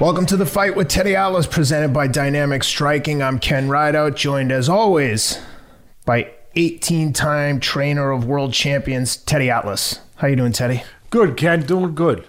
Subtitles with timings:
[0.00, 3.22] Welcome to the fight with Teddy Atlas, presented by Dynamic Striking.
[3.22, 5.38] I'm Ken Rideout, joined as always
[6.06, 10.00] by 18-time trainer of world champions Teddy Atlas.
[10.16, 10.84] How you doing, Teddy?
[11.10, 11.60] Good, Ken.
[11.66, 12.26] Doing good.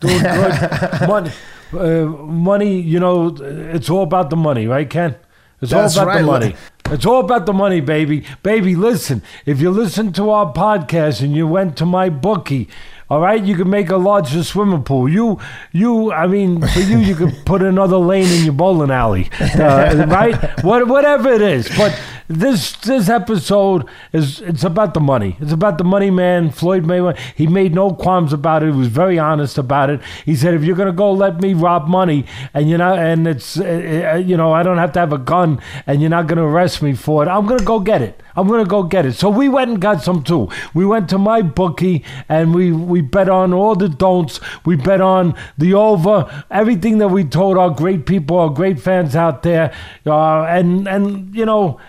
[0.00, 0.60] Doing good.
[1.08, 1.32] money,
[1.72, 2.80] uh, money.
[2.80, 5.16] You know, it's all about the money, right, Ken?
[5.62, 6.20] It's That's all about right.
[6.20, 6.56] the money.
[6.90, 8.26] It's all about the money, baby.
[8.42, 9.22] Baby, listen.
[9.46, 12.68] If you listen to our podcast and you went to MyBookie,
[13.08, 15.08] all right, you can make a larger swimming pool.
[15.08, 15.38] You,
[15.70, 16.12] you.
[16.12, 20.64] I mean, for you, you could put another lane in your bowling alley, uh, right?
[20.64, 21.68] What, whatever it is.
[21.76, 21.96] But
[22.28, 25.36] this this episode is it's about the money.
[25.40, 26.50] It's about the money, man.
[26.50, 27.16] Floyd Mayweather.
[27.36, 28.72] He made no qualms about it.
[28.72, 30.00] He was very honest about it.
[30.24, 33.58] He said, if you're gonna go let me rob money, and you know, and it's
[33.58, 36.44] uh, uh, you know, I don't have to have a gun, and you're not gonna
[36.46, 37.28] arrest me for it.
[37.28, 38.20] I'm gonna go get it.
[38.36, 39.14] I'm gonna go get it.
[39.14, 40.48] So we went and got some too.
[40.74, 44.40] We went to MyBookie and we we bet on all the don'ts.
[44.64, 46.44] We bet on the over.
[46.50, 49.72] Everything that we told our great people, our great fans out there,
[50.06, 51.80] uh, and and you know.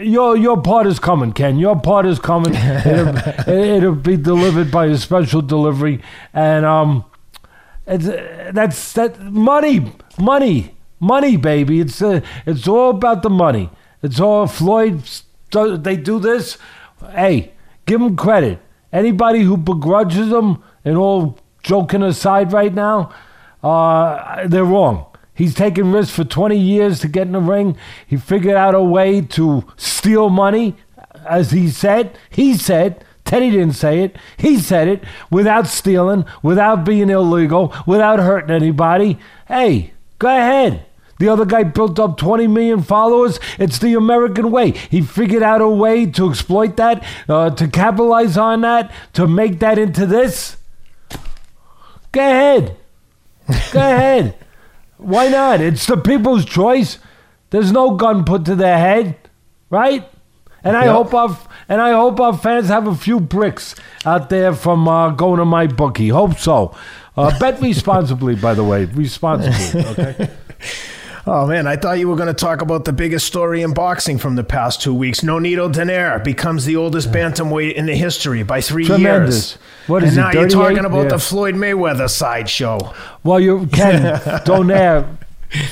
[0.00, 1.56] Your your part is coming, Ken.
[1.56, 2.54] Your part is coming.
[2.54, 3.16] It'll,
[3.48, 6.00] it'll be delivered by a special delivery,
[6.34, 7.04] and um,
[7.86, 11.80] it's, that's that money, money, money, baby.
[11.80, 13.70] It's uh, it's all about the money.
[14.02, 15.02] It's all Floyd.
[15.52, 16.58] They do this.
[17.10, 17.52] Hey,
[17.86, 18.60] give them credit.
[18.92, 23.12] Anybody who begrudges them, and all joking aside, right now,
[23.62, 25.06] uh, they're wrong.
[25.34, 27.76] He's taken risks for 20 years to get in the ring.
[28.06, 30.76] He figured out a way to steal money,
[31.26, 32.16] as he said.
[32.30, 33.04] He said.
[33.24, 34.16] Teddy didn't say it.
[34.38, 39.18] He said it without stealing, without being illegal, without hurting anybody.
[39.46, 40.84] Hey, go ahead.
[41.20, 43.38] The other guy built up 20 million followers.
[43.58, 44.72] It's the American way.
[44.72, 49.60] He figured out a way to exploit that, uh, to capitalize on that, to make
[49.60, 50.56] that into this.
[52.10, 52.76] Go ahead.
[53.72, 54.34] Go ahead.
[54.96, 55.60] Why not?
[55.60, 56.98] It's the people's choice.
[57.50, 59.16] There's no gun put to their head,
[59.70, 60.08] right?
[60.62, 60.94] And I Yep.
[60.94, 63.74] hope our and I hope our fans have a few bricks
[64.04, 66.10] out there from uh, going to MyBookie.
[66.12, 66.74] Hope so.
[67.16, 69.84] Uh, bet responsibly, by the way, responsibly.
[69.84, 70.30] Okay.
[71.26, 74.16] Oh man, I thought you were going to talk about the biggest story in boxing
[74.18, 75.20] from the past two weeks.
[75.20, 79.52] Nonito Donaire becomes the oldest bantamweight in the history by three Tremendous.
[79.52, 79.58] years.
[79.86, 81.08] What is and he, now you're talking about Yeah.
[81.10, 82.94] the Floyd Mayweather sideshow.
[83.22, 84.02] Well, you can
[84.46, 85.18] Donaire.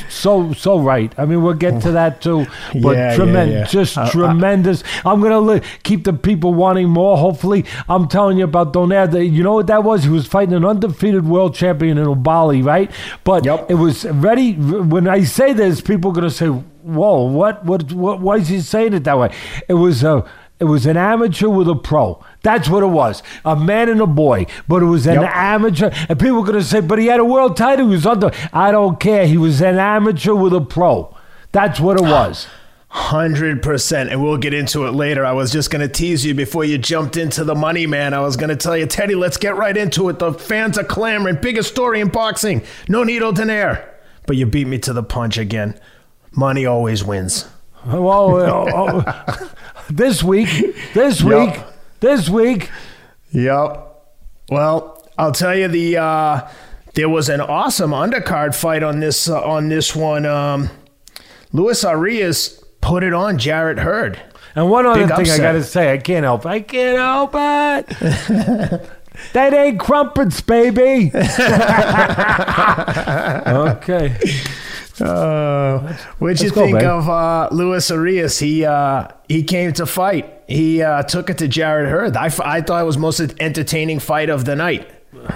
[0.08, 1.12] So so right.
[1.18, 2.46] I mean, we'll get to that too.
[2.82, 3.80] But Yeah, yeah, tremendous, yeah.
[3.80, 4.82] just Uh, uh, tremendous.
[5.04, 7.16] I'm gonna li- keep the people wanting more.
[7.16, 9.10] Hopefully, I'm telling you about Donaire.
[9.10, 10.04] That you know what that was?
[10.04, 12.90] He was fighting an undefeated world champion Oubaali, right?
[13.24, 13.70] But Yep.
[13.70, 14.54] it was ready.
[14.54, 17.64] When I say this, people are gonna say, "Whoa, what?
[17.64, 17.92] What?
[17.92, 18.20] What?
[18.20, 19.30] Why is he saying it that way?"
[19.68, 20.24] It was a.
[20.60, 22.22] It was an amateur with a pro.
[22.42, 23.22] That's what it was.
[23.44, 24.46] A man and a boy.
[24.66, 25.30] But it was an Yep.
[25.32, 25.90] amateur.
[26.08, 27.86] And people are going to say, but he had a world title.
[27.86, 28.32] He was under.
[28.52, 29.26] I don't care.
[29.26, 31.14] He was an amateur with a pro.
[31.52, 32.46] That's what it was.
[32.90, 35.24] Hundred percent, and we'll get into it later.
[35.24, 38.14] I was just going to tease you before you jumped into the money, man.
[38.14, 40.18] I was going to tell you, Teddy, let's get right into it.
[40.18, 41.36] The fans are clamoring.
[41.42, 42.62] Biggest story in boxing.
[42.88, 43.86] Nonito Donaire.
[44.26, 45.78] But you beat me to the punch again.
[46.32, 47.46] Money always wins.
[47.86, 49.50] Well, uh, oh, oh.
[49.88, 50.48] This week,
[50.94, 51.54] this Yep.
[51.54, 51.62] week,
[52.00, 52.70] this week.
[53.32, 53.84] Yep.
[54.50, 56.48] Well, I'll tell you the uh,
[56.94, 60.24] there was an awesome undercard fight on this uh, on this one.
[60.26, 60.70] Um,
[61.52, 64.20] Luis Arias put it on Jarrett Hurd.
[64.54, 66.44] And one other Big thing I got to say, I can't help.
[66.46, 67.86] I can't help it.
[69.32, 71.12] that ain't crumpets, baby.
[73.46, 74.16] okay.
[75.00, 78.38] Uh, what'd you Let's think of uh, Luis Arias?
[78.38, 80.42] He uh, he came to fight.
[80.48, 82.16] He uh, took it to Jarrett Hurd.
[82.16, 84.90] I, f- I thought it was most entertaining fight of the night.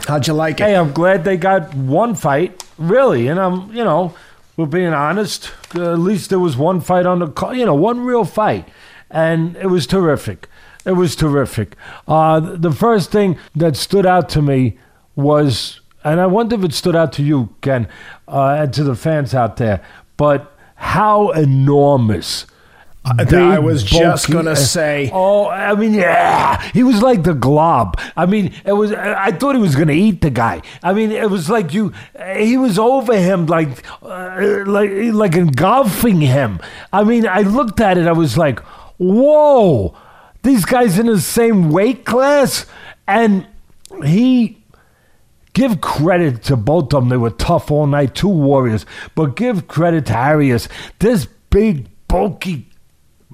[0.06, 0.64] How'd you like it?
[0.64, 3.28] Hey, I'm glad they got one fight, really.
[3.28, 4.14] And I'm, you know,
[4.56, 5.50] we're being honest.
[5.74, 8.68] Uh, at least there was one fight on the, call, you know, one real fight,
[9.10, 10.48] and it was terrific.
[10.84, 11.76] It was terrific.
[12.08, 14.78] Uh, the first thing that stood out to me
[15.14, 17.86] was, and I wonder if it stood out to you, Ken,
[18.32, 19.84] uh, and to the fans out there,
[20.16, 22.46] but how enormous.
[23.04, 25.10] I big, was just gonna say.
[25.12, 28.00] Oh, I mean, yeah, he was like the glob.
[28.16, 28.92] I mean, it was.
[28.92, 30.62] I thought he was gonna eat the guy.
[30.84, 31.92] I mean, it was like you.
[32.36, 36.60] He was over him, like, uh, like, like engulfing him.
[36.92, 38.06] I mean, I looked at it.
[38.06, 38.60] I was like,
[38.98, 39.96] whoa,
[40.44, 42.66] these guys in the same weight class,
[43.08, 43.48] and
[44.04, 44.61] he.
[45.52, 47.08] Give credit to both of them.
[47.08, 48.86] They were tough all night, two warriors.
[49.14, 50.68] But give credit to Arias.
[50.98, 52.68] This big, bulky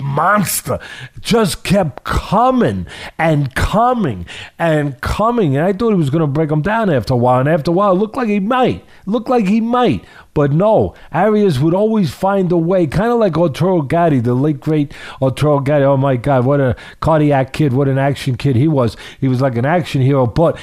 [0.01, 0.79] monster
[1.21, 2.87] just kept coming
[3.19, 4.27] and coming
[4.59, 5.57] and coming.
[5.57, 7.41] And I thought he was going to break him down after a while.
[7.41, 8.85] And after a while, it looked like he might.
[9.07, 10.05] Looked like he might.
[10.35, 14.61] But no, Arias would always find a way, kind of like Arturo Gatti, the late
[14.61, 15.85] great Arturo Gatti.
[15.85, 18.97] Oh my God, what a cardiac kid, what an action kid he was.
[19.21, 20.27] He was like an action hero.
[20.27, 20.59] But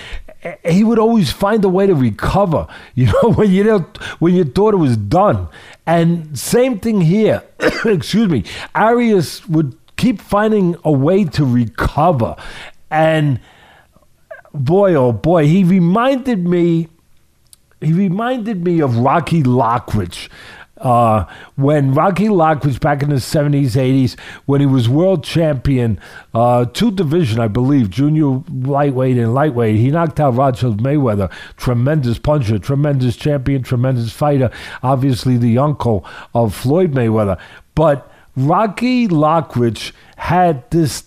[0.64, 2.68] he would always find a way to recover.
[2.96, 5.48] You know, when you don't, when you thought it was done.
[5.86, 7.44] And same thing here.
[7.86, 8.46] Excuse me.
[8.74, 12.36] Arias would keep finding a way to recover.
[12.90, 13.40] And
[14.54, 16.88] boy, oh boy, he reminded me.
[17.82, 20.30] He reminded me of Rocky Lockridge.
[20.78, 21.26] Uh,
[21.56, 26.00] when Rocky Lock was back in the 70s, 80s, when he was world champion,
[26.34, 31.32] uh, two division, I believe, junior lightweight and lightweight, he knocked out Roger Mayweather.
[31.56, 34.52] Tremendous puncher, tremendous champion, tremendous fighter.
[34.84, 37.40] Obviously, the uncle of Floyd Mayweather.
[37.74, 41.06] But Rocky Lockridge had this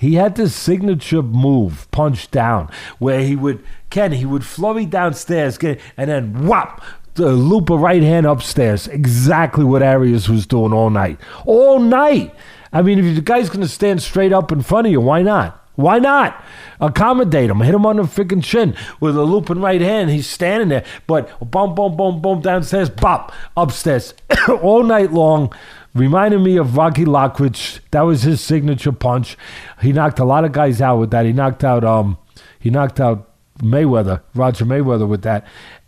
[0.00, 5.58] he had this signature move, punch down, where he would, Ken, he would flurry downstairs,
[5.58, 5.78] and
[6.10, 6.82] then whop,
[7.14, 8.86] the loop a right hand upstairs.
[8.88, 11.18] Exactly what Arias was doing all night.
[11.44, 12.34] All night.
[12.72, 15.22] I mean, if the guy's going to stand straight up in front of you, why
[15.22, 15.56] not?
[15.74, 16.42] Why not?
[16.80, 17.60] Accommodate him.
[17.60, 20.10] Hit him on the freaking chin with a looping right hand.
[20.10, 20.84] He's standing there.
[21.06, 24.14] But boom, boom, boom, boom, downstairs, bop, upstairs.
[24.62, 25.52] all night long.
[25.94, 27.80] Reminded me of Rocky Lockridge.
[27.90, 29.36] That was his signature punch.
[29.80, 31.26] He knocked a lot of guys out with that.
[31.26, 32.16] He knocked out um
[32.60, 33.28] he knocked out
[33.58, 35.46] Mayweather, Roger Mayweather with that.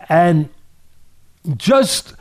[0.09, 0.49] And
[1.57, 2.15] just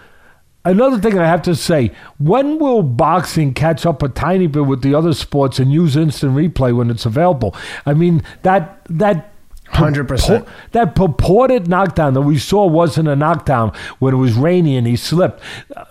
[0.63, 4.81] another thing I have to say when will boxing catch up a tiny bit with
[4.81, 7.55] the other sports and use instant replay when it's available?
[7.85, 9.27] I mean, that, that,
[9.71, 10.45] Hundred percent.
[10.73, 14.97] That purported knockdown that we saw wasn't a knockdown when it was rainy and he
[14.97, 15.41] slipped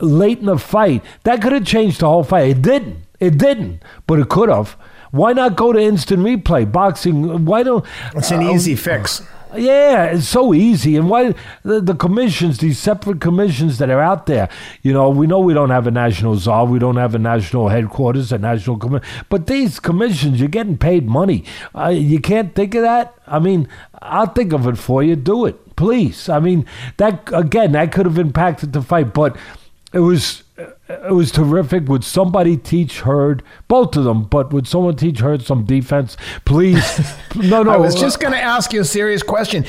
[0.02, 1.02] late in the fight.
[1.22, 2.50] That could have changed the whole fight.
[2.50, 2.98] It didn't.
[3.20, 4.76] It didn't, but it could have.
[5.12, 6.70] Why not go to instant replay?
[6.70, 7.46] Boxing.
[7.46, 7.84] Why don't?
[8.14, 9.22] It's an uh, easy fix.
[9.56, 10.96] Yeah, it's so easy.
[10.96, 14.48] And why the, the, commissions, these separate commissions that are out there,
[14.82, 17.68] you know, we know we don't have a national czar, we don't have a national
[17.68, 21.44] headquarters, a national commission, but these commissions, you're getting paid money.
[21.74, 23.14] Uh, you can't think of that.
[23.26, 23.68] I mean,
[24.00, 25.16] I'll think of it for you.
[25.16, 26.28] Do it, please.
[26.28, 26.64] I mean,
[26.98, 29.36] that again, that could have impacted the fight, but
[29.92, 30.44] it was
[30.90, 31.88] it was terrific.
[31.88, 36.82] Would somebody teach Hurd, both of them, but would someone teach Hurd some defense, please?
[37.34, 37.70] no, no.
[37.70, 39.64] I was just going to ask you a serious question.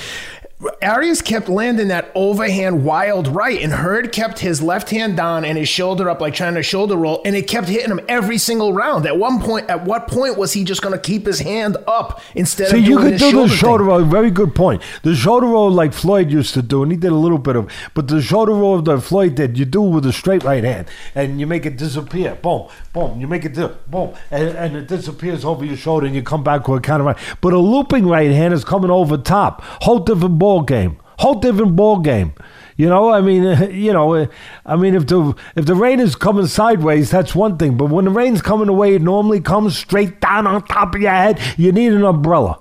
[0.83, 5.57] Arias kept landing that overhand wild right, and Hurd kept his left hand down and
[5.57, 8.71] his shoulder up, like trying to shoulder roll, and it kept hitting him every single
[8.71, 9.07] round.
[9.07, 12.21] At one point, at what point was he just going to keep his hand up
[12.35, 13.87] instead See, of doing So you could do the shoulder thing?
[13.89, 14.03] roll.
[14.03, 14.83] Very good point.
[15.01, 17.71] The shoulder roll, like Floyd used to do, and he did a little bit of,
[17.95, 21.39] but the shoulder roll that Floyd did, you do with a straight right hand, and
[21.39, 22.35] you make it disappear.
[22.35, 23.19] Boom, boom.
[23.19, 26.43] You make it do, boom, and, and it disappears over your shoulder, and you come
[26.43, 27.17] back with a counter right.
[27.41, 29.63] But a looping right hand is coming over top.
[29.81, 30.97] Whole different ball game.
[31.19, 32.33] Whole different ball game.
[32.75, 34.27] You know, I mean, you know,
[34.65, 37.77] I mean, if the if the rain is coming sideways, that's one thing.
[37.77, 41.11] But when the rain's coming away, it normally comes straight down on top of your
[41.11, 41.39] head.
[41.57, 42.59] You need an umbrella.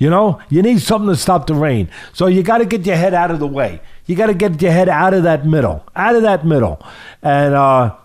[0.00, 1.90] You know, you need something to stop the rain.
[2.14, 3.82] So you got to get your head out of the way.
[4.06, 6.82] You got to get your head out of that middle, out of that middle.
[7.22, 7.96] And uh,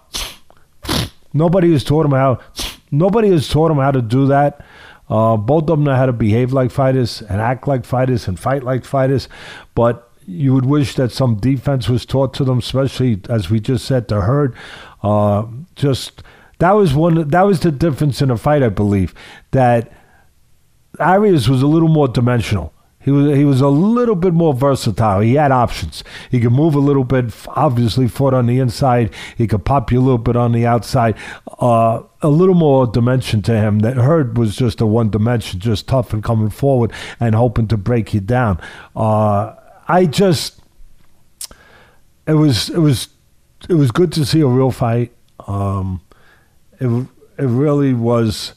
[1.34, 2.40] nobody has taught him how.
[2.92, 4.64] Nobody has taught him how to do that.
[5.10, 8.40] Uh, both of them know how to behave like fighters and act like fighters and
[8.40, 9.30] fight like fighters,
[9.76, 13.86] but you would wish that some defense was taught to them, especially as we just
[13.86, 14.56] said to Hurd.
[15.04, 16.24] Uh, just
[16.60, 17.28] that was one.
[17.30, 19.14] That was the difference in a fight, I believe.
[19.52, 19.92] That
[21.00, 22.74] Arias was a little more dimensional.
[23.06, 25.20] He was he was a little bit more versatile.
[25.20, 26.04] He had options.
[26.32, 27.32] He could move a little bit.
[27.50, 29.14] Obviously, foot on the inside.
[29.38, 31.16] He could pop you a little bit on the outside.
[31.60, 33.80] Uh, a little more dimension to him.
[33.80, 37.78] That Hurd was just a one dimension, just tough and coming forward and hoping to
[37.78, 38.60] break you down.
[38.96, 39.54] Uh,
[39.88, 40.60] I just
[42.26, 43.10] it was it was
[43.70, 45.14] it was good to see a real fight.
[45.46, 46.02] Um,
[46.80, 46.88] it
[47.38, 48.56] it really was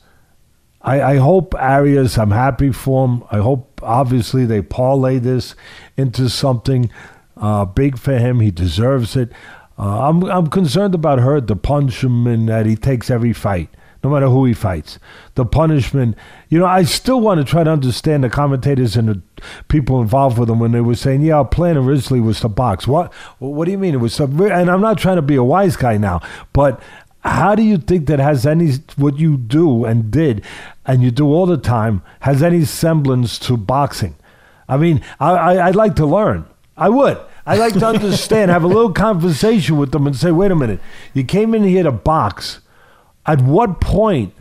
[0.80, 3.24] I, I hope Arias, I'm happy for him.
[3.30, 5.54] I hope, obviously, they parlay this
[5.96, 6.90] into something
[7.36, 8.40] uh, big for him.
[8.40, 9.32] He deserves it.
[9.78, 13.68] Uh, I'm, I'm concerned about Hurd, the punishment that he takes every fight,
[14.02, 14.98] no matter who he fights.
[15.34, 16.16] The punishment,
[16.48, 19.22] you know, I still want to try to understand the commentators and the
[19.68, 22.88] people involved with him when they were saying, yeah, our plan originally was to box.
[22.88, 23.94] What, what do you mean?
[23.94, 26.20] It was, some, and I'm not trying to be a wise guy now,
[26.52, 26.80] but
[27.20, 30.44] how do you think that has any what you do and did
[30.86, 34.14] and you do all the time has any semblance to boxing?
[34.68, 36.44] I mean, I, I, would like to learn.
[36.76, 37.18] I would.
[37.46, 40.80] I'd like to understand, have a little conversation with them and say, wait a minute,
[41.14, 42.60] you came in here to box.
[43.24, 44.34] at what point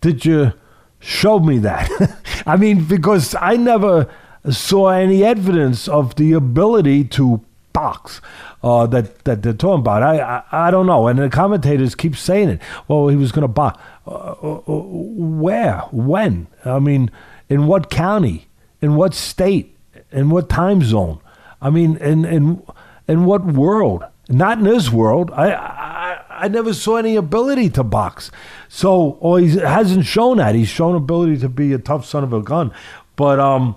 [0.00, 0.54] did you
[0.98, 1.90] show me that?
[2.46, 4.08] I mean, because I never
[4.48, 8.20] saw any evidence of the ability to box
[8.62, 10.02] uh, that that they're talking about.
[10.02, 12.60] I, I, I don't know, and the commentators keep saying it.
[12.88, 13.80] Well, he was going to box.
[14.06, 15.78] Uh, uh, uh, where?
[15.92, 16.46] When?
[16.64, 17.10] I mean,
[17.48, 18.48] in what county?
[18.80, 19.76] In what state?
[20.12, 21.20] In what time zone?
[21.60, 22.62] I mean, in in
[23.06, 24.04] in what world?
[24.28, 25.30] Not in this world.
[25.32, 28.30] I, I I never saw any ability to box.
[28.68, 30.54] So, or he hasn't shown that.
[30.54, 32.72] He's shown ability to be a tough son of a gun.
[33.16, 33.76] But um,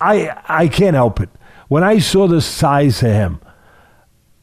[0.00, 1.28] I I can't help it.
[1.72, 3.40] When I saw the size of him,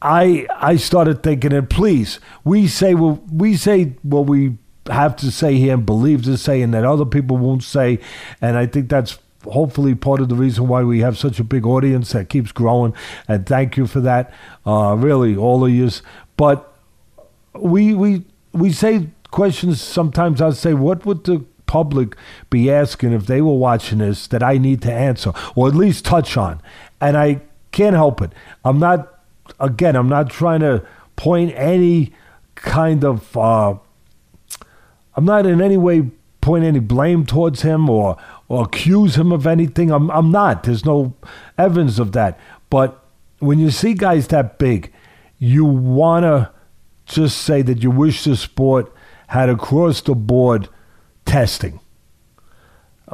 [0.02, 4.58] I I started thinking, and please, we say well, we say what we
[4.88, 8.00] have to say here and believe to say, and that other people won't say,
[8.40, 11.64] and I think that's hopefully part of the reason why we have such a big
[11.66, 12.94] audience that keeps growing.
[13.28, 14.34] And thank you for that,
[14.66, 15.88] uh, really, all of you.
[16.36, 16.74] But
[17.54, 20.42] we we we say questions sometimes.
[20.42, 22.16] I say, what would the public
[22.50, 26.04] be asking if they were watching this that I need to answer or at least
[26.04, 26.60] touch on?
[27.00, 27.40] And I
[27.72, 28.32] can't help it.
[28.64, 29.18] I'm not.
[29.58, 32.12] Again, I'm not trying to point any
[32.54, 33.36] kind of.
[33.36, 33.74] Uh,
[35.14, 38.16] I'm not in any way point any blame towards him or
[38.48, 39.90] or accuse him of anything.
[39.90, 40.64] I'm I'm not.
[40.64, 41.14] There's no
[41.58, 42.38] evidence of that.
[42.70, 43.02] But
[43.38, 44.92] when you see guys that big,
[45.38, 46.52] you wanna
[47.06, 48.92] just say that you wish the sport
[49.28, 50.68] had across the board
[51.24, 51.80] testing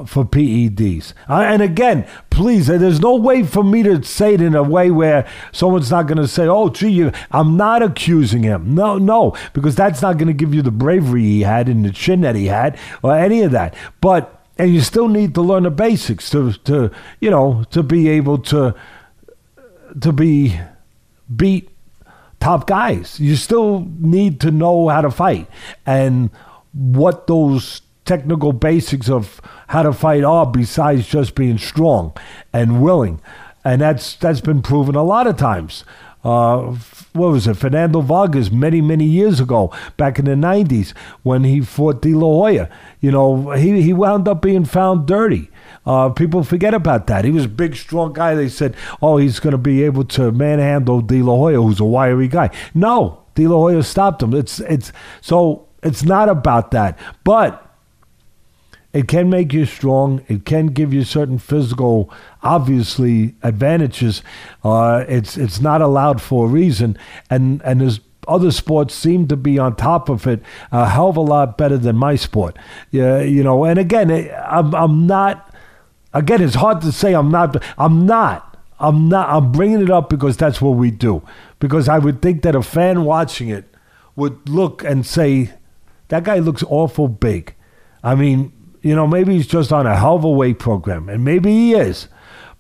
[0.05, 1.12] for PEDs.
[1.29, 4.91] Uh, and again, please, there's no way for me to say it in a way
[4.91, 9.35] where someone's not going to say, "Oh, gee, you, I'm not accusing him." No, no,
[9.55, 12.35] because that's not going to give you the bravery he had and the chin that
[12.35, 13.75] he had or any of that.
[14.00, 18.09] But and you still need to learn the basics to to you know to be
[18.09, 18.75] able to
[20.00, 20.59] to be
[21.35, 21.71] beat
[22.41, 23.19] top guys.
[23.19, 25.49] You still need to know how to fight
[25.85, 26.31] and
[26.73, 32.16] what those technical basics of how to fight are besides just being strong
[32.52, 33.20] and willing.
[33.64, 35.84] And that's that's been proven a lot of times.
[36.25, 36.76] Uh,
[37.12, 37.56] what was it?
[37.56, 42.26] Fernando Vargas many, many years ago, back in the 90s, when he fought De La
[42.26, 42.68] Hoya.
[43.00, 45.50] You know, he, he wound up being found dirty.
[45.86, 47.25] Uh, people forget about that.
[47.25, 48.34] He was a big, strong guy.
[48.34, 51.84] They said, oh, he's going to be able to manhandle De La Hoya, who's a
[51.84, 52.50] wiry guy.
[52.75, 54.34] No, De La Hoya stopped him.
[54.34, 56.98] It's, it's, so it's not about that.
[57.22, 57.65] But
[58.97, 60.25] it can make you strong.
[60.26, 62.11] It can give you certain physical,
[62.43, 64.23] obviously, advantages.
[64.65, 66.97] Uh, it's it's not allowed for a reason,
[67.29, 71.19] and and there's other sports seem to be on top of it a hell of
[71.19, 72.57] a lot better than my sport.
[72.91, 73.65] Yeah, you know.
[73.65, 74.11] And again,
[74.49, 75.55] I'm I'm not.
[76.15, 77.62] Again, it's hard to say I'm not.
[77.76, 78.57] I'm not.
[78.81, 79.29] I'm not.
[79.29, 81.23] I'm bringing it up because that's what we do.
[81.59, 83.67] Because I would think that a fan watching it
[84.15, 85.50] would look and say,
[86.09, 87.53] "That guy looks awful big."
[88.03, 88.53] I mean,
[88.87, 91.75] you know, maybe he's just on a hell of a weight program, and maybe he
[91.75, 92.07] is.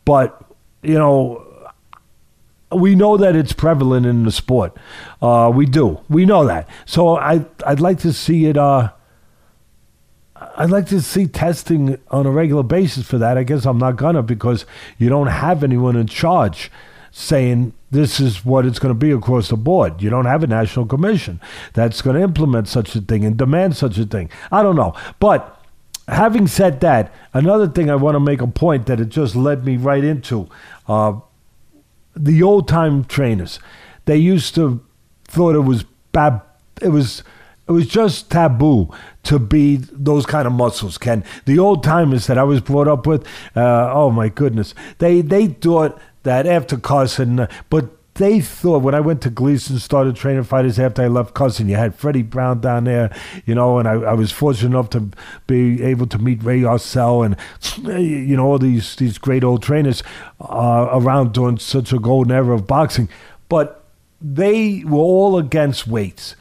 [0.04, 0.44] But,
[0.82, 1.46] you know,
[2.72, 4.76] we know that it's prevalent in the sport.
[5.22, 6.00] Uh, we do.
[6.08, 6.68] We know that.
[6.84, 8.56] So I, I'd like to see it.
[8.56, 8.90] Uh,
[10.56, 13.38] I'd like to see testing on a regular basis for that.
[13.38, 14.66] I guess I'm not gonna because
[14.98, 16.72] you don't have anyone in charge
[17.12, 20.02] saying this is what it's going to be across the board.
[20.02, 21.40] You don't have a national commission
[21.72, 24.28] that's going to implement such a thing and demand such a thing.
[24.50, 25.56] I don't know, but
[26.08, 29.64] having said that, another thing I want to make a point that it just led
[29.64, 30.48] me right into
[30.88, 31.20] uh,
[32.14, 33.58] the old time trainers.
[34.04, 34.84] They used to
[35.24, 36.40] thought it was bad.
[36.80, 37.22] It was
[37.68, 38.90] it was just taboo
[39.24, 40.98] to be those kind of muscles.
[40.98, 45.20] Ken, the old timers that I was brought up with, uh, oh my goodness, they
[45.20, 50.44] they thought that after Carson, but they thought when I went to Gleason, started training
[50.44, 53.92] fighters after I left Carson, you had Freddie Brown down there, you know, and I,
[53.92, 55.10] I was fortunate enough to
[55.46, 57.36] be able to meet Ray Arcel and,
[58.00, 60.02] you know, all these, these great old trainers
[60.40, 63.08] uh, around during such a golden era of boxing.
[63.48, 63.84] But
[64.20, 66.36] they were all against weights.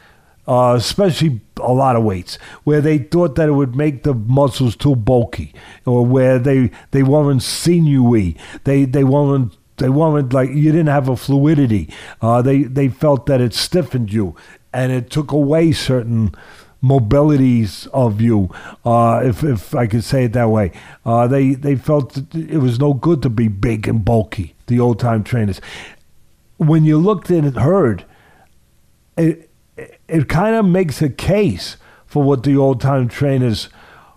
[0.48, 4.76] Uh, especially a lot of weights, where they thought that it would make the muscles
[4.76, 5.52] too bulky,
[5.84, 11.08] or where they they weren't sinewy, they they weren't they wanted like you didn't have
[11.08, 11.92] a fluidity.
[12.20, 14.34] Uh, they they felt that it stiffened you
[14.72, 16.34] and it took away certain
[16.82, 18.50] mobilities of you,
[18.84, 20.72] uh, if if I could say it that way.
[21.04, 24.54] Uh, they they felt it was no good to be big and bulky.
[24.66, 25.60] The old time trainers.
[26.58, 28.04] When you looked and Hurd,
[29.16, 33.68] it it, it kind of makes a case for what the old time trainers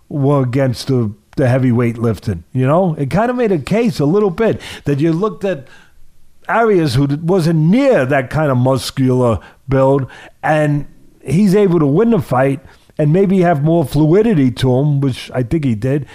[0.08, 2.44] were against the the heavyweight lifting.
[2.52, 5.68] You know, it kind of made a case a little bit that you looked at
[6.48, 10.10] Arias who wasn't near that kind of muscular build,
[10.42, 10.86] and
[11.24, 12.60] he's able to win the fight
[12.98, 16.06] and maybe have more fluidity to him, which I think he did.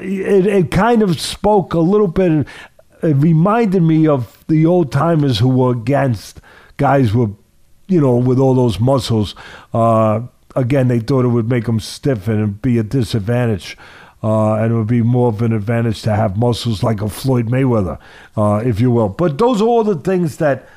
[0.00, 2.46] It, it kind of spoke a little bit.
[3.02, 6.40] It reminded me of the old timers who were against
[6.78, 7.36] guys with,
[7.86, 9.34] you know, with all those muscles.
[9.72, 10.22] Uh,
[10.56, 13.76] again, they thought it would make them stiff and be a disadvantage.
[14.22, 17.48] Uh, and it would be more of an advantage to have muscles like a Floyd
[17.48, 17.98] Mayweather,
[18.36, 19.08] uh, if you will.
[19.08, 20.68] But those are all the things that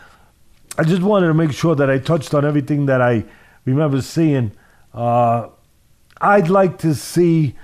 [0.77, 3.25] I just wanted to make sure that I touched on everything that I
[3.65, 4.53] remember seeing.
[4.93, 5.49] Uh,
[6.21, 7.55] I'd like to see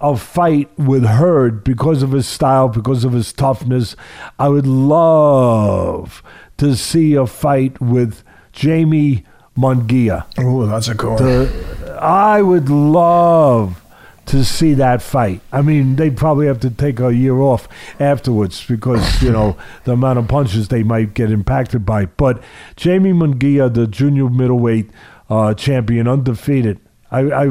[0.00, 3.96] a fight with Hurd because of his style, because of his toughness.
[4.38, 6.22] I would love
[6.58, 8.22] to see a fight with
[8.56, 9.24] Jaime
[9.56, 10.26] Munguia.
[10.38, 11.16] Oh, that's a cool.
[11.16, 13.82] The, I would love
[14.26, 15.40] to see that fight.
[15.52, 17.68] I mean, they probably have to take a year off
[17.98, 22.06] afterwards because you know the amount of punches they might get impacted by.
[22.06, 22.42] But
[22.82, 24.90] Jaime Munguia, the junior middleweight
[25.30, 26.80] uh, champion, undefeated.
[27.10, 27.44] I, I,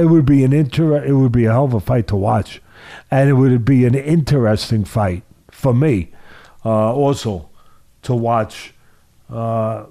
[0.00, 1.02] it would be an inter.
[1.02, 2.60] It would be a hell of a fight to watch,
[3.10, 6.12] and it would be an interesting fight for me,
[6.64, 7.48] uh, also,
[8.02, 8.74] to watch.
[9.30, 9.86] Uh,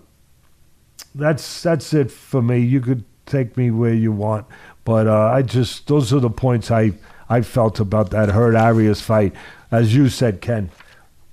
[1.15, 2.59] that's that's it for me.
[2.59, 4.45] You could take me where you want,
[4.89, 6.93] but uh, I just those are the points I
[7.29, 9.33] I felt about that Hurd Arias fight.
[9.69, 10.71] As you said, Ken,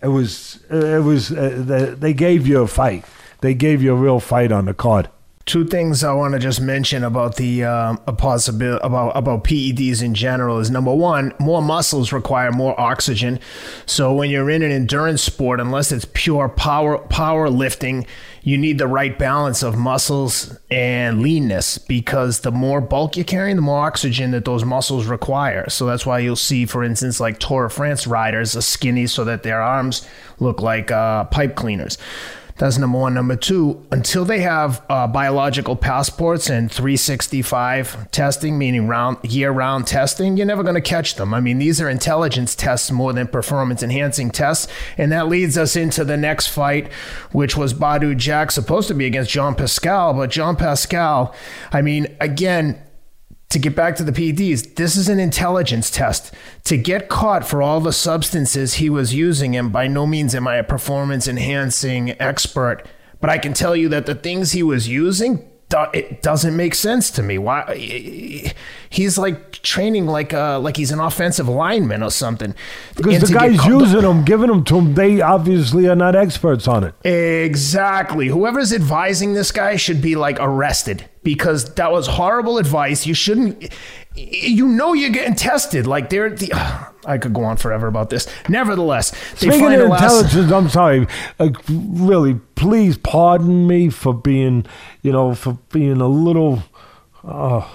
[0.03, 3.07] it was it was uh, they gave you a fight.
[3.41, 5.09] They gave you a real fight on the card.
[5.47, 10.03] Two things I want to just mention about the um, a possibility about about PEDs
[10.03, 13.39] in general is number one, more muscles require more oxygen.
[13.87, 18.09] So when you're in an endurance sport, unless it's pure power power lifting,
[18.43, 23.55] you need the right balance of muscles and leanness because the more bulk you're carrying,
[23.55, 25.71] the more oxygen that those muscles require.
[25.71, 29.23] So that's why you'll see, for instance, like Tour de France riders are skinny so
[29.23, 30.09] that their arms
[30.41, 31.99] look like uh, pipe cleaners.
[32.59, 33.13] That's number one.
[33.13, 39.87] Number two, until they have uh, biological passports and 365 testing, meaning round year round
[39.87, 41.35] testing, you're never going to catch them.
[41.35, 44.73] I mean, these are intelligence tests more than performance enhancing tests.
[44.97, 46.91] And that leads us into the next fight,
[47.33, 50.15] which was Badou Jack, supposed to be against Jean Pascal.
[50.15, 51.35] But Jean Pascal,
[51.73, 52.81] I mean, again,
[53.49, 56.35] to get back to the PEDs, this is an intelligence test.
[56.65, 60.49] To get caught for all the substances he was using, and by no means am
[60.49, 62.87] I a performance enhancing expert,
[63.21, 65.49] but I can tell you that the things he was using
[65.93, 67.39] it doesn't make sense to me.
[67.39, 68.55] Why
[68.89, 72.55] he's like training like uh like he's an offensive lineman or something.
[72.97, 76.85] Because the guys using them, giving them to him, they obviously are not experts on
[76.85, 76.95] it.
[77.05, 78.29] Exactly.
[78.29, 83.05] Whoever's advising this guy should be like arrested because that was horrible advice.
[83.05, 83.73] You shouldn't.
[84.15, 85.85] You know you're getting tested.
[85.85, 86.53] Like they're the.
[86.53, 88.29] Uh, I could go on forever about this.
[88.49, 89.11] Nevertheless,
[89.41, 91.09] they Speaking of intelligence, I'm sorry.
[91.41, 94.67] Uh, really, please pardon me for being,
[95.03, 96.63] you know, for being a little.
[97.25, 97.69] Uh,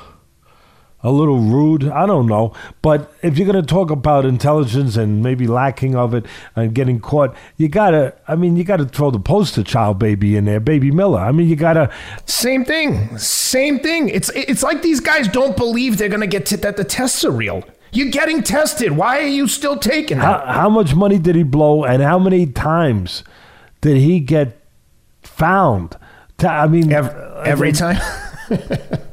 [1.04, 1.88] a little rude.
[1.88, 2.54] I don't know.
[2.82, 7.00] But if you're going to talk about intelligence and maybe lacking of it and getting
[7.00, 10.46] caught, you got to, I mean, you got to throw the poster child baby in
[10.46, 11.20] there, baby Miller.
[11.20, 11.92] I mean, you got to.
[12.26, 13.18] Same thing.
[13.18, 14.10] Same thing.
[14.10, 17.26] It's, it's like these guys don't believe they're going to get t- that the tests
[17.26, 17.64] are real.
[17.94, 18.94] You're getting tested.
[18.94, 20.22] Why are you still taking it?
[20.22, 23.24] How, how much money did he blow and how many times
[23.82, 24.58] did he get
[25.22, 25.98] found?
[26.40, 28.00] I mean, every, every time.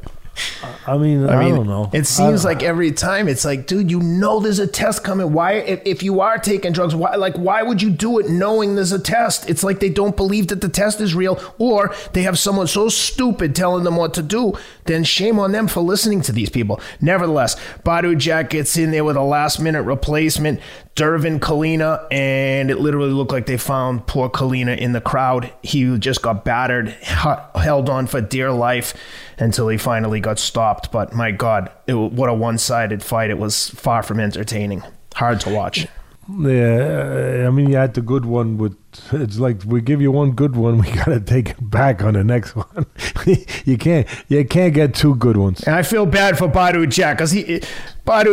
[0.88, 1.90] I mean, I, I mean, don't know.
[1.92, 5.34] It seems like every time it's like, dude, you know there's a test coming.
[5.34, 8.74] Why, if, if you are taking drugs, why, like, why would you do it knowing
[8.74, 9.50] there's a test?
[9.50, 12.88] It's like they don't believe that the test is real, or they have someone so
[12.88, 14.54] stupid telling them what to do.
[14.86, 16.80] Then shame on them for listening to these people.
[17.02, 20.60] Nevertheless, Badou Jack gets in there with a last minute replacement.
[20.98, 25.52] Dervin Colina, and it literally looked like they found poor Colina in the crowd.
[25.62, 28.94] He just got battered, held on for dear life
[29.38, 30.90] until he finally got stopped.
[30.90, 33.30] But my God, it, what a one sided fight.
[33.30, 34.82] It was far from entertaining.
[35.14, 35.86] Hard to watch.
[36.28, 38.76] Yeah, I mean, you had the good one with.
[39.12, 42.24] It's like we give you one good one, we gotta take it back on the
[42.24, 42.86] next one.
[43.64, 45.62] you can't, you can't get two good ones.
[45.62, 47.62] And I feel bad for Badou Jack because he,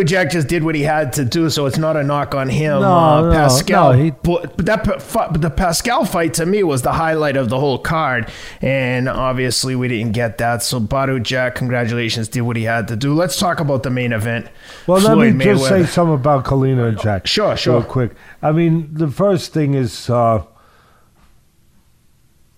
[0.05, 2.81] Jack just did what he had to do, so it's not a knock on him.
[2.81, 4.11] No, uh, no, Pascal, no, he...
[4.11, 7.77] but, but that but the Pascal fight to me was the highlight of the whole
[7.77, 10.63] card, and obviously we didn't get that.
[10.63, 13.13] So Badou Jack, congratulations, did what he had to do.
[13.13, 14.47] Let's talk about the main event.
[14.87, 15.57] Well, Floyd let me Mayweather.
[15.57, 17.27] just say something about Colina and Jack.
[17.27, 17.79] Sure, sure.
[17.79, 18.11] Real quick.
[18.41, 20.43] I mean, the first thing is, uh,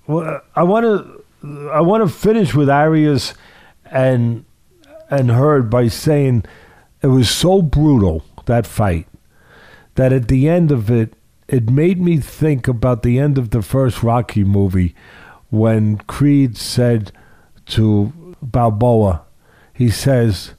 [0.05, 3.33] well, I want to, I want to finish with Arias
[3.85, 4.45] and
[5.09, 6.43] and Hurd by saying
[7.01, 9.07] it was so brutal that fight
[9.95, 11.13] that at the end of it,
[11.47, 14.95] it made me think about the end of the first Rocky movie
[15.49, 17.11] when Creed said
[17.67, 19.23] to Balboa,
[19.73, 20.53] he says,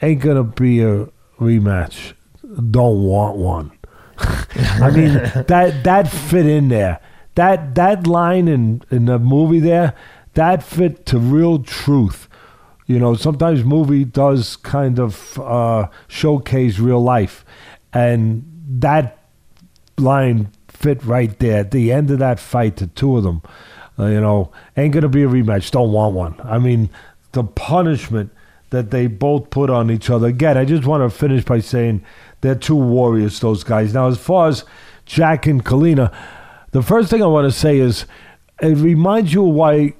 [0.00, 2.14] "Ain't gonna be a rematch.
[2.70, 3.72] Don't want one."
[4.18, 5.14] I mean
[5.48, 7.00] that that fit in there.
[7.34, 9.94] That that line in in the movie there,
[10.34, 12.28] that fit to real truth.
[12.86, 17.44] You know, sometimes movie does kind of uh, showcase real life,
[17.92, 18.44] and
[18.80, 19.18] that
[19.96, 22.76] line fit right there at the end of that fight.
[22.76, 23.42] The two of them,
[23.98, 25.70] uh, you know, ain't gonna be a rematch.
[25.70, 26.34] Don't want one.
[26.44, 26.90] I mean,
[27.32, 28.30] the punishment
[28.70, 30.26] that they both put on each other.
[30.26, 32.04] Again, I just want to finish by saying
[32.40, 33.94] they're two warriors, those guys.
[33.94, 34.64] Now, as far as
[35.06, 36.12] Jack and Colina,
[36.72, 38.04] the first thing I want to say is
[38.60, 39.94] it reminds you why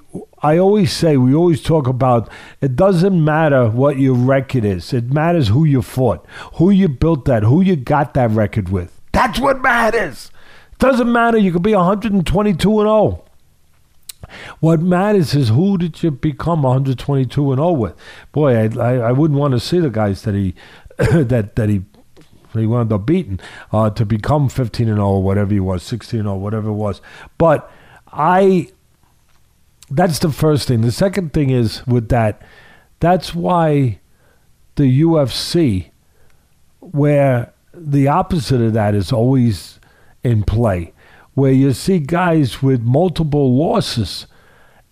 [0.45, 2.29] I always say, we always talk about
[2.61, 6.23] it doesn't matter what your record is, it matters who you fought,
[6.55, 9.01] who you built that, who you got that record with.
[9.11, 10.31] That's what matters.
[10.77, 13.23] Doesn't matter, you could be 122 and 0.
[14.59, 17.95] What matters is who did you become 122 and 0 with.
[18.31, 20.53] Boy, I, I, I wouldn't want to see the guys that he
[20.97, 21.83] that that he
[22.53, 23.39] he wound up beating
[23.71, 26.73] uh, to become 15 and 0 or whatever he was, 16 and 0, whatever it
[26.73, 27.01] was.
[27.37, 27.71] But
[28.07, 28.69] I,
[29.89, 30.81] that's the first thing.
[30.81, 32.41] The second thing is with that,
[32.99, 33.99] that's why
[34.75, 35.91] the UFC,
[36.79, 39.79] where the opposite of that is always
[40.23, 40.93] in play,
[41.33, 44.27] where you see guys with multiple losses,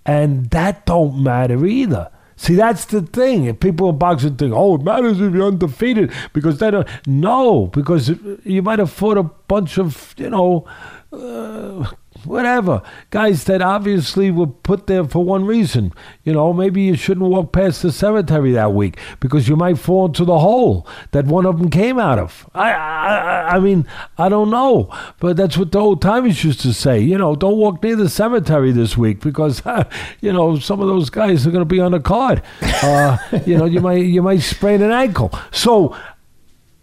[0.06, 2.10] and that don't matter either.
[2.36, 3.46] See, that's the thing.
[3.46, 6.88] If people in boxing think, oh, it matters if you're undefeated because they don't.
[7.08, 8.12] No, because
[8.44, 10.66] you might have fought a bunch of, you know,
[11.14, 11.92] uh,
[12.26, 12.82] whatever.
[13.10, 15.94] Guys that obviously were put there for one reason.
[16.24, 20.08] You know, maybe you shouldn't walk past the cemetery that week because you might fall
[20.08, 22.50] into the hole that one of them came out of.
[22.54, 26.74] I, I, I mean, I don't know, but that's what the old timers used to
[26.74, 27.00] say.
[27.00, 29.62] You know, don't walk near the cemetery this week because,
[30.22, 32.42] you know, some of those guys are going to be on the card.
[32.62, 35.32] Uh, you know, you might you might sprain an ankle.
[35.52, 35.96] So,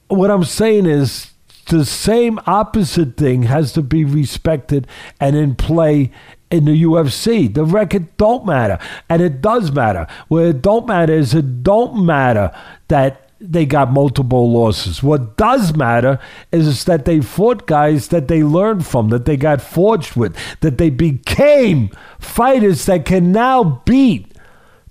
[0.09, 1.30] what I'm saying is
[1.71, 4.87] the same opposite thing has to be respected
[5.19, 6.11] and in play
[6.51, 7.53] in the UFC.
[7.53, 8.79] The record don't matter,
[9.09, 10.07] and it does matter.
[10.29, 12.53] Where it don't matter is it don't matter
[12.89, 15.03] that they got multiple losses.
[15.03, 16.19] What does matter
[16.53, 20.77] is that they fought guys that they learned from, that they got forged with, that
[20.77, 24.35] they became fighters that can now beat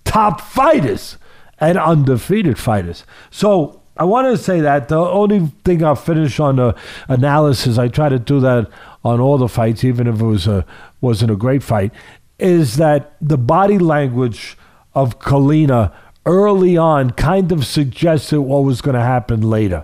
[0.04, 1.18] top fighters
[1.60, 3.04] and undefeated fighters.
[3.30, 6.74] So I want to say that the only thing I'll finish on the
[7.10, 8.70] analysis, I try to do that
[9.04, 10.66] on all the fights, even if it was a
[11.02, 11.92] wasn't a great fight,
[12.40, 14.58] is that the body language
[14.96, 15.94] of Colina
[16.26, 19.84] early on kind of suggested what was going to happen later,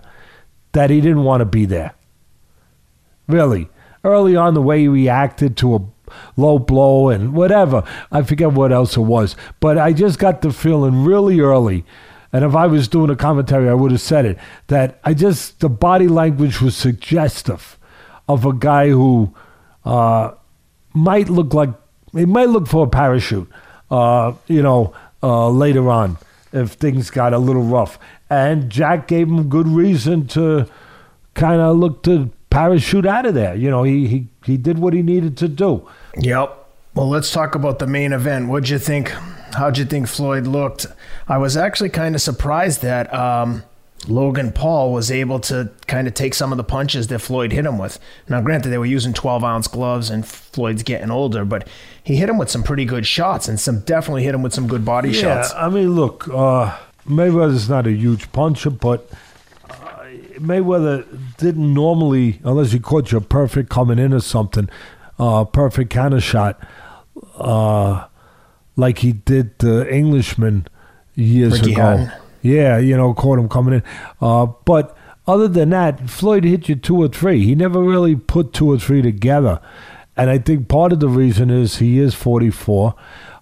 [0.71, 1.93] that he didn't want to be there.
[3.27, 3.67] Really,
[4.05, 5.81] early on, the way he reacted to a
[6.37, 10.53] low blow and whatever, I forget what else it was, but I just got the
[10.53, 11.83] feeling really early
[12.35, 15.61] and if I was doing a commentary, I would have said it that I just
[15.61, 17.79] the body language was suggestive
[18.27, 19.33] of a guy who
[19.85, 20.31] uh,
[20.93, 21.69] might look like
[22.11, 23.49] he might look for a parachute,
[23.89, 24.93] uh, you know,
[25.23, 26.17] uh, later on
[26.51, 27.97] if things got a little rough.
[28.29, 30.67] And Jack gave him good reason to
[31.35, 33.55] kind of look to parachute out of there.
[33.55, 35.87] You know, he, he he did what he needed to do.
[36.17, 36.67] Yep.
[36.95, 38.49] Well, let's talk about the main event.
[38.49, 39.13] What'd you think?
[39.55, 40.85] How'd you think Floyd looked?
[41.27, 43.63] I was actually kind of surprised that um,
[44.07, 47.65] Logan Paul was able to kind of take some of the punches that Floyd hit
[47.65, 47.99] him with.
[48.29, 51.67] Now, granted, they were using 12 ounce gloves and Floyd's getting older, but
[52.03, 54.67] he hit him with some pretty good shots and some definitely hit him with some
[54.67, 55.53] good body yeah, shots.
[55.55, 59.09] I mean, look, uh, Mayweather's not a huge puncher, but
[59.69, 60.03] uh,
[60.37, 61.05] Mayweather
[61.37, 64.69] didn't normally, unless he caught you perfect coming in or something,
[65.17, 66.61] uh, perfect counter shot.
[67.35, 68.05] Uh,
[68.75, 70.67] like he did the Englishman
[71.15, 71.81] years Ricky ago.
[71.81, 72.11] Hatton.
[72.41, 73.83] Yeah, you know, caught him coming in.
[74.21, 74.95] Uh, but
[75.27, 77.43] other than that, Floyd hit you two or three.
[77.43, 79.59] He never really put two or three together.
[80.15, 82.95] And I think part of the reason is he is 44.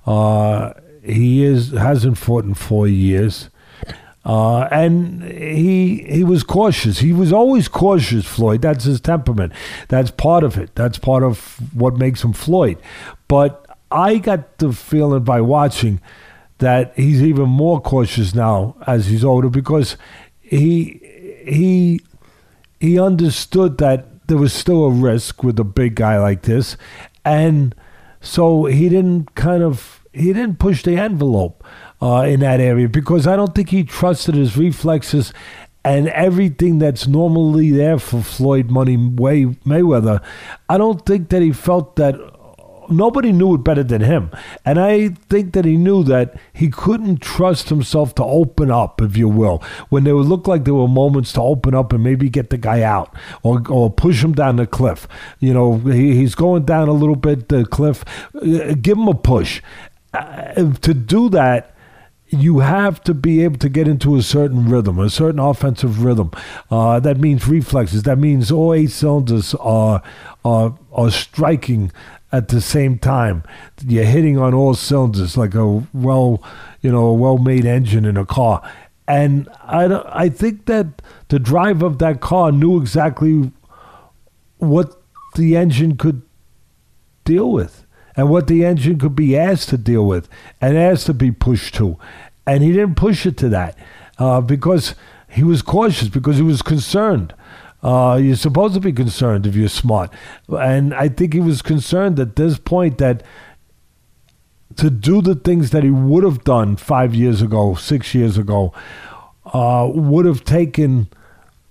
[0.06, 3.50] Uh, he is hasn't fought in four years.
[4.26, 7.00] Uh, and he he was cautious.
[7.00, 8.62] He was always cautious, Floyd.
[8.62, 9.52] That's his temperament.
[9.90, 10.74] That's part of it.
[10.76, 12.78] That's part of what makes him Floyd.
[13.28, 13.63] But
[13.94, 16.02] I got the feeling by watching
[16.58, 19.98] that he's even more cautious now as he's older because
[20.42, 21.00] he
[21.46, 22.02] he
[22.80, 26.76] he understood that there was still a risk with a big guy like this,
[27.24, 27.76] and
[28.20, 31.64] so he didn't kind of he didn't push the envelope
[32.02, 35.34] uh, in that area because I don't think he trusted his reflexes
[35.86, 40.24] and everything that's normally there for Floyd Money Mayweather.
[40.70, 42.16] I don't think that he felt that
[42.90, 44.32] nobody knew it better than him.
[44.66, 49.18] And I think that he knew that he couldn't trust himself to open up, if
[49.18, 52.30] you will, when there would look like there were moments to open up and maybe
[52.30, 55.08] get the guy out or, or push him down the cliff.
[55.40, 58.04] You know, he, he's going down a little bit, the cliff.
[58.36, 59.62] Uh, give him a push.
[60.14, 61.74] Uh, to do that,
[62.34, 66.32] you have to be able to get into a certain rhythm, a certain offensive rhythm.
[66.70, 68.04] Uh, that means reflexes.
[68.04, 70.02] That means all eight cylinders are
[70.44, 71.92] are are striking
[72.34, 73.44] at the same time.
[73.86, 76.44] You're hitting on all cylinders like a well,
[76.82, 78.62] you know, a well-made engine in a car.
[79.08, 83.52] And I, I think that the driver of that car knew exactly
[84.58, 85.00] what
[85.36, 86.24] the engine could
[87.24, 90.28] deal with and what the engine could be asked to deal with
[90.60, 91.98] and asked to be pushed to.
[92.48, 93.78] And he didn't push it to that
[94.18, 94.96] uh, because
[95.30, 97.34] he was cautious, because he was concerned.
[97.84, 100.10] Uh, you're supposed to be concerned if you're smart.
[100.48, 103.24] And I think he was concerned at this point that
[104.78, 108.74] to do the things that he would have done five years ago, six years ago,
[109.46, 111.10] uh, would have taken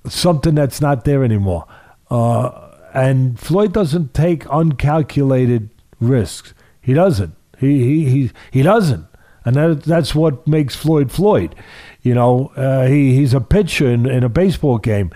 [0.07, 1.67] something that's not there anymore.
[2.11, 6.53] Uh, and Floyd doesn't take uncalculated risks.
[6.81, 7.35] He doesn't.
[7.59, 9.07] He he he, he doesn't.
[9.45, 11.55] And that, that's what makes Floyd Floyd.
[12.03, 15.11] You know, uh, he, he's a pitcher in, in a baseball game.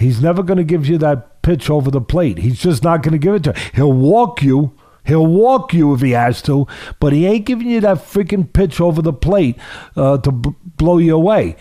[0.00, 2.38] He's never going to give you that pitch over the plate.
[2.38, 3.70] He's just not going to give it to you.
[3.74, 4.72] He'll walk you.
[5.04, 6.66] He'll walk you if he has to,
[7.00, 9.58] but he ain't giving you that freaking pitch over the plate
[9.96, 11.56] uh, to b- blow you away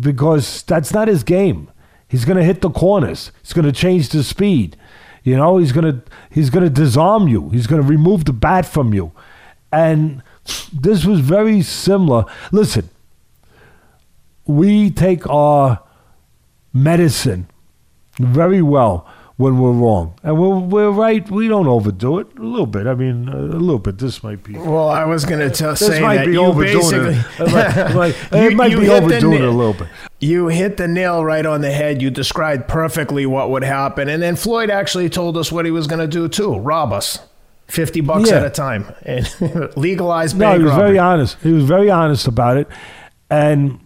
[0.00, 1.70] because that's not his game.
[2.08, 3.30] He's going to hit the corners.
[3.42, 4.76] He's going to change the speed.
[5.22, 7.50] You know, he's going to he's going to disarm you.
[7.50, 9.12] He's going to remove the bat from you.
[9.70, 10.22] And
[10.72, 12.24] this was very similar.
[12.50, 12.90] Listen,
[14.46, 15.82] we take our
[16.72, 17.48] medicine
[18.18, 20.14] very well when we're wrong.
[20.22, 21.28] And we're, we're right.
[21.30, 22.28] We don't overdo it.
[22.38, 22.86] A little bit.
[22.86, 23.98] I mean, a little bit.
[23.98, 24.52] This might be.
[24.54, 27.46] Well, I was going to say might that be you overdoing basically.
[27.46, 27.94] it.
[27.96, 29.88] Like, You- it might be overdoing na- it a little bit.
[30.20, 32.00] You hit the nail right on the head.
[32.02, 34.08] You described perfectly what would happen.
[34.08, 37.18] And then Floyd actually told us what he was going to do too rob us.
[37.68, 38.36] 50 bucks Yeah.
[38.36, 39.26] at a time and
[39.78, 40.86] legalize No, bank he was robbery.
[40.88, 41.38] very honest.
[41.42, 42.68] He was very honest about it,
[43.30, 43.80] and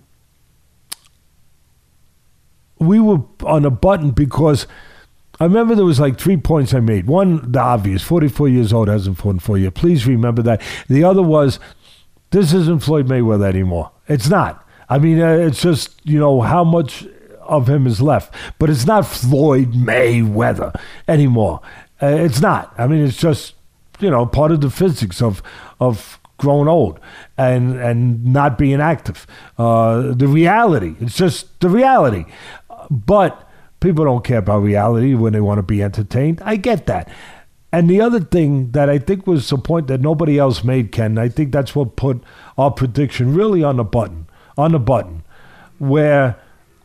[2.79, 4.67] we were on a button because
[5.41, 7.07] I remember there was like three points I made.
[7.07, 9.73] One, the obvious: forty-four years old hasn't fought in four years.
[9.75, 10.63] Please remember that.
[10.89, 11.59] The other was,
[12.31, 13.93] this isn't Floyd Mayweather anymore.
[14.09, 14.67] It's not.
[14.89, 17.07] I mean, uh, it's just you know how much
[17.41, 20.75] of him is left, but it's not Floyd Mayweather
[21.07, 21.61] anymore.
[22.03, 22.75] Uh, it's not.
[22.79, 23.55] I mean, it's just
[24.01, 25.43] you know part of the physics of
[25.81, 27.01] of grown old
[27.37, 29.27] and and not being active.
[29.59, 30.95] Uh, the reality.
[31.01, 32.25] It's just the reality.
[32.91, 33.49] But
[33.81, 36.41] people don't care about reality when they want to be entertained.
[36.45, 37.09] I get that.
[37.73, 41.19] And the other thing that I think was the point that nobody else made, Ken,
[41.19, 42.23] I think that's what put
[42.57, 45.25] our prediction really on the button, on the button,
[45.79, 46.37] where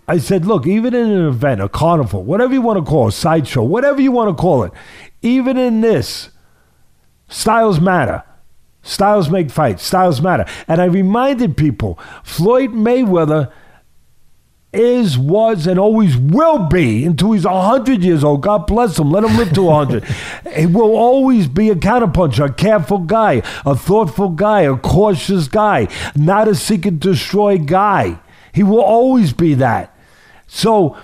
[0.08, 3.12] I said, look, even in an event, a carnival, whatever you want to call it,
[3.12, 4.74] sideshow, whatever you want to call it,
[5.22, 6.32] even in this,
[7.30, 8.24] styles matter.
[8.84, 9.84] Styles make fights.
[9.84, 10.46] Styles matter.
[10.68, 13.52] And I reminded people, Floyd Mayweather
[14.74, 18.42] is, was, and always will be until he's 100 years old.
[18.42, 19.12] God bless him.
[19.12, 20.04] Let him live to 100.
[20.56, 25.88] he will always be a counterpuncher, a careful guy, a thoughtful guy, a cautious guy,
[26.16, 28.20] not a seek and destroy guy.
[28.54, 29.96] He will always be that.
[30.48, 30.98] So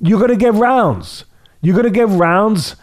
[0.00, 1.24] you're going to get rounds.
[1.60, 2.76] You're going to get rounds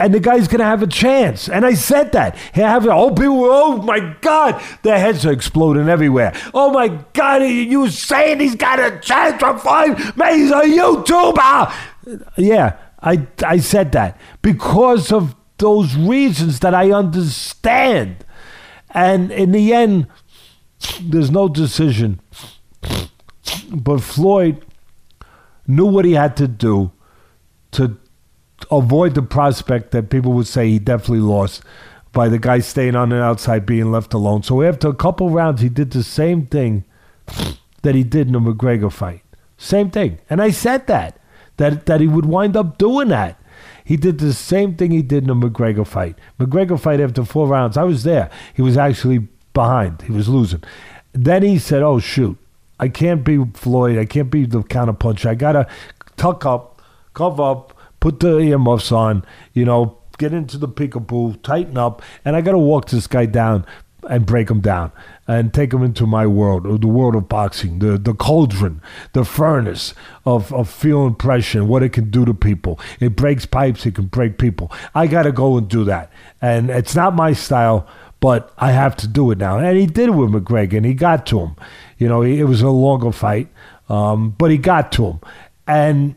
[0.00, 1.48] and the guy's going to have a chance.
[1.48, 2.34] And I said that.
[2.54, 6.32] He have oh people, oh my God, their heads are exploding everywhere.
[6.54, 10.16] Oh my God, you saying he's got a chance to fight?
[10.16, 12.24] Man, he's a YouTuber.
[12.38, 18.24] Yeah, I I said that because of those reasons that I understand.
[18.92, 20.06] And in the end,
[21.02, 22.20] there's no decision.
[23.70, 24.64] But Floyd
[25.66, 26.90] knew what he had to do
[27.72, 27.98] to
[28.70, 31.62] avoid the prospect that people would say he definitely lost
[32.12, 34.42] by the guy staying on the outside being left alone.
[34.42, 36.84] So after a couple rounds, he did the same thing
[37.82, 39.22] that he did in the McGregor fight.
[39.56, 40.18] Same thing.
[40.28, 41.20] And I said that,
[41.56, 43.40] that, that he would wind up doing that.
[43.84, 46.16] He did the same thing he did in the McGregor fight.
[46.38, 48.30] McGregor fight after four rounds, I was there.
[48.54, 50.02] He was actually behind.
[50.02, 50.62] He was losing.
[51.12, 52.38] Then he said, "Oh shoot,
[52.78, 53.98] I can't be Floyd.
[53.98, 55.26] I can't be the counterpuncher.
[55.26, 55.66] I gotta
[56.16, 56.80] tuck up,
[57.14, 59.24] cover up, put the earmuffs on.
[59.52, 63.64] You know, get into the peekaboo, tighten up, and I gotta walk this guy down."
[64.08, 64.92] and break him down
[65.28, 68.80] and take him into my world, or the world of boxing, the the cauldron,
[69.12, 72.78] the furnace of of feeling pressure and what it can do to people.
[72.98, 74.72] It breaks pipes, it can break people.
[74.94, 76.10] I got to go and do that,
[76.40, 77.86] and it's not my style,
[78.20, 79.58] but I have to do it now.
[79.58, 81.56] And he did it with McGregor, and he got to him.
[81.98, 83.48] You know, it was a longer fight,
[83.88, 85.20] um, but he got to him,
[85.66, 86.16] and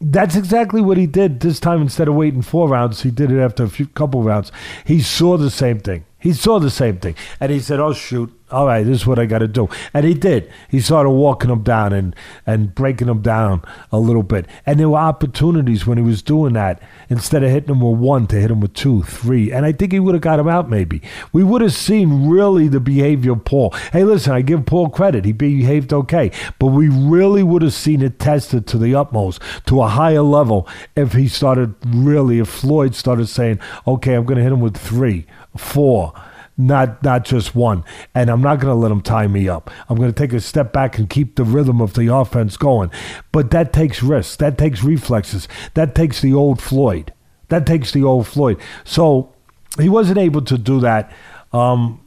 [0.00, 1.82] that's exactly what he did this time.
[1.82, 4.50] Instead of waiting four rounds, he did it after a few couple rounds.
[4.84, 6.04] He saw the same thing.
[6.18, 9.18] He saw the same thing, and he said, "Oh shoot, all right, this is what
[9.18, 9.68] I got to do.
[9.94, 10.50] And he did.
[10.68, 14.46] He started walking them down and, and breaking them down a little bit.
[14.66, 18.26] And there were opportunities when he was doing that, instead of hitting him with one,
[18.28, 19.52] to hit him with two, three.
[19.52, 21.02] And I think he would have got him out maybe.
[21.32, 23.70] We would have seen really the behavior of Paul.
[23.92, 25.24] Hey, listen, I give Paul credit.
[25.24, 26.30] He behaved okay.
[26.58, 30.68] But we really would have seen it tested to the utmost, to a higher level,
[30.96, 34.76] if he started really, if Floyd started saying, okay, I'm going to hit him with
[34.76, 36.12] three, four
[36.66, 37.84] not not just one.
[38.14, 39.70] And I'm not going to let them tie me up.
[39.88, 42.90] I'm going to take a step back and keep the rhythm of the offense going.
[43.32, 44.36] But that takes risks.
[44.36, 45.48] That takes reflexes.
[45.74, 47.12] That takes the old Floyd.
[47.48, 48.60] That takes the old Floyd.
[48.84, 49.32] So
[49.78, 51.12] he wasn't able to do that.
[51.52, 51.99] Um,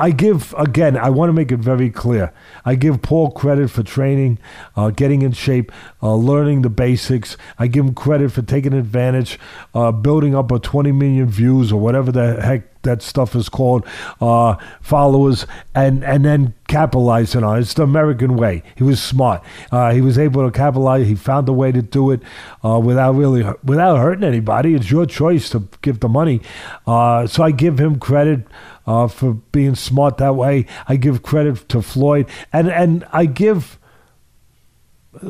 [0.00, 0.96] I give again.
[0.96, 2.32] I want to make it very clear.
[2.64, 4.38] I give Paul credit for training,
[4.74, 5.70] uh, getting in shape,
[6.02, 7.36] uh, learning the basics.
[7.58, 9.38] I give him credit for taking advantage,
[9.74, 13.86] uh, building up a 20 million views or whatever the heck that stuff is called,
[14.22, 17.60] uh, followers, and and then capitalizing on it.
[17.60, 18.62] It's the American way.
[18.76, 19.44] He was smart.
[19.70, 21.06] Uh, he was able to capitalize.
[21.06, 22.22] He found a way to do it
[22.64, 24.74] uh, without really without hurting anybody.
[24.74, 26.40] It's your choice to give the money.
[26.86, 28.46] so I give him credit
[28.90, 30.66] uh, for being smart that way.
[30.88, 33.78] I give credit to Floyd, and and I give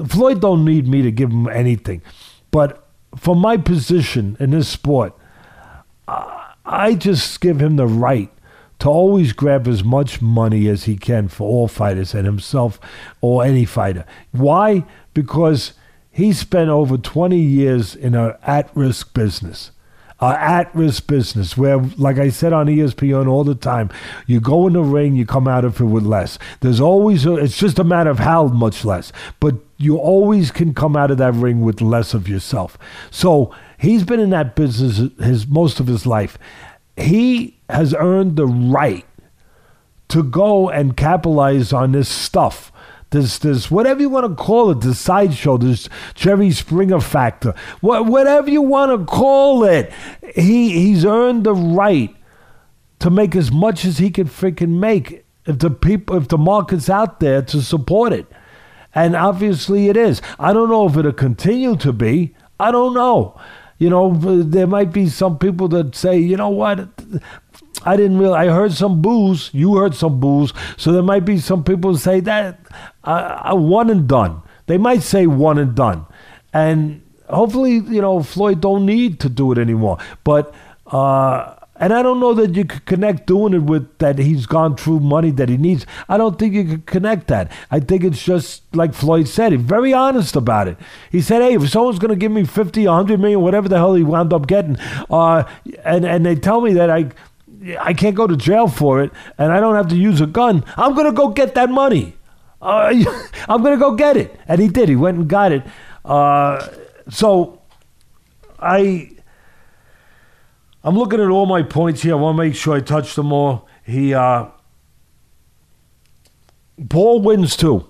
[0.08, 2.00] Floyd don't need me to give him anything,
[2.50, 5.12] but for my position in this sport,
[6.08, 8.30] I just give him the right
[8.78, 12.80] to always grab as much money as he can for all fighters and himself
[13.20, 14.06] or any fighter.
[14.32, 14.86] Why?
[15.12, 15.74] Because
[16.10, 19.70] he spent over 20 years in an at risk business
[20.20, 23.90] uh, at risk business where, like I said on ESPN all the time,
[24.26, 26.38] you go in the ring, you come out of it with less.
[26.60, 30.74] There's always, a, it's just a matter of how much less, but you always can
[30.74, 32.76] come out of that ring with less of yourself.
[33.10, 36.38] So he's been in that business his most of his life.
[36.96, 39.06] He has earned the right
[40.08, 42.69] to go and capitalize on this stuff
[43.10, 48.06] there's there's whatever you want to call it, the sideshow, this Jerry Springer factor, what,
[48.06, 49.92] whatever you want to call it.
[50.34, 52.14] He he's earned the right
[53.00, 56.88] to make as much as he can freaking make if the people if the market's
[56.88, 58.26] out there to support it.
[58.94, 60.22] And obviously it is.
[60.38, 62.34] I don't know if it'll continue to be.
[62.58, 63.40] I don't know.
[63.78, 66.90] You know, there might be some people that say, you know what,
[67.84, 68.34] I didn't really.
[68.34, 69.50] I heard some boos.
[69.52, 70.52] You heard some boos.
[70.76, 72.60] So there might be some people say that
[73.04, 74.42] uh, one and done.
[74.66, 76.06] They might say one and done,
[76.52, 79.98] and hopefully, you know, Floyd don't need to do it anymore.
[80.22, 80.54] But
[80.86, 84.76] uh, and I don't know that you could connect doing it with that he's gone
[84.76, 85.86] through money that he needs.
[86.10, 87.50] I don't think you could connect that.
[87.70, 89.52] I think it's just like Floyd said.
[89.52, 90.76] He's very honest about it.
[91.10, 93.78] He said, "Hey, if someone's going to give me fifty, a hundred million, whatever the
[93.78, 94.76] hell he wound up getting,
[95.08, 95.44] uh,
[95.84, 97.10] and and they tell me that I."
[97.78, 100.64] I can't go to jail for it, and I don't have to use a gun.
[100.78, 102.16] I'm gonna go get that money.
[102.60, 102.92] Uh,
[103.48, 104.88] I'm gonna go get it, and he did.
[104.88, 105.62] He went and got it.
[106.04, 106.66] Uh,
[107.08, 107.60] so
[108.58, 109.10] I,
[110.84, 112.12] I'm looking at all my points here.
[112.12, 113.68] I want to make sure I touch them all.
[113.84, 114.46] He, uh,
[116.88, 117.86] Paul wins too,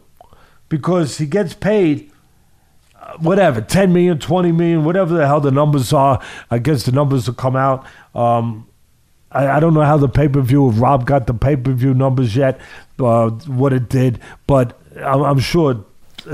[0.68, 2.10] because he gets paid
[3.00, 6.92] uh, whatever 10 million 20 million whatever the hell the numbers are i guess the
[6.92, 8.66] numbers will come out um,
[9.32, 11.72] I, I don't know how the pay per view, if Rob got the pay per
[11.72, 12.60] view numbers yet,
[12.98, 15.84] uh, what it did, but I'm, I'm sure.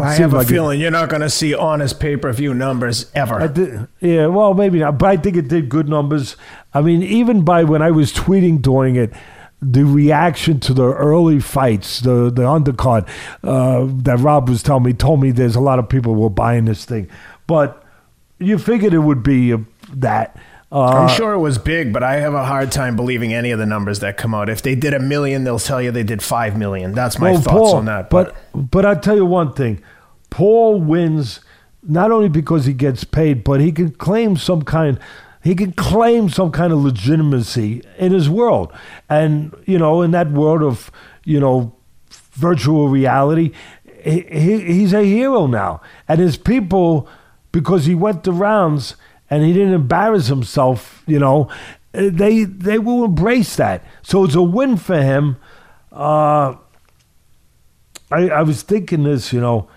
[0.00, 2.52] I have a like feeling it, you're not going to see honest pay per view
[2.54, 3.46] numbers ever.
[3.46, 6.36] Did, yeah, well, maybe not, but I think it did good numbers.
[6.74, 9.12] I mean, even by when I was tweeting during it,
[9.62, 13.08] the reaction to the early fights, the the undercard
[13.44, 16.64] uh, that Rob was telling me, told me there's a lot of people were buying
[16.64, 17.08] this thing,
[17.46, 17.84] but
[18.38, 19.54] you figured it would be
[19.92, 20.36] that.
[20.70, 23.58] Uh, I'm sure it was big, but I have a hard time believing any of
[23.58, 24.48] the numbers that come out.
[24.48, 26.92] If they did a million, they'll tell you they did five million.
[26.92, 28.10] That's my well, thoughts Paul, on that.
[28.10, 29.80] But but, but I'll tell you one thing:
[30.28, 31.40] Paul wins
[31.84, 34.98] not only because he gets paid, but he can claim some kind.
[35.44, 38.72] He can claim some kind of legitimacy in his world,
[39.08, 40.90] and you know, in that world of
[41.22, 41.76] you know
[42.32, 43.52] virtual reality,
[44.02, 47.08] he, he, he's a hero now, and his people
[47.52, 48.96] because he went the rounds
[49.30, 51.48] and he didn't embarrass himself, you know,
[51.94, 53.84] uh, they they will embrace that.
[54.02, 55.36] So it's a win for him.
[55.92, 56.56] Uh,
[58.10, 59.68] I I was thinking this, you know.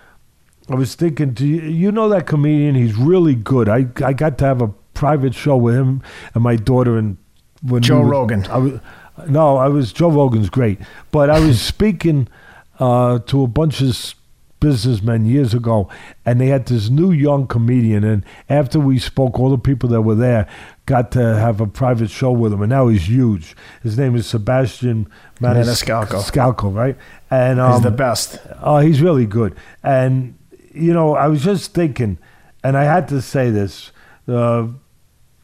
[0.68, 2.76] I was thinking, do you, you know that comedian?
[2.76, 3.68] He's really good.
[3.68, 6.02] I I got to have a private show with him
[6.34, 7.16] and my daughter and
[7.62, 8.46] when Joe we were- Rogan.
[8.46, 8.80] I was,
[9.28, 10.78] no, I was Joe Rogan's great,
[11.10, 12.28] but I was speaking
[12.78, 13.96] uh, to a bunch of
[14.60, 15.88] businessmen years ago,
[16.24, 18.04] and they had this new young comedian.
[18.04, 20.46] And after we spoke, all the people that were there
[20.86, 23.56] got to have a private show with him, and now he's huge.
[23.82, 25.08] His name is Sebastian
[25.40, 26.74] Manis- Maniscalco.
[26.74, 26.96] Right?
[27.30, 28.38] And um, He's the best.
[28.60, 29.56] Oh, he's really good.
[29.82, 30.36] And
[30.72, 32.18] you know, I was just thinking,
[32.62, 33.90] and I had to say this,
[34.28, 34.68] uh,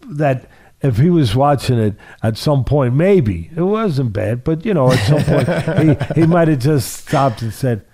[0.09, 0.49] that
[0.83, 4.93] if he was watching it at some point, maybe it wasn't bad, but you know,
[4.93, 5.49] at some point
[6.14, 7.85] he he might have just stopped and said.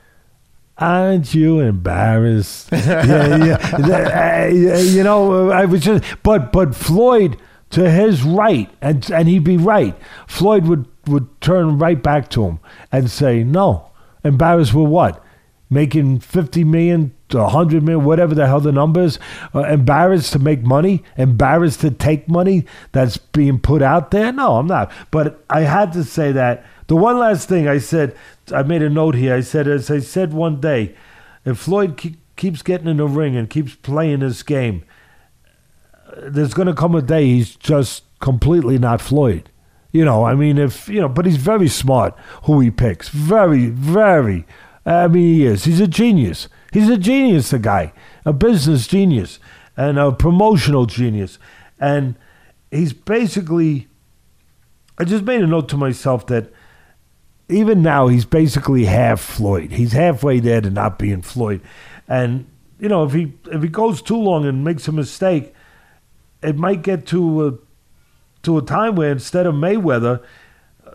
[0.82, 2.68] Aren't you embarrassed?
[2.72, 4.48] yeah, yeah.
[4.74, 7.36] Uh, You know, I was just, but but Floyd,
[7.70, 9.94] to his right, and and he'd be right.
[10.26, 12.58] Floyd would would turn right back to him
[12.90, 13.90] and say, "No,
[14.24, 15.24] embarrassed with what?
[15.70, 19.20] Making fifty million to a hundred million, whatever the hell the numbers.
[19.54, 24.32] Uh, embarrassed to make money, embarrassed to take money that's being put out there.
[24.32, 24.90] No, I'm not.
[25.12, 26.66] But I had to say that.
[26.88, 28.14] The one last thing I said,
[28.52, 29.34] I made a note here.
[29.34, 30.94] I said, as I said one day,
[31.44, 34.84] if Floyd ke- keeps getting in the ring and keeps playing this game,
[36.16, 39.50] there's going to come a day he's just completely not Floyd.
[39.92, 43.10] You know, I mean, if, you know, but he's very smart who he picks.
[43.10, 44.46] Very, very.
[44.86, 45.64] I mean, he is.
[45.64, 46.48] He's a genius.
[46.72, 47.92] He's a genius, the guy.
[48.24, 49.38] A business genius
[49.76, 51.38] and a promotional genius.
[51.78, 52.16] And
[52.70, 53.88] he's basically,
[54.98, 56.52] I just made a note to myself that
[57.52, 59.72] even now he's basically half Floyd.
[59.72, 61.60] He's halfway there to not being Floyd.
[62.08, 62.46] And,
[62.78, 65.54] you know, if he if he goes too long and makes a mistake,
[66.42, 67.54] it might get to a,
[68.42, 70.22] to a time where instead of Mayweather,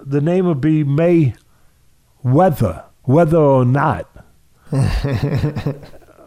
[0.01, 1.35] the name would be May
[2.23, 4.05] Weather, whether or not.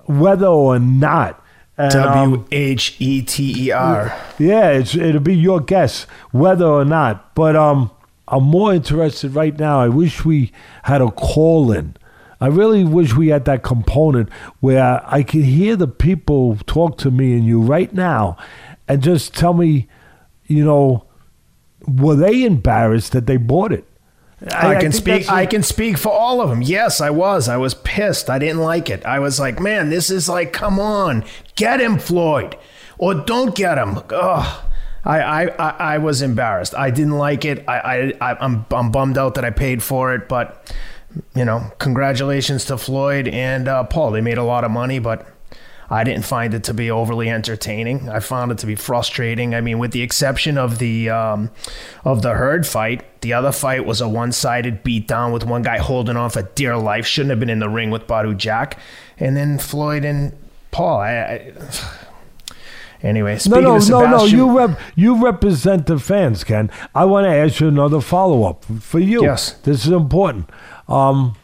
[0.06, 1.44] whether or not.
[1.76, 4.14] Um, W H E T E R.
[4.38, 7.34] yeah, it's, it'll be your guess whether or not.
[7.34, 7.90] But um,
[8.30, 9.80] I'm more interested right now.
[9.80, 10.52] I wish we
[10.84, 11.96] had a call in.
[12.40, 17.10] I really wish we had that component where I could hear the people talk to
[17.10, 18.38] me and you right now
[18.88, 19.88] and just tell me,
[20.46, 21.04] you know,
[21.86, 23.84] were they embarrassed that they bought it?
[24.54, 25.30] I, can think speak.
[25.30, 26.62] I can speak for all of them.
[26.62, 27.46] Yes, I was.
[27.46, 28.30] I was pissed.
[28.30, 29.04] I didn't like it.
[29.04, 31.24] I was like, man, this is like, come on,
[31.56, 32.56] get him, Floyd,
[32.96, 33.98] or don't get him.
[34.08, 34.69] Ugh.
[35.04, 36.74] I, I, I, was embarrassed.
[36.74, 37.64] I didn't like it.
[37.66, 40.28] I, I, I'm, I'm bummed out that I paid for it.
[40.28, 40.74] But,
[41.34, 44.10] you know, congratulations to Floyd and uh, Paul.
[44.10, 45.26] They made a lot of money, but
[45.90, 48.08] I didn't find it to be overly entertaining.
[48.08, 49.56] I found it to be frustrating.
[49.56, 51.50] I mean, with the exception of the um,
[52.04, 56.16] of the Hurd fight, the other fight was a one-sided beatdown with one guy holding
[56.16, 57.06] on for dear life.
[57.06, 58.78] Shouldn't have been in the ring with Badou Jack,
[59.18, 60.36] and then Floyd and
[60.70, 61.00] Paul.
[61.00, 61.52] I, I,
[63.02, 64.24] anyway, No, speaking no, of no, no.
[64.24, 66.70] You rep, you represent the fans, Ken.
[66.94, 69.22] I want to ask you another follow up for you.
[69.22, 69.52] Yes.
[69.64, 70.50] this is important.
[70.88, 71.36] Um,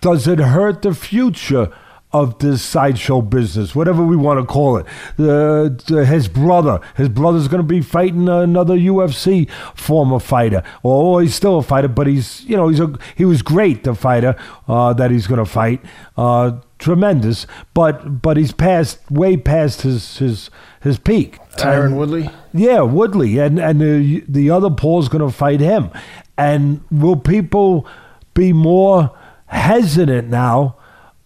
[0.00, 1.70] does it hurt the future
[2.12, 4.86] of this sideshow business, whatever we want to call it?
[5.16, 11.22] The, the- his brother, his brother's going to be fighting another UFC former fighter, or
[11.22, 14.36] he's still a fighter, but he's you know he's a he was great the fighter
[14.68, 15.80] uh, that he's going to fight.
[16.16, 16.52] Uh,
[16.84, 20.50] tremendous, but but he's past way past his his
[20.82, 21.38] his peak.
[21.56, 22.30] Tyron And- Woodley.
[22.52, 25.90] yeah, Woodley, and and the the other Paul's going to fight him.
[26.36, 27.86] And will people
[28.34, 29.10] be more
[29.46, 30.76] hesitant now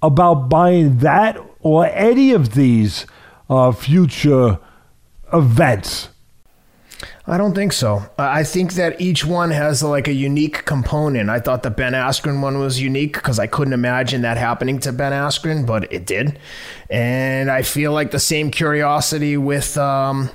[0.02, 3.06] about buying that or any of these
[3.50, 4.58] uh, future
[5.32, 6.10] events?
[7.28, 8.02] I don't think so.
[8.16, 11.28] I think that each one has like a unique component.
[11.28, 14.92] I thought the Ben Askren one was unique because I couldn't imagine that happening to
[14.92, 16.38] Ben Askren, but it did.
[16.88, 20.30] And I feel like the same curiosity with um,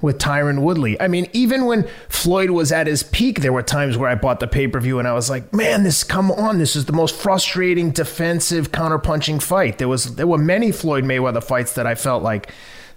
[0.00, 0.98] with Tyron Woodley.
[0.98, 4.40] I mean, even when Floyd was at his peak, there were times where I bought
[4.40, 6.56] the pay per view and I was like, "Man, this come on!
[6.56, 11.44] This is the most frustrating defensive counterpunching fight." There was there were many Floyd Mayweather
[11.44, 12.50] fights that I felt like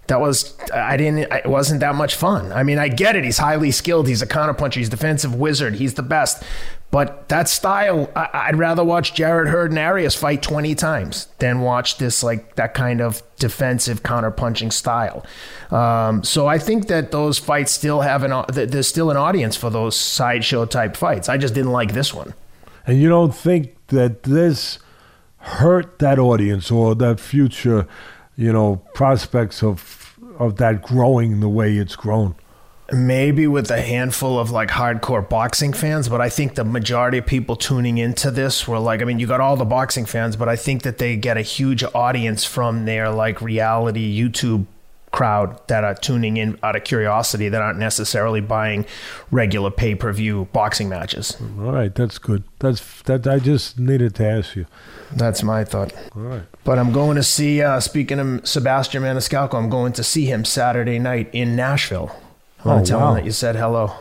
[0.08, 2.52] that was I didn't it wasn't that much fun.
[2.52, 3.24] I mean, I get it.
[3.24, 4.08] He's highly skilled.
[4.08, 4.76] He's a counterpuncher.
[4.76, 5.76] He's defensive wizard.
[5.76, 6.44] He's the best.
[6.92, 11.62] But that style, I, I'd rather watch Jarrett Hurd and Arias fight 20 times than
[11.62, 15.26] watch this like that kind of defensive counterpunching style.
[15.72, 19.72] Um, so I think that those fights still have an there's still an audience for
[19.72, 21.30] those sideshow type fights.
[21.30, 22.36] I just didn't like this one.
[22.86, 24.80] And you don't think that this
[25.38, 27.88] hurt that audience or that future,
[28.36, 32.36] you know, prospects of of that growing the way it's grown?
[32.92, 37.26] maybe with a handful of like hardcore boxing fans, but I think the majority of
[37.26, 40.50] people tuning into this were like, I mean, you got all the boxing fans, but
[40.50, 44.66] I think that they get a huge audience from their like reality YouTube
[45.12, 48.84] crowd that are tuning in out of curiosity that aren't necessarily buying
[49.30, 51.38] regular pay-per-view boxing matches.
[51.60, 52.44] All right, that's good.
[52.60, 53.28] That's that.
[53.28, 54.66] I just needed to ask you.
[55.16, 55.94] That's my thought.
[56.16, 56.44] All right.
[56.64, 57.62] But I'm going to see.
[57.62, 62.16] Uh, speaking of Sebastian Maniscalco, I'm going to see him Saturday night in Nashville.
[62.64, 63.10] I want Oh, to tell wow.
[63.10, 63.94] him that you said hello.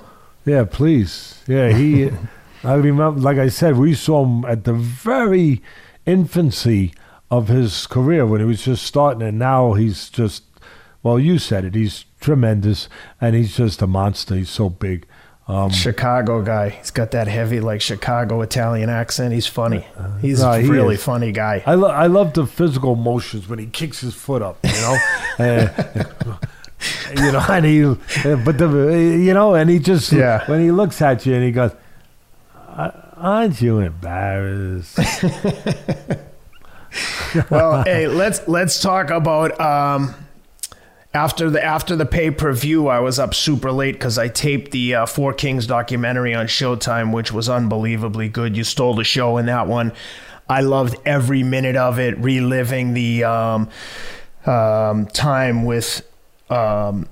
[0.44, 1.42] Yeah, please.
[1.46, 2.10] Yeah, he.
[2.64, 5.60] I remember, like I said, we saw him at the very
[6.06, 6.92] infancy
[7.30, 10.44] of his career when he was just starting, and now he's just.
[11.02, 11.74] Well, you said it.
[11.74, 12.88] He's tremendous,
[13.20, 14.36] and he's just a monster.
[14.36, 15.04] He's so big.
[15.48, 16.70] Um, Chicago guy.
[16.70, 19.34] He's got that heavy, like Chicago Italian accent.
[19.34, 19.84] He's funny.
[20.20, 21.02] He's no, a really is.
[21.02, 21.62] funny guy.
[21.66, 24.96] I, lo- I love the physical motions when he kicks his foot up, you know.
[25.38, 26.36] Uh,
[27.16, 27.96] you know, and he, uh,
[28.44, 30.44] but the, uh, you know, and he just, Yeah.
[30.50, 31.70] when he looks at you and he goes,
[33.16, 34.98] "Aren't you embarrassed?"
[37.50, 40.14] well, hey, let's let's talk about um,
[41.14, 42.88] after the after the pay per view.
[42.88, 47.12] I was up super late because I taped the uh, Four Kings documentary on Showtime,
[47.12, 48.56] which was unbelievably good.
[48.56, 49.92] You stole the show in that one.
[50.48, 53.68] I loved every minute of it, reliving the um,
[54.44, 56.06] um, time with
[56.50, 57.08] um,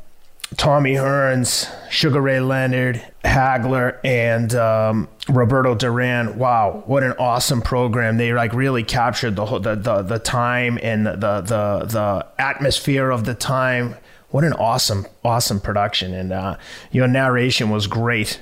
[0.57, 6.39] Tommy Hearns, Sugar Ray Leonard, Hagler, and um, Roberto Duran.
[6.39, 8.17] Wow, what an awesome program!
[8.17, 13.11] They like really captured the whole, the, the the time and the the the atmosphere
[13.11, 13.95] of the time.
[14.31, 16.15] What an awesome awesome production!
[16.15, 16.57] And uh,
[16.91, 18.41] your narration was great.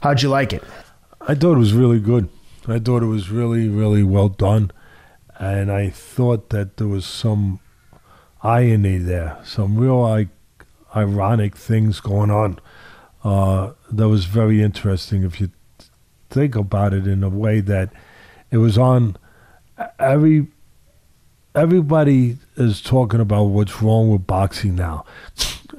[0.00, 0.62] How'd you like it?
[1.20, 2.28] I thought it was really good.
[2.66, 4.72] I thought it was really, really well done,
[5.38, 7.60] and I thought that there was some
[8.42, 10.28] irony there, some real like
[10.94, 12.58] ironic things going on.
[13.22, 15.50] Uh, that was very interesting if you
[16.30, 17.90] think about it in a way that
[18.50, 19.16] it was on
[19.98, 20.46] every
[21.54, 25.04] everybody is talking about what's wrong with boxing now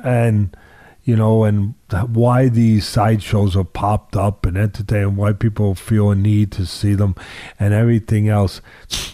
[0.03, 0.55] and
[1.03, 1.73] you know and
[2.07, 6.95] why these sideshows are popped up and entertaining why people feel a need to see
[6.95, 7.13] them
[7.59, 8.61] and everything else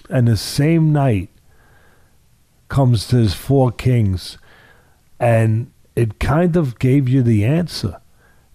[0.09, 1.29] and the same night
[2.69, 4.37] comes this four kings
[5.19, 7.99] and it kind of gave you the answer.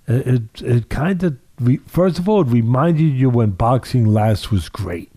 [0.07, 4.51] It it, it kind of re- first of all it reminded you when boxing last
[4.51, 5.13] was great.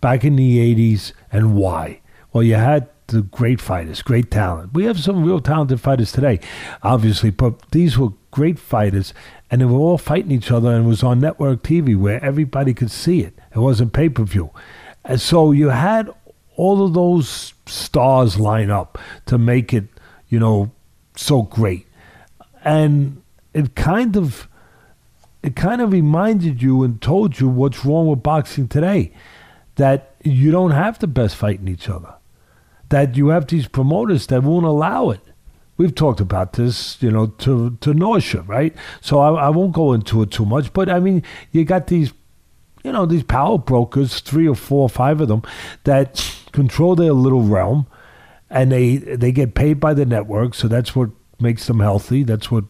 [0.00, 2.00] Back in the 80s and why?
[2.32, 4.74] Well you had the great fighters great talent.
[4.74, 6.40] We have some real talented fighters today
[6.82, 9.12] obviously but these were great fighters
[9.50, 12.74] and they were all fighting each other and it was on network tv where everybody
[12.74, 13.38] could see it.
[13.54, 14.50] It wasn't pay-per-view.
[15.04, 16.10] And so you had
[16.56, 19.84] all of those stars line up to make it
[20.28, 20.70] you know
[21.16, 21.86] so great.
[22.64, 23.22] And
[23.54, 24.48] it kind of
[25.42, 29.12] it kind of reminded you and told you what's wrong with boxing today
[29.74, 32.14] that you don't have the best fighting each other
[32.92, 35.20] that you have these promoters that won't allow it.
[35.78, 38.74] We've talked about this you know to to nausea right?
[39.00, 42.12] So I, I won't go into it too much but i mean you got these
[42.84, 45.42] you know these power brokers three or four or five of them
[45.84, 47.86] that control their little realm
[48.52, 51.10] and they they get paid by the network so that's what
[51.42, 52.22] makes them healthy.
[52.22, 52.64] That's what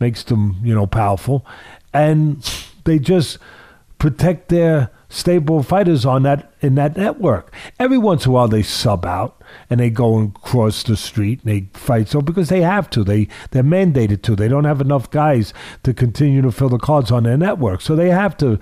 [0.00, 1.46] makes them you know powerful.
[1.94, 2.42] And
[2.84, 3.38] they just
[3.98, 7.54] protect their stable fighters on that in that network.
[7.78, 11.42] Every once in a while they sub out and they go and cross the street
[11.44, 12.08] and they fight.
[12.08, 13.04] So because they have to.
[13.04, 14.36] They they're mandated to.
[14.36, 17.80] They don't have enough guys to continue to fill the cards on their network.
[17.80, 18.58] So they have to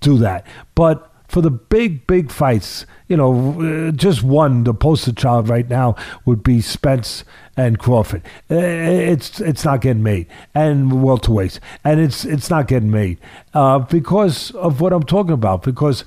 [0.00, 0.46] do that.
[0.74, 5.68] But for the big, big fights, you know, uh, just one, the poster child right
[5.68, 5.94] now
[6.24, 7.24] would be Spence
[7.56, 8.22] and Crawford.
[8.50, 13.18] Uh, It's it's not getting made, and welterweights, and it's it's not getting made
[13.52, 15.62] uh, because of what I'm talking about.
[15.62, 16.04] Because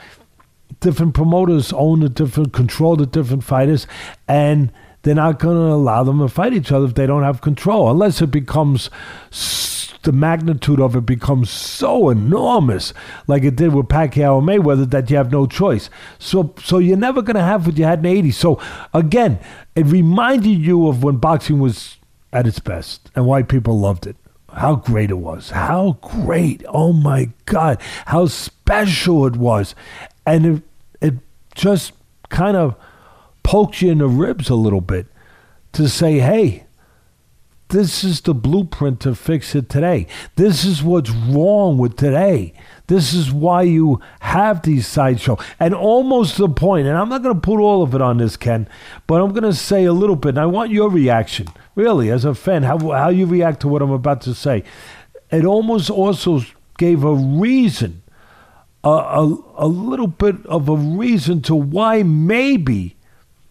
[0.80, 3.86] different promoters own the different, control the different fighters,
[4.28, 4.72] and
[5.04, 7.90] they're not going to allow them to fight each other if they don't have control,
[7.90, 8.90] unless it becomes
[9.32, 9.77] s-
[10.08, 12.94] the magnitude of it becomes so enormous,
[13.28, 15.90] like it did with Pacquiao and Mayweather, that you have no choice.
[16.18, 18.36] So, so you're never going to have what you had in the '80s.
[18.36, 18.60] So,
[18.94, 19.38] again,
[19.76, 21.98] it reminded you of when boxing was
[22.32, 24.16] at its best and why people loved it.
[24.54, 25.50] How great it was.
[25.50, 26.64] How great.
[26.68, 27.82] Oh my God.
[28.06, 29.76] How special it was.
[30.26, 30.64] And it,
[31.02, 31.14] it
[31.54, 31.92] just
[32.30, 32.76] kind of
[33.44, 35.08] poked you in the ribs a little bit
[35.74, 36.67] to say, hey,
[37.70, 40.08] this is the blueprint to fix it today.
[40.36, 42.54] This is what's wrong with today.
[42.88, 45.38] This is why you have these sideshow.
[45.60, 48.38] And almost the point, and I'm not going to put all of it on this,
[48.38, 48.70] Ken,
[49.06, 52.24] but I'm going to say a little bit, and I want your reaction, really, as
[52.24, 54.64] a fan, how, how you react to what I'm about to say.
[55.30, 56.42] it almost also
[56.78, 58.02] gave a reason,
[58.86, 62.96] a, a, a little bit of a reason to why maybe,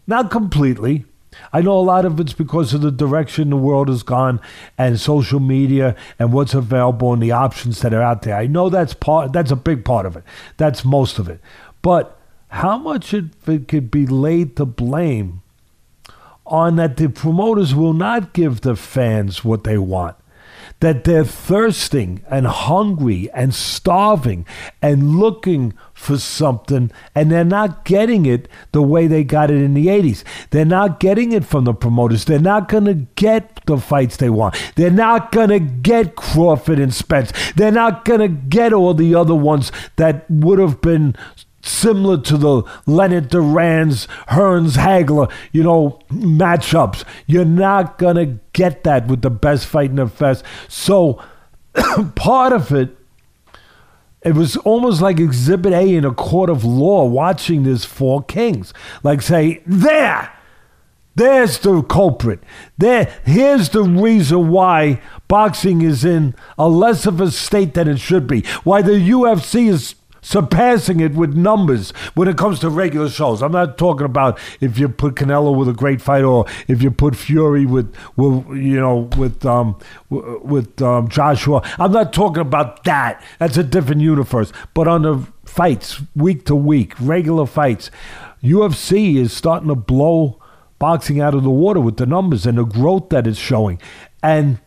[0.07, 1.05] not completely.
[1.53, 4.41] I know a lot of it's because of the direction the world has gone
[4.77, 8.37] and social media and what's available and the options that are out there.
[8.37, 10.25] I know that's part that's a big part of it.
[10.57, 11.41] That's most of it.
[11.83, 12.19] But
[12.49, 15.43] how much of it could be laid to blame
[16.47, 20.17] on that the promoters will not give the fans what they want?
[20.81, 24.47] That they're thirsting and hungry and starving
[24.83, 29.75] and looking for something and they're not getting it the way they got it in
[29.75, 30.23] the 80s.
[30.51, 32.27] They're not getting it from the promoters.
[32.27, 34.55] They're not going to get the fights they want.
[34.77, 37.33] They're not going to get Crawford and Spence.
[37.55, 41.17] They're not going to get all the other ones that would have been
[41.67, 47.05] similar to the Leonard Duran's, Hearns Hagler, you know, matchups.
[47.27, 50.45] You're not going to get that with the best fight in the fest.
[50.69, 51.23] So
[52.15, 52.97] part of it,
[54.23, 58.75] it was almost like Exhibit A in a court of law watching this Four Kings.
[59.05, 60.33] Like say, there,
[61.15, 62.41] there's the culprit.
[62.77, 68.01] There, here's the reason why boxing is in a less of a state than it
[68.01, 68.43] should be.
[68.65, 69.95] Why the UFC is
[70.27, 73.43] surpassing it with numbers when it comes to regular shows.
[73.43, 76.91] I'm not talking about if you put Canelo with a great fight or if you
[76.91, 79.79] put Fury with, with you know, with um,
[80.11, 81.63] with um, Joshua.
[81.79, 83.23] I'm not talking about that.
[83.39, 84.53] That's a different universe.
[84.75, 87.93] But on the fights, week to week, regular fights,
[88.43, 90.43] UFC is starting to blow
[90.81, 93.81] boxing out of the water with the numbers and the growth that it's showing.
[94.25, 94.59] And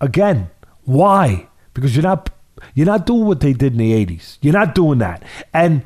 [0.00, 0.50] again,
[0.84, 1.48] why?
[1.74, 2.30] Because you're not
[2.74, 4.38] you're not doing what they did in the 80s.
[4.40, 5.22] You're not doing that.
[5.52, 5.84] And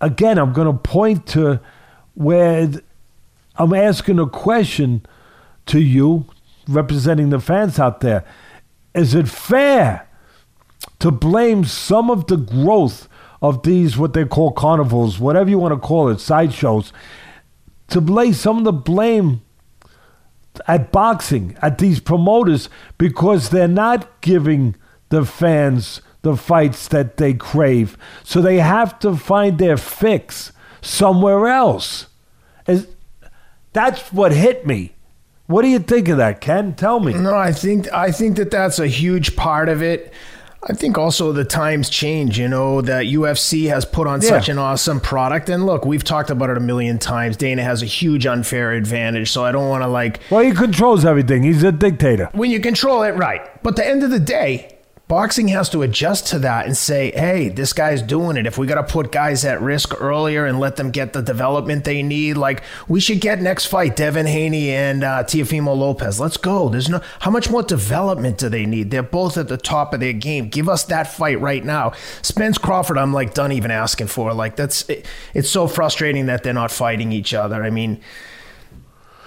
[0.00, 1.60] again, I'm going to point to
[2.14, 2.70] where
[3.56, 5.04] I'm asking a question
[5.66, 6.26] to you,
[6.68, 8.24] representing the fans out there.
[8.94, 10.08] Is it fair
[11.00, 13.08] to blame some of the growth
[13.42, 16.92] of these, what they call carnivals, whatever you want to call it, sideshows,
[17.88, 19.42] to lay some of the blame
[20.66, 24.76] at boxing, at these promoters, because they're not giving
[25.08, 27.96] the fans the fights that they crave.
[28.24, 30.50] So they have to find their fix
[30.80, 32.08] somewhere else.
[32.66, 32.88] Is,
[33.72, 34.94] that's what hit me.
[35.46, 36.74] What do you think of that, Ken?
[36.74, 37.12] Tell me.
[37.12, 40.12] No, I think I think that that's a huge part of it.
[40.66, 44.30] I think also the times change, you know, that UFC has put on yeah.
[44.30, 45.50] such an awesome product.
[45.50, 47.36] And look, we've talked about it a million times.
[47.36, 49.30] Dana has a huge unfair advantage.
[49.30, 50.20] So I don't want to like.
[50.30, 51.42] Well, he controls everything.
[51.42, 52.30] He's a dictator.
[52.32, 53.42] When you control it, right.
[53.62, 54.73] But at the end of the day,
[55.06, 58.46] boxing has to adjust to that and say, hey, this guy's doing it.
[58.46, 61.84] If we got to put guys at risk earlier and let them get the development
[61.84, 66.18] they need, like we should get next fight Devin Haney and uh, Teofimo Lopez.
[66.18, 66.68] Let's go.
[66.68, 68.90] There's no how much more development do they need?
[68.90, 70.48] They're both at the top of their game.
[70.48, 71.92] Give us that fight right now.
[72.22, 74.32] Spence Crawford, I'm like done even asking for.
[74.32, 77.62] Like that's it, it's so frustrating that they're not fighting each other.
[77.62, 78.00] I mean.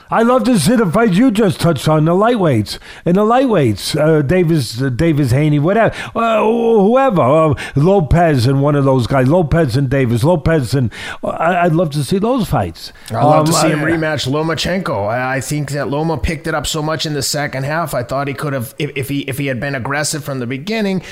[0.10, 2.80] I love to see the fights you just touched on, the lightweights.
[3.06, 8.76] And the lightweights, uh, Davis, uh, Davis Haney, whatever, uh, whoever, uh, Lopez and one
[8.76, 10.92] of those guys, Lopez and Davis, Lopez and
[11.24, 12.94] I, would love to see those fights.
[13.10, 15.08] I'd love um, to see him rematch Lomachenko.
[15.08, 17.94] I, I, think that Loma picked it up so much in the second half.
[17.94, 20.48] I thought he could have, if, if he if he had been aggressive from the
[20.48, 21.04] beginning,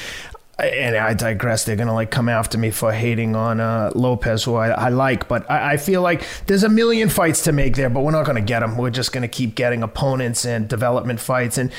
[0.60, 1.66] and I digress.
[1.66, 5.28] They're gonna like come after me for hating on uh, Lopez, who I, I like,
[5.28, 8.26] but I, I, feel like there's a million fights to make there, but we're not
[8.26, 8.78] gonna get them.
[8.78, 11.72] We're just gonna keep getting opponents and development fights, and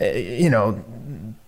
[0.00, 0.82] uh, you know.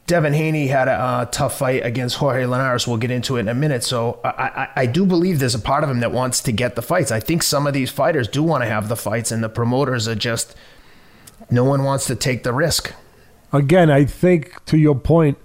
[0.06, 2.86] Devin Haney had a uh, tough fight against Jorge Linares.
[2.86, 3.82] We'll get into it in a minute.
[3.82, 6.76] So I, I, I do believe there's a part of him that wants to get
[6.76, 7.10] the fights.
[7.10, 10.06] I think some of these fighters do want to have the fights, and the promoters
[10.06, 10.54] are just
[11.50, 12.92] no one wants to take the risk.
[13.50, 15.38] Again, I think to your point,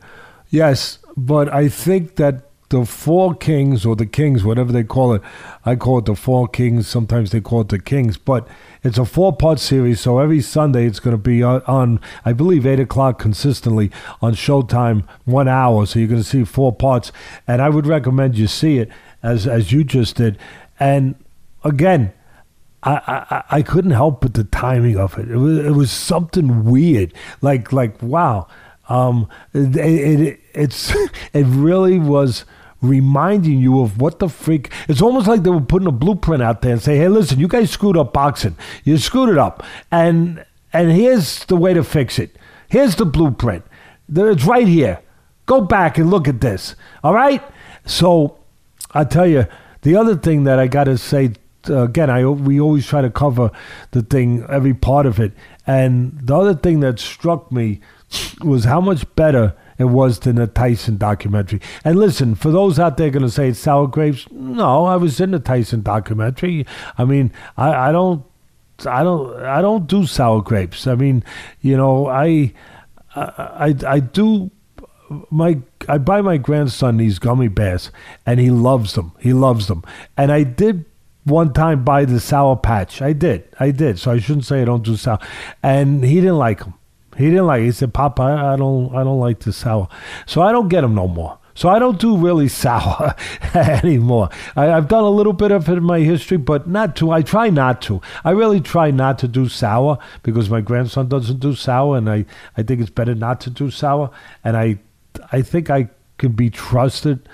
[0.49, 5.22] yes, but I think that the four kings or the kings, whatever they call it,
[5.65, 6.88] I call it the four kings.
[6.88, 8.47] Sometimes they call it the kings, but
[8.84, 9.99] it's a four-part series.
[9.99, 13.89] So every Sunday it's going to be on, I believe, eight o'clock consistently
[14.22, 15.86] on Showtime, one hour.
[15.88, 17.11] So you're going to see four parts,
[17.47, 18.89] and I would recommend you see it
[19.24, 20.38] as as you just did.
[20.80, 21.15] And
[21.63, 22.13] again,
[22.84, 25.30] I, I, I couldn't help but the timing of it.
[25.30, 27.13] It was it was something weird.
[27.41, 28.47] Like like wow.
[28.89, 30.93] Um, it, it, it's
[31.33, 32.45] it really was
[32.81, 34.71] reminding you of what the freak.
[34.87, 37.47] It's almost like they were putting a blueprint out there and say, "Hey, listen, you
[37.47, 38.55] guys screwed up boxing.
[38.83, 42.35] You screwed it up, and and here's the way to fix it.
[42.69, 43.63] Here's the blueprint.
[44.13, 45.01] It's right here.
[45.45, 46.75] Go back and look at this.
[47.03, 47.41] All right."
[47.85, 48.37] So
[48.91, 49.47] I tell you,
[49.81, 51.33] the other thing that I got to say
[51.69, 53.51] uh, again, I we always try to cover
[53.91, 55.33] the thing, every part of it,
[55.67, 57.81] and the other thing that struck me
[58.41, 61.61] was how much better it was than the Tyson documentary.
[61.84, 65.19] And listen, for those out there going to say it's sour grapes, no, I was
[65.19, 66.67] in the Tyson documentary.
[66.97, 68.23] I mean, I, I don't,
[68.86, 70.86] I don't, I don't do sour grapes.
[70.86, 71.23] I mean,
[71.61, 72.53] you know, I,
[73.15, 74.51] I, I, I do
[75.32, 77.91] my I buy my grandson these gummy bears,
[78.25, 79.13] and he loves them.
[79.19, 79.84] He loves them.
[80.17, 80.86] And I did
[81.23, 83.01] one time buy the sour patch.
[83.01, 83.47] I did.
[83.59, 83.99] I did.
[83.99, 85.19] So I shouldn't say I don't do sour.
[85.63, 86.73] And he didn't like them.
[87.20, 87.61] He didn't like.
[87.61, 87.65] It.
[87.65, 88.95] He said, "Papa, I don't.
[88.95, 89.89] I don't like the sour."
[90.26, 91.38] So I don't get them no more.
[91.53, 93.13] So I don't do really sour
[93.53, 94.30] anymore.
[94.55, 97.11] I, have done a little bit of it in my history, but not to.
[97.11, 98.01] I try not to.
[98.24, 102.26] I really try not to do sour because my grandson doesn't do sour, and I,
[102.55, 104.11] I think it's better not to do sour.
[104.45, 104.80] And I
[105.34, 107.28] I think I can be trusted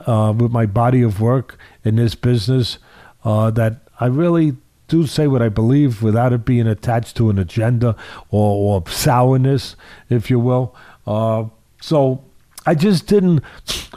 [0.00, 2.78] uh, with my body of work in this business.
[3.22, 4.56] Uh, that I really
[4.88, 7.94] do say what I believe without it being attached to an agenda
[8.30, 9.76] or, or sourness,
[10.08, 10.74] if you will.
[11.06, 11.44] Uh,
[11.80, 12.24] so
[12.66, 13.42] I just didn't.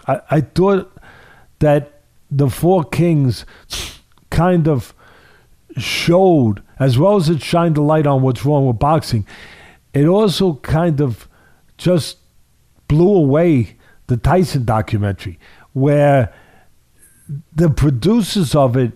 [0.08, 0.96] I, I thought
[1.60, 3.46] that the Four Kings
[4.30, 4.94] kind of
[5.78, 9.26] showed, as well as it shined a light on what's wrong with boxing,
[9.94, 11.28] it also kind of
[11.78, 12.18] just
[12.88, 13.78] blew away
[14.08, 15.39] the Tyson documentary,
[15.74, 16.34] where
[17.56, 18.92] the producers of it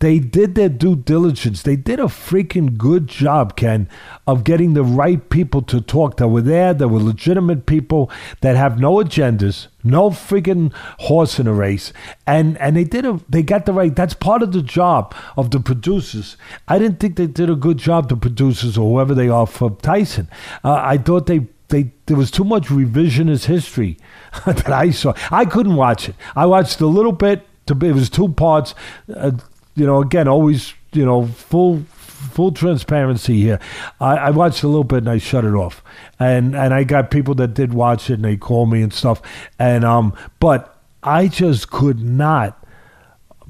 [0.00, 1.62] they did their due diligence.
[1.62, 3.88] They did a freaking good job, Ken,
[4.26, 8.56] of getting the right people to talk that were there, that were legitimate people that
[8.56, 11.92] have no agendas, no freaking horse in a race.
[12.26, 15.50] And and they did a they got the right that's part of the job of
[15.50, 16.36] the producers.
[16.68, 19.76] I didn't think they did a good job, the producers or whoever they are for
[19.82, 20.28] Tyson.
[20.62, 23.98] Uh, I thought they they there was too much revisionist history
[24.46, 25.14] that I saw.
[25.30, 26.14] I couldn't watch it.
[26.36, 27.46] I watched a little bit.
[27.66, 28.74] To, it was two parts.
[29.14, 29.32] Uh,
[29.78, 33.60] you know, again, always you know full full transparency here.
[34.00, 35.82] I, I, watched a little bit and I shut it off.
[36.18, 39.22] And and I got people that did watch it and they call me and stuff.
[39.58, 42.66] And um, but I just could not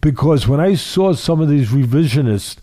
[0.00, 2.58] because when I saw some of these revisionists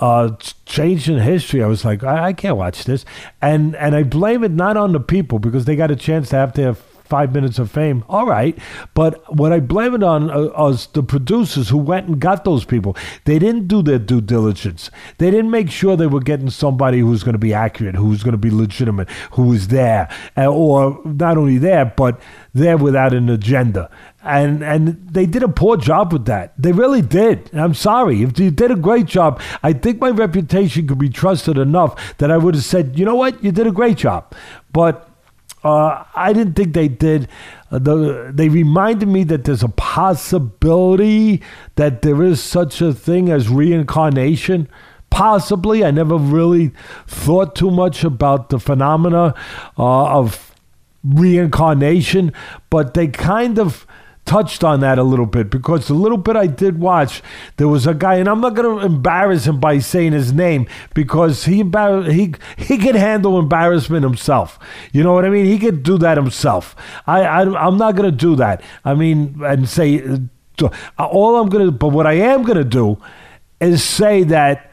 [0.00, 0.34] uh,
[0.64, 1.62] changed in history.
[1.62, 3.04] I was like, I, I, can't watch this,
[3.42, 6.36] and and I blame it not on the people because they got a chance to
[6.36, 6.74] have their
[7.12, 8.02] five minutes of fame.
[8.08, 8.58] All right,
[8.94, 12.64] but what I blame it on uh, was the producers who went and got those
[12.64, 12.96] people.
[13.26, 14.90] They didn't do their due diligence.
[15.18, 18.32] They didn't make sure they were getting somebody who's going to be accurate, who's going
[18.32, 20.08] to be legitimate, who was there,
[20.38, 22.18] uh, or not only there, but
[22.54, 23.90] there without an agenda
[24.24, 26.54] and and they did a poor job with that.
[26.56, 27.50] They really did.
[27.52, 28.22] I'm sorry.
[28.22, 32.30] If you did a great job, I think my reputation could be trusted enough that
[32.30, 34.32] I would have said, you know what, you did a great job.
[34.72, 35.08] But
[35.64, 37.28] uh, I didn't think they did.
[37.70, 41.42] Uh, the, they reminded me that there's a possibility
[41.76, 44.68] that there is such a thing as reincarnation.
[45.10, 46.72] Possibly, I never really
[47.06, 49.34] thought too much about the phenomena
[49.78, 50.54] uh, of
[51.04, 52.32] reincarnation,
[52.70, 53.86] but they kind of
[54.24, 57.22] touched on that a little bit because the little bit I did watch,
[57.56, 60.66] there was a guy, and I'm not going to embarrass him by saying his name
[60.94, 64.58] because he embar- he he can handle embarrassment himself.
[64.92, 65.46] You know what I mean?
[65.46, 66.76] He could do that himself.
[67.06, 68.62] I, I I'm not going to do that.
[68.84, 70.02] I mean, and say
[70.60, 70.68] uh,
[70.98, 72.98] all I'm going to, but what I am going to do
[73.60, 74.70] is say that,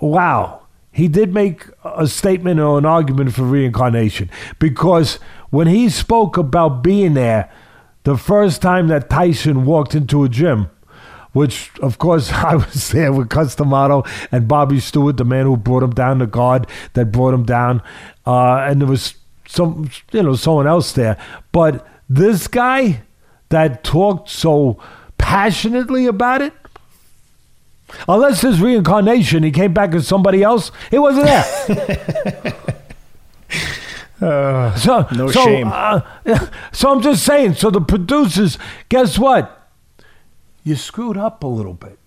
[0.00, 0.60] wow.
[0.92, 4.30] He did make a statement or an argument for reincarnation
[4.60, 5.18] because
[5.50, 7.50] when he spoke about being there,
[8.04, 10.70] the first time that Tyson walked into a gym,
[11.32, 15.56] which of course I was there with Cus D'Amato and Bobby Stewart, the man who
[15.56, 17.82] brought him down, the guard that brought him down,
[18.26, 19.14] uh, and there was
[19.48, 21.18] some, you know, someone else there.
[21.52, 23.02] But this guy
[23.48, 24.78] that talked so
[25.18, 26.52] passionately about it,
[28.08, 32.54] unless his reincarnation, he came back as somebody else, he wasn't there.
[34.20, 35.68] Uh, so no so, shame.
[35.72, 36.00] Uh,
[36.72, 37.54] so I'm just saying.
[37.54, 38.58] So the producers,
[38.88, 39.68] guess what?
[40.62, 41.98] You screwed up a little bit.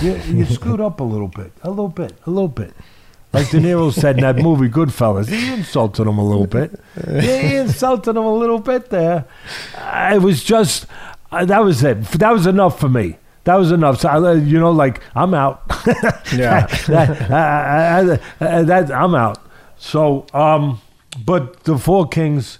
[0.00, 2.74] You, you screwed up a little bit, a little bit, a little bit.
[3.32, 6.78] Like De Niro said in that movie Goodfellas, he insulted him a little bit.
[7.06, 9.24] he insulted him a little bit there.
[9.74, 10.86] Uh, it was just
[11.30, 12.02] uh, that was it.
[12.02, 13.16] That was enough for me.
[13.44, 14.00] That was enough.
[14.00, 15.62] So I, you know, like I'm out.
[16.34, 19.38] yeah, that, uh, uh, that, I'm out.
[19.78, 20.26] So.
[20.34, 20.80] um
[21.24, 22.58] but the Four Kings,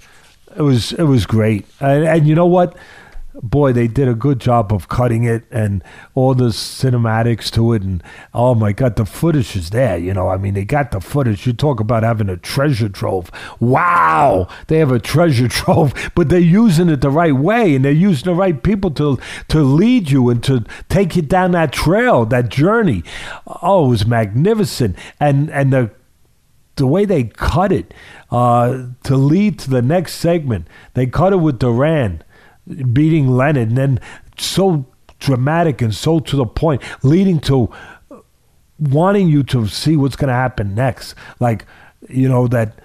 [0.56, 2.76] it was it was great, and, and you know what?
[3.42, 5.82] boy, they did a good job of cutting it and
[6.14, 7.82] all the cinematics to it.
[7.82, 8.02] And
[8.34, 9.96] oh my God, the footage is there.
[9.96, 11.46] You know, I mean, they got the footage.
[11.46, 13.30] You talk about having a treasure trove.
[13.60, 17.92] Wow, they have a treasure trove, but they're using it the right way and they're
[17.92, 22.24] using the right people to to lead you and to take you down that trail,
[22.26, 23.02] that journey.
[23.46, 24.96] Oh, it was magnificent.
[25.18, 25.90] And and the
[26.76, 27.92] the way they cut it
[28.30, 32.22] uh, to lead to the next segment, they cut it with Duran
[32.92, 34.00] beating Leonard, and then
[34.38, 34.86] so
[35.18, 37.70] dramatic and so to the point, leading to
[38.78, 41.14] wanting you to see what's going to happen next.
[41.40, 41.66] Like,
[42.08, 42.80] you know, that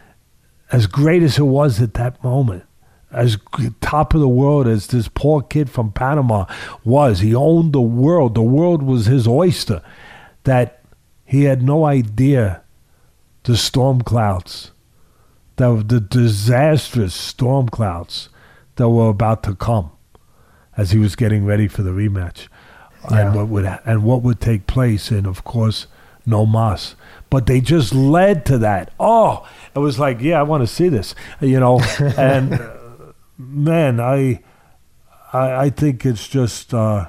[0.71, 2.63] as great as it was at that moment,
[3.11, 3.37] as
[3.79, 6.45] top of the world as this poor kid from Panama
[6.83, 8.35] was, he owned the world.
[8.35, 9.81] The world was his oyster.
[10.43, 10.81] That
[11.25, 12.61] he had no idea
[13.47, 14.71] the storm clouds,
[15.55, 18.27] the, the disastrous storm clouds
[18.75, 19.89] that were about to come
[20.75, 22.49] as he was getting ready for the rematch.
[23.09, 23.27] Yeah.
[23.27, 25.87] And what would and what would take place, and of course,
[26.25, 26.95] no mas.
[27.29, 28.91] But they just led to that.
[28.99, 31.79] Oh, it was like, yeah, I want to see this, you know.
[32.17, 32.75] and uh,
[33.37, 34.41] man, I,
[35.31, 37.07] I, I think it's just, uh,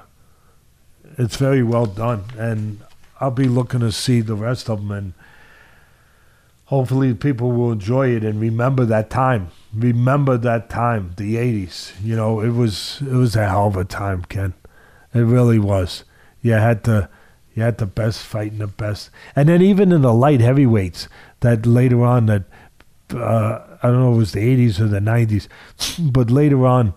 [1.16, 2.80] it's very well done, and
[3.18, 5.14] I'll be looking to see the rest of them, and
[6.68, 9.50] hopefully people will enjoy it and remember that time.
[9.74, 11.92] Remember that time, the '80s.
[12.02, 14.54] You know, it was it was a hell of a time, Ken.
[15.14, 16.04] It really was.
[16.42, 17.08] You had to
[17.54, 21.08] you had the best fighting the best, and then even in the light heavyweights,
[21.40, 22.44] that later on that
[23.14, 25.48] uh, I don't know if it was the 80s or the 90s,
[26.12, 26.94] but later on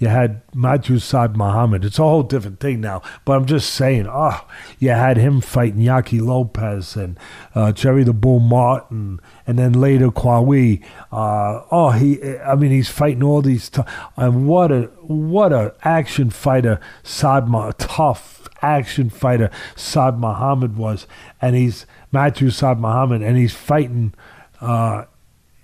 [0.00, 1.84] you had Matthew Saad Muhammad.
[1.84, 3.02] It's a whole different thing now.
[3.26, 4.46] But I'm just saying, oh,
[4.78, 7.18] you had him fighting Yaqui Lopez and
[7.54, 10.82] uh, Jerry the Bull Martin, and then later Qawi.
[11.12, 13.68] Uh, oh, he, I mean, he's fighting all these.
[13.68, 13.82] T-
[14.16, 17.46] and what a what a action fighter, Saad,
[17.78, 21.06] tough action fighter Saad Muhammad was,
[21.42, 24.14] and he's Matthew Saad Muhammad, and he's fighting.
[24.62, 25.04] Uh,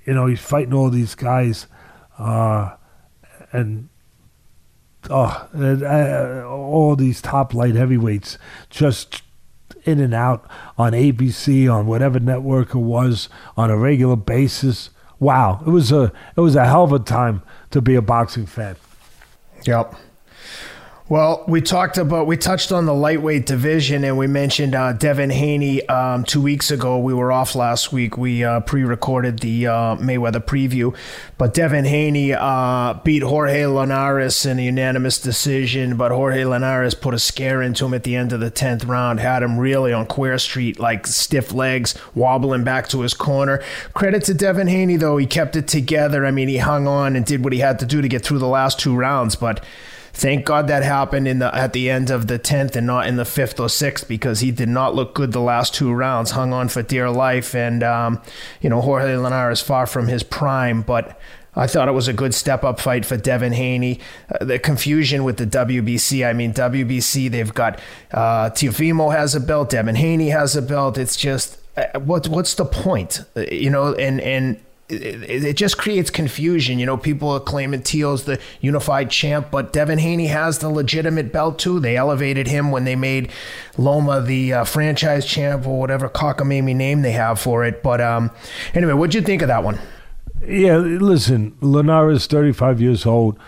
[0.05, 1.67] you know, he's fighting all these guys,
[2.19, 2.77] uh,
[3.51, 3.89] and
[5.11, 8.39] oh, uh, all these top light heavyweights
[8.71, 9.23] just
[9.85, 14.91] in and out on ABC, on whatever network it was, on a regular basis.
[15.19, 18.47] Wow, it was a it was a hell of a time to be a boxing
[18.47, 18.77] fan.
[19.65, 19.95] Yep.
[21.09, 25.31] Well, we talked about, we touched on the lightweight division and we mentioned uh, Devin
[25.31, 26.99] Haney um, two weeks ago.
[26.99, 28.19] We were off last week.
[28.19, 30.97] We uh, pre recorded the uh, Mayweather preview.
[31.39, 35.97] But Devin Haney uh, beat Jorge Linares in a unanimous decision.
[35.97, 39.21] But Jorge Linares put a scare into him at the end of the 10th round,
[39.21, 43.63] had him really on Queer Street, like stiff legs, wobbling back to his corner.
[43.95, 45.19] Credit to Devin Haney, though.
[45.19, 46.27] He kept it together.
[46.27, 48.41] I mean, he hung on and did what he had to do to get through
[48.41, 49.37] the last two rounds.
[49.37, 49.63] But
[50.17, 53.17] Thank God that happened in the at the end of the tenth and not in
[53.17, 56.31] the fifth or sixth because he did not look good the last two rounds.
[56.31, 58.23] Hung on for dear life, and um,
[58.63, 61.21] you know Jorge Linares is far from his prime, but.
[61.59, 63.99] I thought it was a good step up fight for Devin Haney.
[64.31, 66.29] Uh, the confusion with the WBC.
[66.29, 67.81] I mean, WBC, they've got
[68.13, 70.99] uh, Teofimo has a belt, Devin Haney has a belt.
[70.99, 73.23] It's just, uh, what, what's the point?
[73.35, 76.79] Uh, you know, and, and it, it, just creates confusion.
[76.79, 81.33] You know, people are claiming Teal's the unified champ, but Devin Haney has the legitimate
[81.33, 81.81] belt too.
[81.81, 83.31] They elevated him when they made
[83.77, 87.83] Loma the uh, franchise champ or whatever cockamamie name they have for it.
[87.83, 88.31] But um,
[88.75, 89.79] anyway, what'd you think of that one?
[90.47, 93.39] Yeah, listen, Linares, 35 years old.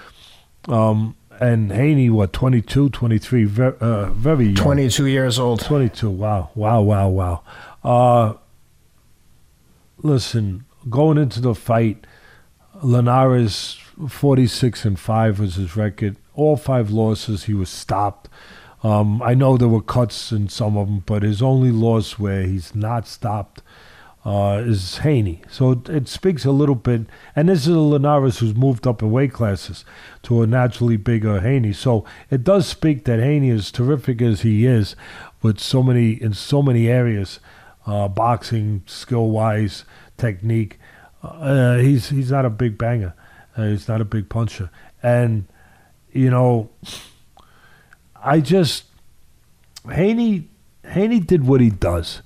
[0.66, 4.54] Um, and Haney, what, 22, 23, very, uh, very young.
[4.56, 5.60] 22 years old.
[5.60, 7.42] 22, wow, wow, wow, wow.
[7.84, 8.34] Uh,
[10.02, 12.06] listen, going into the fight,
[12.82, 16.16] Linares 46 and 5 was his record.
[16.34, 18.28] All five losses, he was stopped.
[18.84, 22.42] Um, I know there were cuts in some of them, but his only loss where
[22.42, 23.62] he's not stopped
[24.24, 25.42] uh, is Haney.
[25.50, 27.02] So it, it, speaks a little bit.
[27.34, 29.84] And this is a Linares who's moved up in weight classes
[30.24, 31.72] to a naturally bigger Haney.
[31.72, 34.94] So it does speak that Haney, as terrific as he is,
[35.42, 37.40] with so many in so many areas,
[37.86, 39.84] uh, boxing skill wise,
[40.18, 40.78] technique.
[41.22, 43.14] Uh, he's he's not a big banger.
[43.56, 44.70] Uh, he's not a big puncher,
[45.02, 45.46] and
[46.12, 46.70] you know,
[48.22, 48.84] I just
[49.90, 50.48] Haney
[50.84, 52.22] Haney did what he does.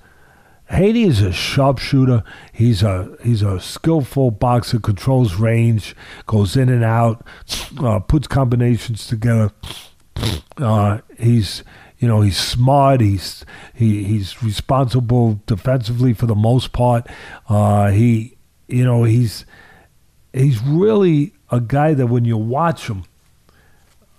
[0.69, 2.23] Haney is a sharpshooter.
[2.51, 4.79] He's a he's a skillful boxer.
[4.79, 7.25] Controls range, goes in and out,
[7.79, 9.51] uh, puts combinations together.
[10.57, 11.63] Uh, he's
[12.03, 12.99] you know he's smart.
[12.99, 17.07] He's he he's responsible defensively for the most part.
[17.47, 18.35] Uh, he
[18.67, 19.45] you know he's
[20.33, 23.05] he's really a guy that when you watch him,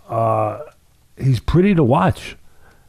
[0.08, 0.60] uh,
[1.18, 2.38] he's pretty to watch.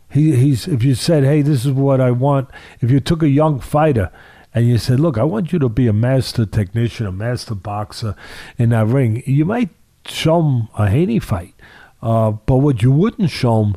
[0.09, 3.27] He, he's if you said, "Hey, this is what I want," if you took a
[3.27, 4.13] young fighter
[4.53, 8.15] and you said, "Look, I want you to be a master technician, a master boxer
[8.57, 9.71] in that ring," you might
[10.05, 11.53] show him a Haney fight.
[12.01, 13.75] Uh, but what you wouldn't show him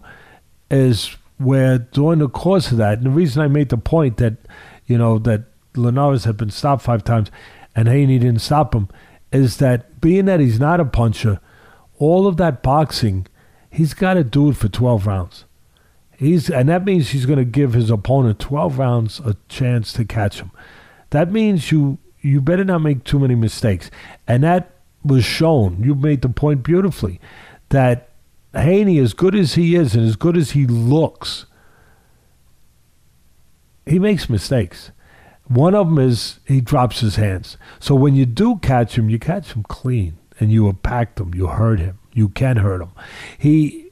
[0.70, 4.34] is where during the course of that, and the reason I made the point that,
[4.86, 5.44] you know, that
[5.74, 7.30] Linares had been stopped five times
[7.74, 8.88] and Haney didn't stop him,
[9.32, 11.40] is that being that he's not a puncher,
[11.98, 13.26] all of that boxing,
[13.70, 15.44] he's got to do it for 12 rounds.
[16.16, 20.04] He's and that means he's going to give his opponent 12 rounds a chance to
[20.04, 20.50] catch him.
[21.10, 23.90] That means you you better not make too many mistakes.
[24.26, 24.72] And that
[25.04, 25.82] was shown.
[25.82, 27.20] You made the point beautifully
[27.68, 28.07] that
[28.54, 31.46] Haney, as good as he is and as good as he looks,
[33.86, 34.90] he makes mistakes.
[35.46, 37.56] One of them is he drops his hands.
[37.80, 41.46] So when you do catch him, you catch him clean and you impact him, you
[41.46, 42.90] hurt him, you can hurt him.
[43.38, 43.88] He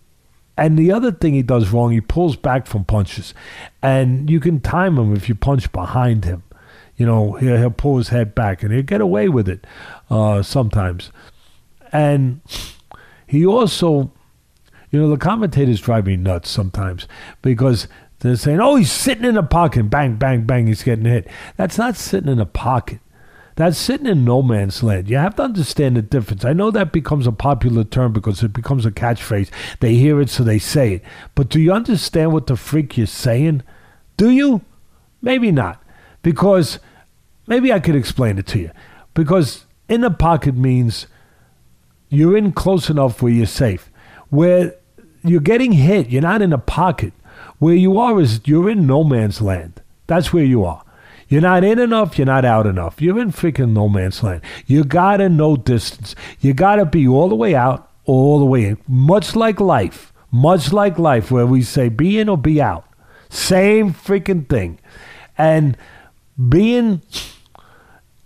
[0.59, 3.35] and the other thing he does wrong, he pulls back from punches,
[3.83, 6.43] and you can time him if you punch behind him.
[6.97, 9.67] You know, he'll, he'll pull his head back, and he'll get away with it
[10.09, 11.11] uh, sometimes.
[11.93, 12.41] And
[13.27, 14.13] he also,
[14.91, 17.07] you know, the commentators drive me nuts sometimes
[17.43, 17.89] because
[18.21, 21.79] they're saying, "Oh, he's sitting in a pocket, bang, bang, bang, he's getting hit." That's
[21.79, 23.01] not sitting in a pocket.
[23.57, 25.09] That's sitting in no man's land.
[25.09, 26.45] You have to understand the difference.
[26.45, 29.51] I know that becomes a popular term because it becomes a catchphrase.
[29.81, 31.03] They hear it, so they say it.
[31.35, 33.63] But do you understand what the freak you're saying?
[34.19, 34.61] Do you?
[35.23, 35.83] Maybe not.
[36.23, 36.79] Because
[37.47, 38.71] maybe I could explain it to you.
[39.15, 41.07] Because in the pocket means
[42.11, 43.91] you're in close enough where you're safe.
[44.31, 44.75] Where
[45.23, 47.13] you're getting hit, you're not in a pocket.
[47.59, 49.81] Where you are is you're in no man's land.
[50.07, 50.83] That's where you are.
[51.29, 53.01] You're not in enough, you're not out enough.
[53.03, 54.43] You're in freaking no man's land.
[54.67, 56.15] You gotta know distance.
[56.41, 58.79] You gotta be all the way out, all the way in.
[58.87, 60.13] Much like life.
[60.31, 62.85] Much like life, where we say be in or be out.
[63.29, 64.79] Same freaking thing.
[65.37, 65.77] And
[66.49, 67.03] being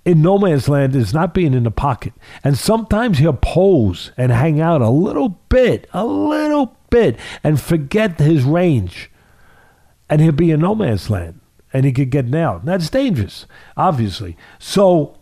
[0.05, 2.13] in no man's land is not being in the pocket.
[2.43, 8.19] And sometimes he'll pose and hang out a little bit, a little bit, and forget
[8.19, 9.11] his range.
[10.09, 11.41] And he'll be in no man's land
[11.73, 12.65] and he could get nailed.
[12.65, 13.47] That's dangerous,
[13.77, 14.37] obviously.
[14.59, 15.17] So,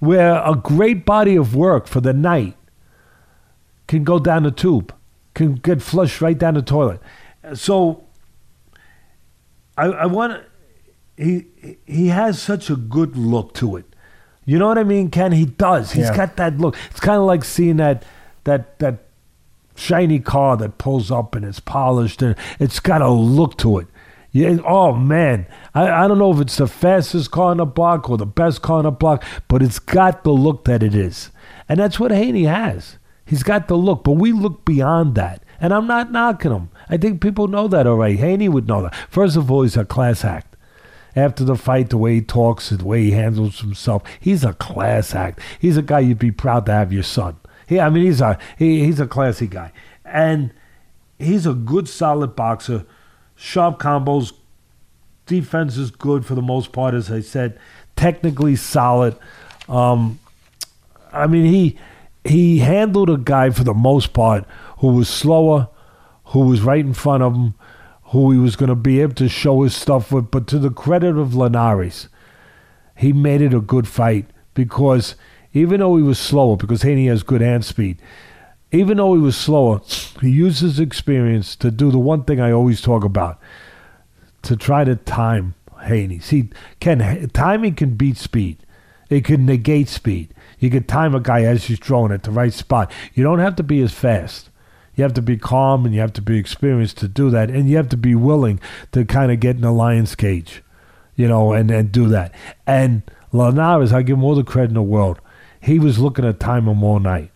[0.00, 2.56] where a great body of work for the night
[3.86, 4.94] can go down the tube,
[5.34, 7.00] can get flushed right down the toilet.
[7.54, 8.04] So,
[9.76, 10.42] I, I want
[11.16, 11.46] he
[11.86, 13.86] he has such a good look to it.
[14.46, 15.32] You know what I mean, Ken?
[15.32, 15.92] He does.
[15.92, 16.16] He's Yeah.
[16.16, 16.76] got that look.
[16.90, 18.04] It's kind of like seeing that
[18.44, 18.98] that that
[19.74, 23.86] shiny car that pulls up and it's polished and it's got a look to it.
[24.32, 28.08] Yeah, oh man, I, I don't know if it's the fastest car on the block
[28.10, 31.30] or the best car on the block, but it's got the look that it is,
[31.70, 32.98] and that's what Haney has.
[33.24, 36.68] He's got the look, but we look beyond that, and I'm not knocking him.
[36.90, 38.18] I think people know that already.
[38.18, 38.94] Haney would know that.
[39.08, 40.54] First of all, he's a class act.
[41.16, 45.14] After the fight, the way he talks, the way he handles himself, he's a class
[45.14, 45.40] act.
[45.58, 47.36] He's a guy you'd be proud to have your son.
[47.66, 49.72] He, I mean, he's a he, he's a classy guy,
[50.04, 50.52] and
[51.18, 52.84] he's a good, solid boxer.
[53.34, 54.32] Sharp combos,
[55.24, 57.58] defense is good for the most part, as I said.
[57.96, 59.16] Technically solid.
[59.68, 60.20] Um,
[61.12, 61.78] I mean, he
[62.24, 64.44] he handled a guy for the most part
[64.78, 65.68] who was slower,
[66.26, 67.54] who was right in front of him,
[68.06, 70.30] who he was going to be able to show his stuff with.
[70.30, 72.08] But to the credit of Linares,
[72.96, 75.16] he made it a good fight because
[75.52, 77.98] even though he was slower, because Haney has good hand speed,
[78.72, 79.80] even though he was slower,
[80.20, 83.40] he used his experience to do the one thing I always talk about
[84.42, 85.54] to try to time
[85.84, 86.18] Haney.
[86.18, 86.50] See,
[86.80, 88.58] Ken, timing can beat speed,
[89.08, 90.32] it can negate speed.
[90.58, 92.90] You can time a guy as he's throwing at the right spot.
[93.14, 94.48] You don't have to be as fast.
[94.96, 97.50] You have to be calm and you have to be experienced to do that.
[97.50, 98.58] And you have to be willing
[98.92, 100.62] to kind of get in a lion's cage,
[101.14, 102.34] you know, and, and do that.
[102.66, 105.20] And Linares, I give him all the credit in the world.
[105.60, 107.30] He was looking at time him all night.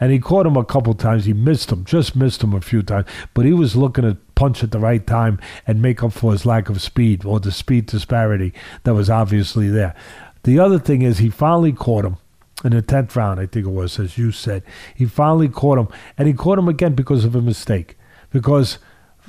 [0.00, 1.24] And he caught him a couple times.
[1.24, 3.06] He missed him, just missed him a few times.
[3.32, 6.44] But he was looking to punch at the right time and make up for his
[6.44, 8.52] lack of speed or the speed disparity
[8.82, 9.94] that was obviously there.
[10.42, 12.16] The other thing is he finally caught him
[12.62, 14.62] in the 10th round, I think it was, as you said.
[14.94, 15.88] He finally caught him.
[16.16, 17.96] And he caught him again because of a mistake.
[18.30, 18.78] Because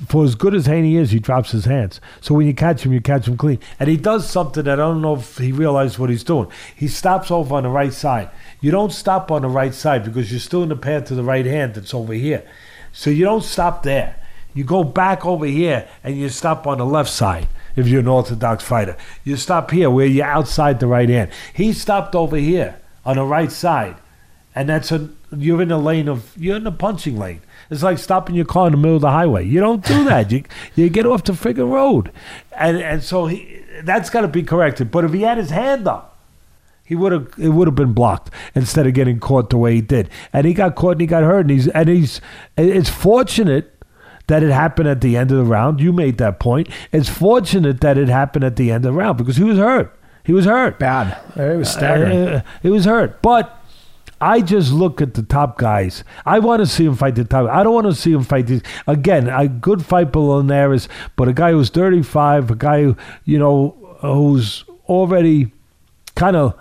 [0.06, 2.00] for as good as Haney is, he drops his hands.
[2.20, 3.58] So when you catch him, you catch him clean.
[3.80, 6.48] And he does something that I don't know if he realized what he's doing.
[6.74, 8.30] He stops over on the right side.
[8.60, 11.24] You don't stop on the right side because you're still in the path to the
[11.24, 12.46] right hand that's over here.
[12.92, 14.16] So you don't stop there.
[14.54, 18.08] You go back over here and you stop on the left side if you're an
[18.08, 18.96] orthodox fighter.
[19.24, 21.30] You stop here where you're outside the right hand.
[21.52, 23.96] He stopped over here on the right side.
[24.54, 27.40] And that's a you're in the lane of you're in the punching lane.
[27.70, 29.44] It's like stopping your car in the middle of the highway.
[29.46, 30.30] You don't do that.
[30.32, 30.44] you
[30.74, 32.10] you get off the friggin' road,
[32.52, 34.90] and and so he, that's got to be corrected.
[34.90, 36.16] But if he had his hand up,
[36.84, 39.80] he would have it would have been blocked instead of getting caught the way he
[39.82, 40.08] did.
[40.32, 41.40] And he got caught and he got hurt.
[41.40, 42.20] And he's and he's
[42.56, 43.72] it's fortunate
[44.28, 45.80] that it happened at the end of the round.
[45.80, 46.68] You made that point.
[46.92, 49.96] It's fortunate that it happened at the end of the round because he was hurt.
[50.26, 50.80] He was hurt.
[50.80, 51.16] Bad.
[51.36, 52.28] It was staggering.
[52.28, 53.22] Uh, he was hurt.
[53.22, 53.62] But
[54.20, 56.02] I just look at the top guys.
[56.24, 57.48] I want to see him fight the top.
[57.48, 58.62] I don't want to see him fight these.
[58.88, 63.38] Again, a good fight below Linares, but a guy who's 35, a guy who, you
[63.38, 65.52] know, who's already
[66.16, 66.58] kind of,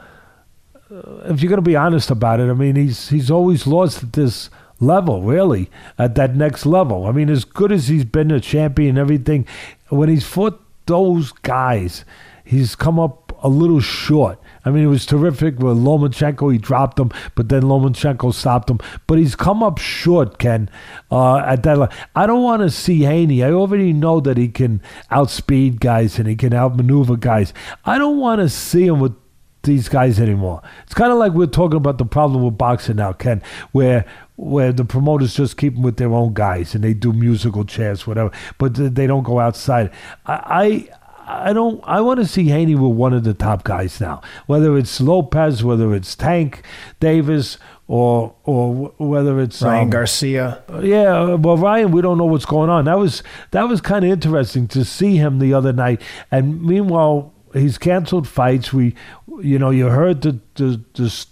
[0.91, 4.03] uh, if you're going to be honest about it, I mean, he's he's always lost
[4.03, 4.49] at this
[4.79, 7.07] level, really, at that next level.
[7.07, 9.47] I mean, as good as he's been a champion and everything,
[9.89, 12.05] when he's fought those guys,
[12.43, 14.39] he's come up a little short.
[14.65, 16.51] I mean, it was terrific with Lomachenko.
[16.51, 18.79] He dropped him, but then Lomachenko stopped him.
[19.05, 20.67] But he's come up short, Ken,
[21.11, 21.95] uh, at that level.
[22.15, 23.43] I don't want to see Haney.
[23.43, 24.81] I already know that he can
[25.11, 27.53] outspeed guys and he can outmaneuver guys.
[27.85, 29.13] I don't want to see him with
[29.61, 30.63] these guys anymore.
[30.83, 33.43] It's kind of like we're talking about the problem with boxing now, Ken,
[33.73, 34.05] where
[34.37, 38.05] where the promoters just keep them with their own guys and they do musical chairs,
[38.05, 39.91] whatever, but they don't go outside.
[40.25, 40.89] I, I,
[41.27, 41.81] I don't.
[41.83, 45.63] I want to see Haney with one of the top guys now, whether it's Lopez,
[45.63, 46.61] whether it's Tank
[46.99, 47.57] Davis,
[47.87, 50.63] or or whether it's Ryan um, Garcia.
[50.81, 52.85] yeah, well, Ryan, we don't know what's going on.
[52.85, 56.01] That was that was kind of interesting to see him the other night.
[56.31, 58.71] And meanwhile, he's canceled fights.
[58.71, 58.95] We,
[59.41, 61.25] you know, you heard the the, the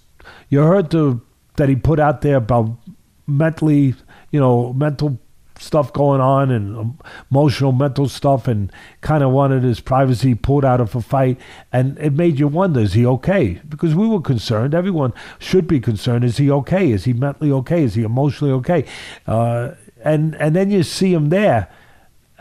[0.49, 1.19] you heard the
[1.57, 2.77] that he put out there about
[3.27, 3.95] mentally,
[4.31, 5.19] you know, mental
[5.63, 6.99] stuff going on and um,
[7.31, 11.39] emotional mental stuff and kind of wanted his privacy pulled out of a fight.
[11.71, 13.61] And it made you wonder is he okay?
[13.67, 14.73] Because we were concerned.
[14.73, 16.23] Everyone should be concerned.
[16.23, 16.91] Is he okay?
[16.91, 17.83] Is he mentally okay?
[17.83, 18.85] Is he emotionally okay?
[19.25, 19.71] Uh,
[20.03, 21.69] and and then you see him there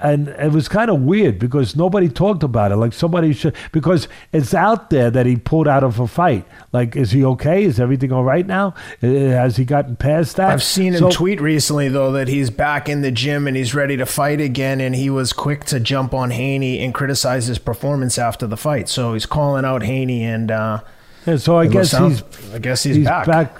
[0.02, 2.76] and it was kind of weird because nobody talked about it.
[2.76, 6.44] Like somebody should, because it's out there that he pulled out of a fight.
[6.72, 7.64] Like, is he okay?
[7.64, 8.74] Is everything all right now?
[9.02, 10.50] Uh, Has he gotten past that?
[10.50, 13.74] I've seen him So- tweet recently though that he's back in the gym and he's
[13.74, 17.58] ready to fight again, and he was quick to jump on Haney and criticize his
[17.58, 18.88] performance after the fight.
[18.88, 20.80] So he's calling out Haney, and uh,
[21.26, 23.52] Yeah, so I guess sound- he's I guess he's, back.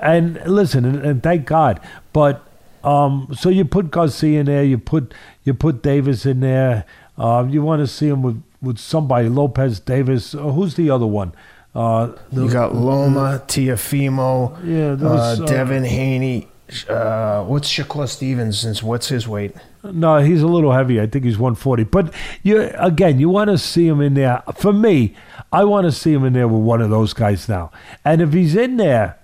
[0.00, 1.80] And listen, and, and thank God.
[2.12, 2.42] But
[2.84, 5.12] um, so you put Garcia in there, you put
[5.50, 6.84] you put Davis in there.
[7.18, 10.32] Uh, you want to see him with, with somebody, Lopez Davis.
[10.32, 11.32] Uh, who's the other one?
[11.74, 16.46] Uh, the- You got Loma, Teofimo, Yeah, uh, was, uh, Devin Haney.
[16.88, 18.80] Uh, what's Shakur Stevens?
[18.80, 19.56] What's his weight?
[19.82, 21.00] No, he's a little heavy.
[21.00, 21.82] I think he's 140.
[21.82, 24.40] But you again, you want to see him in there.
[24.56, 25.16] For me,
[25.50, 27.72] I want to see him in there with one of those guys now.
[28.04, 29.18] And if he's in there,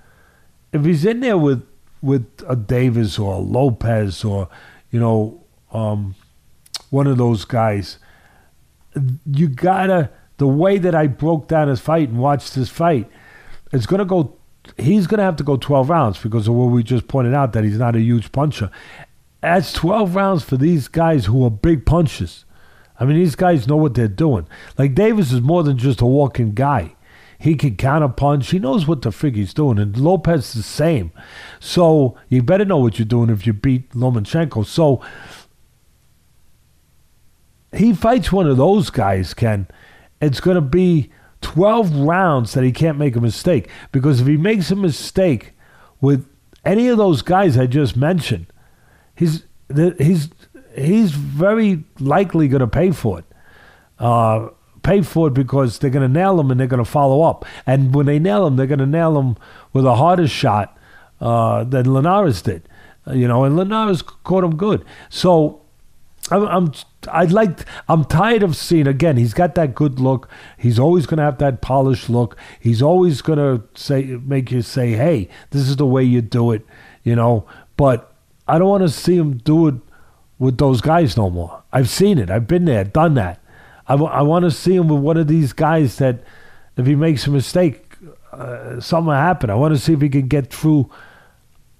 [0.72, 1.64] if he's in there with
[2.02, 4.48] with a Davis or a Lopez or
[4.90, 5.40] you know
[5.76, 6.14] um,
[6.90, 7.98] one of those guys,
[9.26, 13.10] you gotta the way that I broke down his fight and watched his fight,
[13.72, 14.36] it's gonna go.
[14.78, 17.64] He's gonna have to go 12 rounds because of what we just pointed out that
[17.64, 18.70] he's not a huge puncher.
[19.40, 22.44] That's 12 rounds for these guys who are big punchers.
[22.98, 24.48] I mean, these guys know what they're doing.
[24.76, 26.96] Like Davis is more than just a walking guy.
[27.38, 28.50] He can counter punch.
[28.50, 29.78] He knows what the frig he's doing.
[29.78, 31.12] And Lopez is the same.
[31.60, 34.64] So you better know what you're doing if you beat Lomachenko.
[34.64, 35.02] So
[37.76, 39.68] he fights one of those guys, Ken.
[40.20, 41.10] It's going to be
[41.42, 43.68] 12 rounds that he can't make a mistake.
[43.92, 45.52] Because if he makes a mistake
[46.00, 46.26] with
[46.64, 48.46] any of those guys I just mentioned,
[49.14, 49.44] he's
[49.98, 50.30] he's
[50.76, 53.24] he's very likely going to pay for it.
[53.98, 54.48] Uh,
[54.82, 57.44] pay for it because they're going to nail him and they're going to follow up.
[57.66, 59.36] And when they nail him, they're going to nail him
[59.72, 60.78] with a harder shot
[61.20, 62.68] uh, than Linares did.
[63.06, 64.84] Uh, you know, and Linares caught him good.
[65.08, 65.62] So
[66.30, 66.72] I'm, I'm
[67.08, 69.16] I'd like I'm tired of seeing again.
[69.16, 70.28] He's got that good look.
[70.58, 72.36] He's always going to have that polished look.
[72.60, 76.52] He's always going to say make you say, "Hey, this is the way you do
[76.52, 76.66] it,"
[77.02, 77.46] you know.
[77.76, 78.12] But
[78.48, 79.74] I don't want to see him do it
[80.38, 81.62] with those guys no more.
[81.72, 82.30] I've seen it.
[82.30, 83.40] I've been there, done that.
[83.88, 86.22] I, w- I want to see him with one of these guys that,
[86.76, 87.94] if he makes a mistake,
[88.32, 89.50] uh, something happen.
[89.50, 90.90] I want to see if he can get through.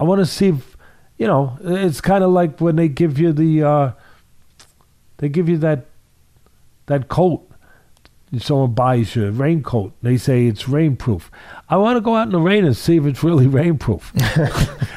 [0.01, 0.76] I want to see if,
[1.18, 3.92] you know, it's kind of like when they give you the, uh,
[5.18, 5.86] they give you that,
[6.86, 7.43] that coat.
[8.38, 9.93] Someone buys you a raincoat.
[10.02, 11.30] They say it's rainproof.
[11.68, 14.02] I want to go out in the rain and see if it's really rainproof.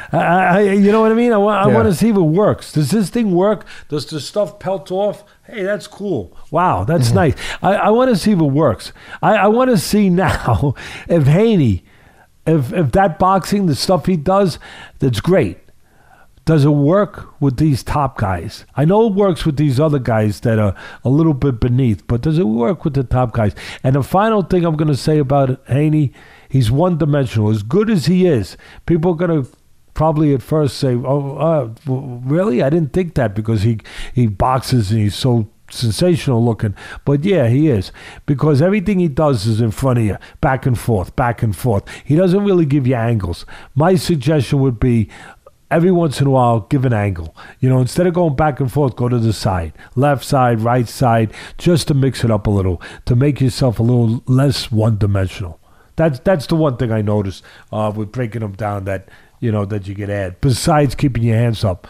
[0.14, 1.32] I, I, you know what I mean?
[1.32, 1.76] I want, I Yeah.
[1.76, 2.74] want to see if it works.
[2.74, 3.66] Does this thing work?
[3.88, 5.24] Does the stuff pelt off?
[5.46, 6.36] Hey, that's cool.
[6.50, 7.16] Wow, that's mm-hmm.
[7.16, 7.36] nice.
[7.62, 8.92] I, I want to see if it works.
[9.22, 10.74] I, I want to see now
[11.08, 11.84] if Haney,
[12.48, 14.58] if if that boxing, the stuff he does,
[14.98, 15.60] that's great.
[16.50, 18.66] Does it work with these top guys?
[18.76, 20.74] I know it works with these other guys that are
[21.04, 23.54] a little bit beneath, but does it work with the top guys?
[23.84, 26.12] And the final thing I'm going to say about Haney,
[26.50, 27.52] he's one dimensional.
[27.52, 28.58] As good as he is,
[28.88, 29.52] people are going to
[29.94, 32.64] probably at first say, "Oh, uh, really?
[32.64, 33.78] I didn't think that because he
[34.16, 36.76] he boxes and he's so sensational looking.
[37.06, 37.92] But yeah, he is
[38.26, 41.84] because everything he does is in front of you, back and forth, back and forth.
[42.04, 43.46] He doesn't really give you angles.
[43.76, 45.10] My suggestion would be
[45.72, 47.36] every once in a while give an angle.
[47.60, 50.88] You know, instead of going back and forth, go to the side, left side, right
[50.88, 54.98] side, just to mix it up a little, to make yourself a little less one
[54.98, 55.60] dimensional.
[55.96, 59.10] That's that's the one thing I noticed uh, with breaking them down that
[59.40, 60.40] you know that you get add.
[60.42, 61.88] Besides keeping your hands up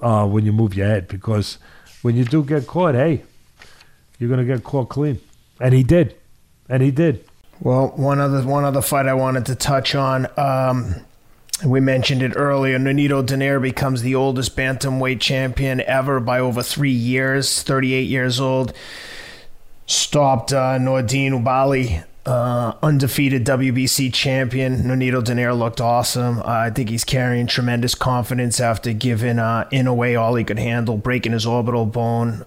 [0.00, 1.58] uh, when you move your head, because
[2.02, 3.24] when you do get caught, hey,
[4.18, 5.20] you're gonna get caught clean,
[5.60, 6.14] and he did,
[6.68, 7.24] and he did.
[7.60, 10.28] Well, one other one other fight I wanted to touch on.
[10.36, 10.94] Um,
[11.64, 12.78] we mentioned it earlier.
[12.78, 17.62] Nonito Donaire becomes the oldest bantamweight champion ever by over three years.
[17.62, 18.72] 38 years old.
[19.86, 24.82] Stopped uh, Nordine Oubaali, uh, undefeated WBC champion.
[24.82, 26.40] Nonito Donaire looked awesome.
[26.40, 30.96] Uh, I think he's carrying tremendous confidence after giving uh, Inoue all he could handle,
[30.96, 32.44] breaking his orbital bone.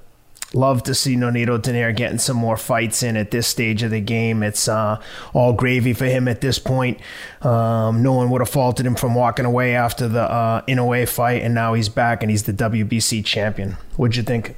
[0.54, 4.02] Love to see Nonito Donaire getting some more fights in at this stage of the
[4.02, 4.44] game.
[4.44, 5.02] It's uh,
[5.34, 7.00] all gravy for him at this point.
[7.42, 11.42] Um, no one would have faulted him from walking away after the uh, Inoue fight,
[11.42, 13.78] and now he's back and he's the WBC champion.
[13.96, 14.58] What'd you think?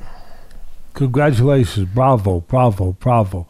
[0.95, 3.47] Congratulations, bravo, bravo, bravo.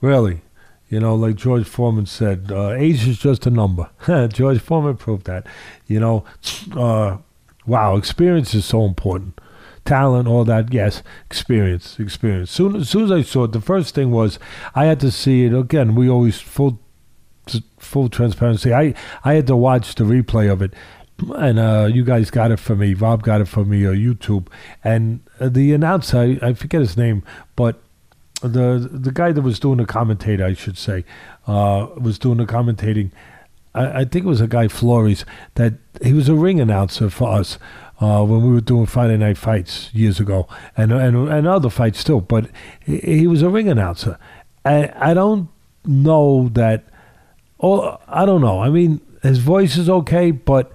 [0.00, 0.40] Really,
[0.88, 3.88] you know, like George Foreman said, uh, age is just a number.
[4.32, 5.46] George Foreman proved that.
[5.86, 6.24] You know,
[6.76, 7.18] uh,
[7.66, 9.40] wow, experience is so important
[9.84, 10.72] talent, all that.
[10.72, 12.50] Yes, experience, experience.
[12.50, 14.38] Soon, as soon as I saw it, the first thing was
[14.74, 15.94] I had to see it again.
[15.94, 16.80] We always full,
[17.78, 18.72] full transparency.
[18.72, 18.94] I
[19.24, 20.74] I had to watch the replay of it,
[21.36, 22.94] and uh, you guys got it for me.
[22.94, 24.48] Rob got it for me on YouTube,
[24.82, 27.22] and uh, the announcer I, I forget his name,
[27.56, 27.80] but
[28.40, 31.04] the the guy that was doing the commentator, I should say,
[31.46, 33.10] uh, was doing the commentating.
[33.74, 35.24] I, I think it was a guy Flores
[35.54, 37.58] that he was a ring announcer for us
[38.00, 42.02] uh, when we were doing Friday night fights years ago, and and and other fights
[42.02, 42.20] too.
[42.20, 42.50] But
[42.84, 44.18] he, was a ring announcer.
[44.64, 45.48] I I don't
[45.84, 46.84] know that.
[47.60, 48.60] Oh, I don't know.
[48.60, 50.72] I mean, his voice is okay, but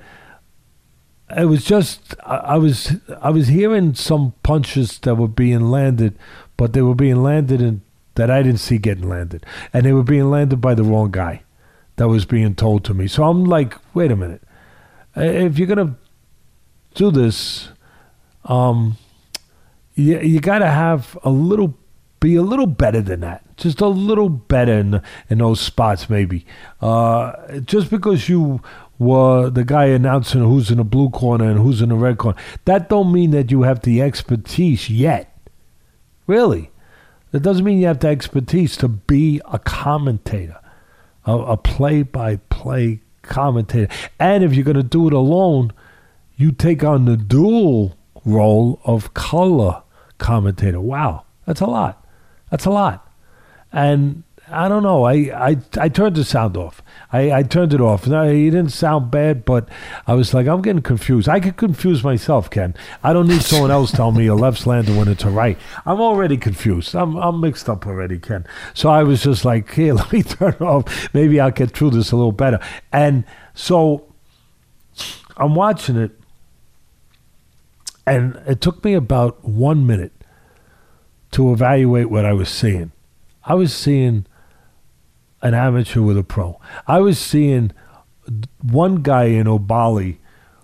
[1.35, 6.17] it was just I, I was I was hearing some punches that were being landed,
[6.55, 7.81] but they were being landed in
[8.15, 11.43] that I didn't see getting landed, and they were being landed by the wrong guy.
[11.97, 13.07] That was being told to me.
[13.07, 14.41] So I'm like, wait a minute.
[15.17, 15.97] If you're gonna
[16.93, 17.69] do this,
[18.45, 18.97] um,
[19.95, 21.77] you, you got to have a little,
[22.19, 23.43] be a little better than that.
[23.57, 26.45] Just a little better in, in those spots, maybe.
[26.81, 28.61] Uh, just because you
[28.97, 32.37] were the guy announcing who's in the blue corner and who's in the red corner,
[32.65, 35.37] that don't mean that you have the expertise yet.
[36.27, 36.71] Really.
[37.31, 40.59] That doesn't mean you have the expertise to be a commentator,
[41.25, 43.91] a play by play commentator.
[44.19, 45.71] And if you're going to do it alone,
[46.39, 49.83] you take on the dual role of color
[50.19, 50.79] commentator.
[50.79, 52.07] Wow, that's a lot.
[52.49, 53.05] That's a lot.
[53.73, 55.03] And I don't know.
[55.03, 56.81] I, I, I turned the sound off.
[57.11, 58.07] I, I turned it off.
[58.07, 59.67] No, he didn't sound bad, but
[60.07, 61.27] I was like, I'm getting confused.
[61.27, 62.73] I could confuse myself, Ken.
[63.03, 65.57] I don't need someone else telling me a left's landing when it's a right.
[65.85, 66.95] I'm already confused.
[66.95, 68.47] I'm, I'm mixed up already, Ken.
[68.73, 71.13] So I was just like, here, let me turn it off.
[71.13, 72.61] Maybe I'll get through this a little better.
[72.93, 74.05] And so
[75.35, 76.11] I'm watching it,
[78.09, 80.11] and it took me about one minute
[81.31, 82.91] to evaluate what I was seeing.
[83.43, 84.25] I was seeing
[85.41, 86.59] an amateur with a pro.
[86.87, 87.71] I was seeing
[88.61, 90.17] one guy in Oubaali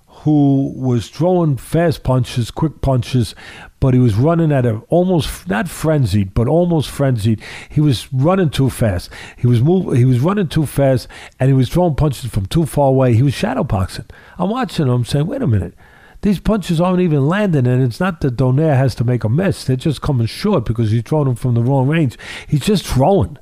[0.08, 3.36] who was throwing fast punches, quick punches,
[3.80, 7.40] but he was running at a almost not frenzied, but almost frenzied.
[7.70, 9.12] He was running too fast.
[9.38, 11.08] He was move, He was running too fast,
[11.40, 13.14] and he was throwing punches from too far away.
[13.14, 14.06] He was shadow boxing.
[14.40, 15.76] I'm watching him, saying, "Wait a minute."
[16.26, 19.64] These punches aren't even landing, and it's not that Donaire has to make a miss.
[19.64, 22.18] They're just coming short because he's throwing them from the wrong range.
[22.47, 23.38] He's just throwing.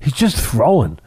[0.00, 0.98] He's just throwing.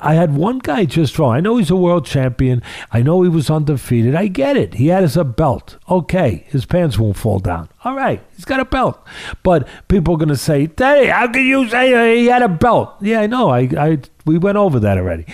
[0.00, 1.28] I had one guy just throw.
[1.28, 2.62] I know he's a world champion.
[2.90, 4.14] I know he was undefeated.
[4.14, 4.72] I get it.
[4.72, 5.76] He had his a belt.
[5.90, 7.68] Okay, his pants won't fall down.
[7.84, 8.98] All right, he's got a belt.
[9.42, 12.94] But people are going to say, "Daddy, how can you say he had a belt?"
[13.02, 13.50] Yeah, I know.
[13.50, 15.26] I, I, we went over that already.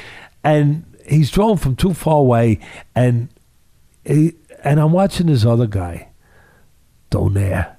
[0.42, 2.58] And he's throwing from too far away,
[2.96, 3.28] and
[4.04, 4.34] he,
[4.64, 6.08] and I'm watching this other guy,
[7.10, 7.76] Donaire,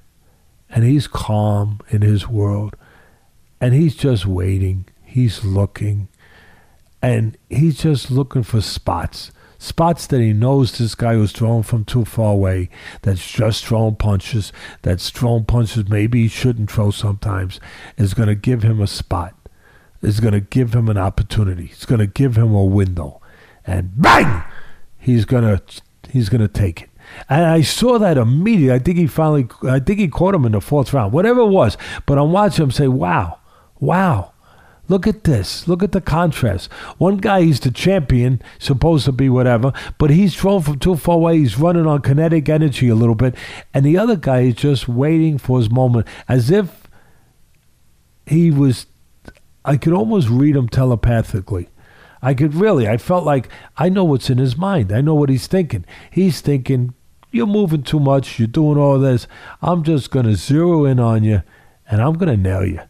[0.69, 2.75] and he's calm in his world,
[3.59, 4.85] and he's just waiting.
[5.03, 6.07] He's looking,
[7.01, 9.31] and he's just looking for spots.
[9.57, 12.69] Spots that he knows this guy who's thrown from too far away,
[13.01, 14.53] that's just throwing punches,
[14.83, 17.59] that's throwing punches maybe he shouldn't throw sometimes,
[17.97, 19.33] is going to give him a spot,
[20.03, 23.21] is going to give him an opportunity, it's going to give him a window.
[23.65, 24.43] And bang!
[24.99, 25.61] He's going to
[26.11, 26.89] he's going to take it.
[27.29, 28.73] And I saw that immediately.
[28.73, 31.47] I think he finally, I think he caught him in the fourth round, whatever it
[31.47, 31.77] was.
[32.05, 33.39] But I'm watching him say, wow,
[33.79, 34.31] wow.
[34.87, 35.67] Look at this.
[35.67, 36.71] Look at the contrast.
[36.99, 41.15] One guy, he's the champion, supposed to be whatever, but he's thrown from too far
[41.15, 41.39] away.
[41.39, 43.33] He's running on kinetic energy a little bit.
[43.73, 46.87] And the other guy is just waiting for his moment as if
[48.27, 48.85] he was,
[49.63, 51.69] I could almost read him telepathically.
[52.21, 54.91] I could really, I felt like I know what's in his mind.
[54.91, 55.85] I know what he's thinking.
[56.11, 56.93] He's thinking,
[57.31, 58.39] you're moving too much.
[58.39, 59.27] You're doing all this.
[59.61, 61.43] I'm just going to zero in on you
[61.89, 62.81] and I'm going to nail you.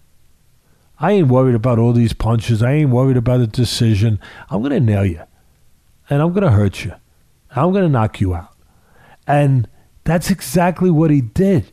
[0.99, 2.63] I ain't worried about all these punches.
[2.63, 4.19] I ain't worried about a decision.
[4.49, 5.21] I'm going to nail you
[6.09, 6.93] and I'm going to hurt you.
[7.55, 8.53] I'm going to knock you out.
[9.27, 9.67] And
[10.03, 11.71] that's exactly what he did.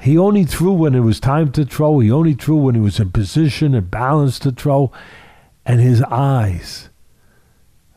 [0.00, 1.98] He only threw when it was time to throw.
[1.98, 4.92] He only threw when he was in position and balance to throw.
[5.66, 6.90] And his eyes,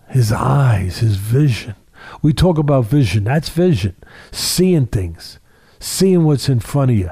[0.09, 1.75] his eyes, his vision.
[2.21, 3.25] We talk about vision.
[3.25, 3.95] That's vision.
[4.31, 5.39] Seeing things,
[5.79, 7.11] seeing what's in front of you.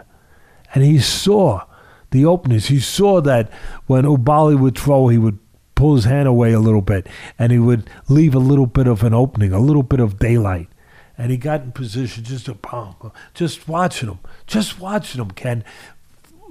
[0.73, 1.65] And he saw
[2.11, 2.67] the openings.
[2.67, 3.51] He saw that
[3.88, 5.39] when Oubaali would throw, he would
[5.76, 7.07] pull his hand away a little bit
[7.38, 10.69] and he would leave a little bit of an opening, a little bit of daylight.
[11.17, 15.63] And he got in position just to bomb, just watching him, just watching him, Ken,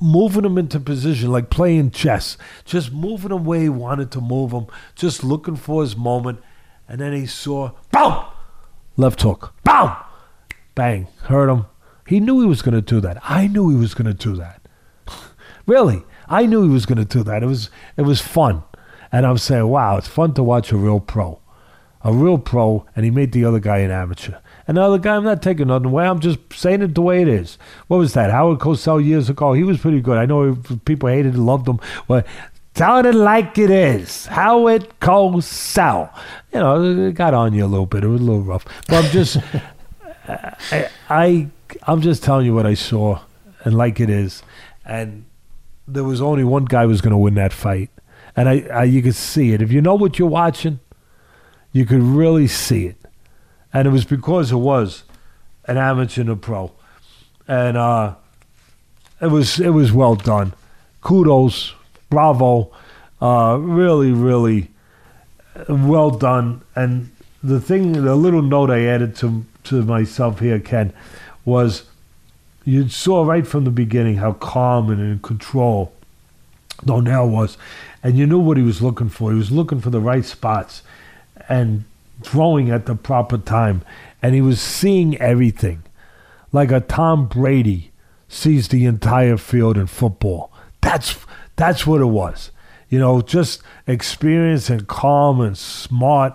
[0.00, 4.52] moving him into position like playing chess, just moving him where he wanted to move
[4.52, 6.40] him, just looking for his moment.
[6.88, 8.24] And then he saw, boom,
[8.96, 9.92] left hook, boom,
[10.74, 11.66] bang, hurt him.
[12.06, 13.18] He knew he was going to do that.
[13.22, 14.60] I knew he was going to do that.
[15.66, 17.42] really, I knew he was going to do that.
[17.42, 18.62] It was it was fun,
[19.10, 21.40] and I'm saying, wow, it's fun to watch a real pro,
[22.02, 24.38] a real pro, and he made the other guy an amateur.
[24.66, 26.06] Another guy, I'm not taking nothing away.
[26.06, 27.58] I'm just saying it the way it is.
[27.88, 28.30] What was that?
[28.30, 29.52] Howard Cosell years ago.
[29.52, 30.16] He was pretty good.
[30.16, 31.80] I know people hated and loved him.
[32.08, 32.26] But
[32.72, 34.26] telling it like it is.
[34.26, 36.10] Howard Cosell.
[36.52, 38.04] You know, it got on you a little bit.
[38.04, 38.64] It was a little rough.
[38.88, 39.36] But I'm just,
[40.28, 41.48] I, I,
[41.82, 43.20] I'm just telling you what I saw
[43.64, 44.42] and like it is.
[44.86, 45.26] And
[45.86, 47.90] there was only one guy who was going to win that fight.
[48.34, 49.60] And I, I, you could see it.
[49.60, 50.80] If you know what you're watching,
[51.72, 53.03] you could really see it
[53.74, 55.02] and it was because it was
[55.66, 56.70] an amateur and a pro,
[57.48, 58.14] and uh,
[59.20, 60.54] it was it was well done.
[61.02, 61.74] Kudos,
[62.08, 62.70] bravo,
[63.20, 64.70] uh, really really
[65.68, 66.62] well done.
[66.76, 67.10] And
[67.42, 70.92] the thing, the little note I added to to myself here, Ken,
[71.44, 71.82] was
[72.64, 75.92] you saw right from the beginning how calm and in control
[76.84, 77.58] Donaire was,
[78.04, 79.32] and you knew what he was looking for.
[79.32, 80.82] He was looking for the right spots,
[81.48, 81.84] and
[82.24, 83.82] throwing at the proper time,
[84.22, 85.82] and he was seeing everything,
[86.52, 87.92] like a Tom Brady
[88.28, 90.50] sees the entire field in football.
[90.80, 91.16] That's
[91.56, 92.50] that's what it was.
[92.88, 96.34] You know, just experience and calm and smart.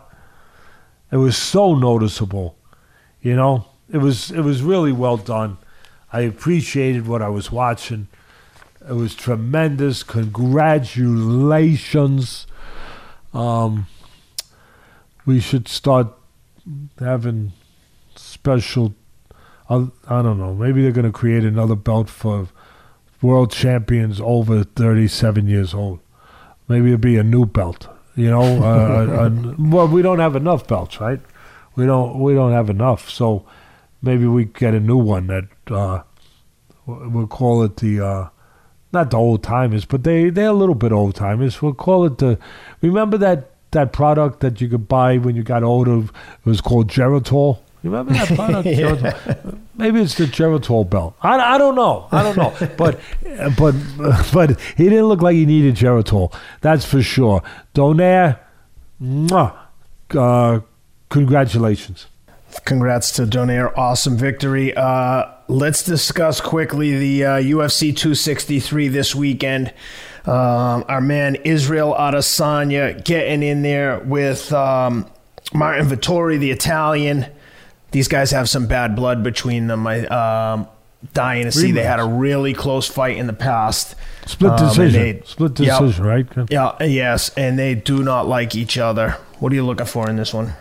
[1.12, 2.56] It was so noticeable.
[3.22, 5.58] You know, it was it was really well done.
[6.12, 8.08] I appreciated what I was watching.
[8.88, 10.04] It was tremendous.
[10.04, 12.48] Congratulations.
[13.34, 13.88] Um,
[15.30, 16.08] we should start
[17.00, 17.54] having
[18.16, 18.96] special.
[19.70, 20.56] I, I don't know.
[20.56, 22.48] Maybe they're going to create another belt for
[23.22, 26.00] world champions over 37 years old.
[26.68, 27.88] Maybe it'll be a new belt.
[28.16, 31.22] You know, uh, a, a, well, we don't have enough belts, right?
[31.76, 32.20] We don't.
[32.20, 33.08] We don't have enough.
[33.08, 33.46] So
[34.02, 36.02] maybe we get a new one that uh,
[36.88, 38.02] we'll call it the.
[38.04, 38.30] Uh,
[38.92, 41.62] not the old timers, but they they're a little bit old timers.
[41.62, 42.40] We'll call it the.
[42.82, 46.00] Remember that that product that you could buy when you got older.
[46.00, 46.12] It
[46.46, 47.60] was called Geritol.
[47.84, 48.66] You remember that product?
[48.68, 49.36] yeah.
[49.78, 51.16] Maybe it's the Geritol belt.
[51.22, 52.08] I, I don't know.
[52.12, 52.54] I don't know.
[52.78, 53.00] but
[53.58, 53.76] but
[54.34, 56.34] but he didn't look like he needed Geritol.
[56.62, 57.42] That's for sure.
[57.74, 58.40] Donaire,
[59.02, 59.56] mwah,
[60.12, 60.60] uh,
[61.10, 62.08] congratulations.
[62.66, 63.72] Congrats to Donaire.
[63.78, 64.74] Awesome victory.
[64.76, 69.72] Uh, let's discuss quickly the uh, UFC 263 this weekend.
[70.26, 75.10] Um, our man Israel Adesanya getting in there with um,
[75.54, 77.26] Marvin Vettori, the Italian.
[77.92, 79.88] These guys have some bad blood between them.
[79.88, 80.68] I um,
[81.14, 81.72] dying to see.
[81.72, 83.96] They had a really close fight in the past.
[84.26, 85.02] Split um, decision.
[85.02, 86.28] They, Split decision, right?
[86.50, 86.82] Yeah.
[86.84, 89.12] Yes, and they do not like each other.
[89.40, 90.54] What are you looking for in this one?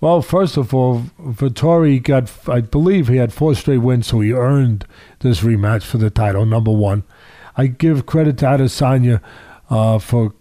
[0.00, 4.32] Well, first of all, Vettori got, I believe he had four straight wins, so he
[4.32, 4.86] earned
[5.18, 7.02] this rematch for the title, number one.
[7.56, 9.20] I give credit to Adesanya
[9.68, 10.34] uh, for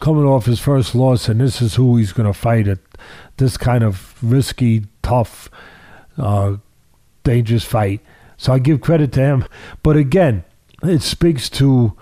[0.00, 2.78] coming off his first loss, and this is who he's going to fight at
[3.36, 5.48] this kind of risky, tough,
[6.18, 6.56] uh,
[7.24, 8.00] dangerous fight.
[8.36, 9.44] So I give credit to him.
[9.82, 10.44] But again,
[10.82, 11.96] it speaks to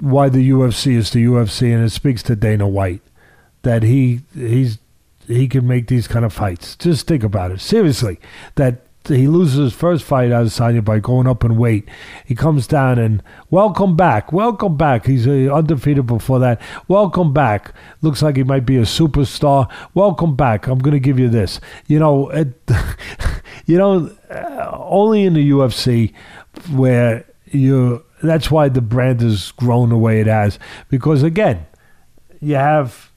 [0.00, 3.02] why the UFC is the UFC, and it speaks to Dana White
[3.62, 4.78] that he he's
[5.26, 6.74] he can make these kind of fights.
[6.76, 7.60] Just think about it.
[7.60, 8.18] Seriously,
[8.54, 11.88] that he loses his first fight Adesanya by going up in weight.
[12.26, 15.06] He comes down and welcome back, welcome back.
[15.06, 16.60] He's uh, undefeated before that.
[16.88, 17.72] Welcome back.
[18.02, 19.70] Looks like he might be a superstar.
[19.94, 20.66] Welcome back.
[20.66, 21.60] I'm going to give you this.
[21.86, 22.52] You know, it,
[23.66, 26.12] you know, uh, only in the UFC
[26.70, 28.04] where you.
[28.20, 30.58] That's why the brand has grown the way it has.
[30.88, 31.66] Because again,
[32.40, 33.12] you have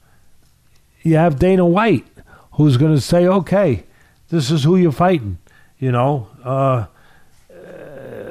[1.02, 2.06] you have Dana White
[2.52, 3.84] who's going to say, okay,
[4.28, 5.38] this is who you're fighting.
[5.82, 6.86] You know, uh,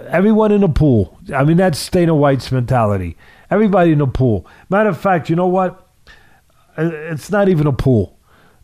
[0.08, 1.20] everyone in the pool.
[1.36, 3.18] I mean, that's Dana White's mentality.
[3.50, 4.48] Everybody in the pool.
[4.70, 5.86] Matter of fact, you know what?
[6.78, 8.18] Uh, It's not even a pool.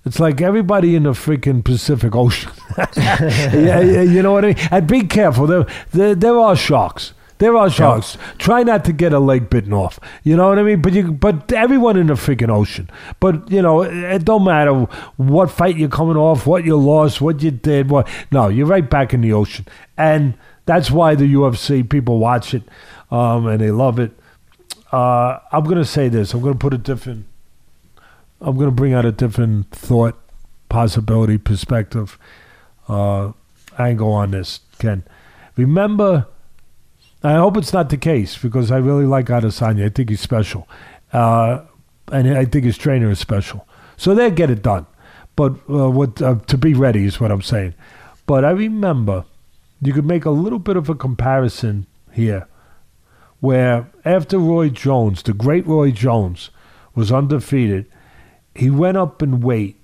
[0.05, 2.49] It's like everybody in the freaking Pacific Ocean.
[2.95, 4.67] yeah, you know what I mean?
[4.71, 5.47] And be careful.
[5.47, 7.11] There, there, there are sharks.
[7.39, 8.17] There are sharks.
[8.37, 9.99] Try not to get a leg bitten off.
[10.23, 10.81] You know what I mean?
[10.81, 12.89] But you, but everyone in the freaking ocean.
[13.19, 14.73] But you know, it, it don't matter
[15.17, 17.89] what fight you're coming off, what you lost, what you did.
[17.89, 18.07] What?
[18.31, 20.33] No, you're right back in the ocean, and
[20.65, 22.63] that's why the UFC people watch it,
[23.11, 24.11] um, and they love it.
[24.91, 26.33] Uh, I'm gonna say this.
[26.33, 27.25] I'm gonna put a different.
[28.41, 30.17] I'm gonna bring out a different thought,
[30.69, 32.17] possibility, perspective,
[32.87, 33.33] uh,
[33.77, 34.61] angle on this.
[34.79, 35.03] Ken,
[35.55, 36.27] remember
[37.27, 39.85] I hope it's not the case because I really like Adesanya.
[39.85, 40.67] I think he's special,
[41.11, 41.61] uh,
[42.11, 43.67] and I think his trainer is special.
[43.97, 44.85] So they get it done.
[45.35, 47.73] But uh, what uh, to be ready is what I'm saying.
[48.25, 49.25] But I remember
[49.81, 52.47] you could make a little bit of a comparison here,
[53.39, 56.49] where after Roy Jones, the great Roy Jones,
[56.95, 57.85] was undefeated,
[58.55, 59.75] he went up in weight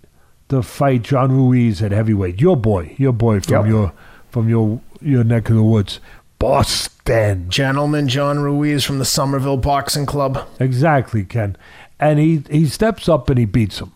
[0.50, 2.42] to fight John Ruiz at heavyweight.
[2.42, 3.72] Your boy, your boy from Yep.
[3.74, 3.94] your
[4.32, 6.00] from your your neck of the woods,
[6.44, 7.50] Boston.
[7.50, 10.46] Gentleman John Ruiz from the Somerville Boxing Club.
[10.60, 11.56] Exactly, Ken.
[12.02, 13.94] And he, he steps up and he beats him.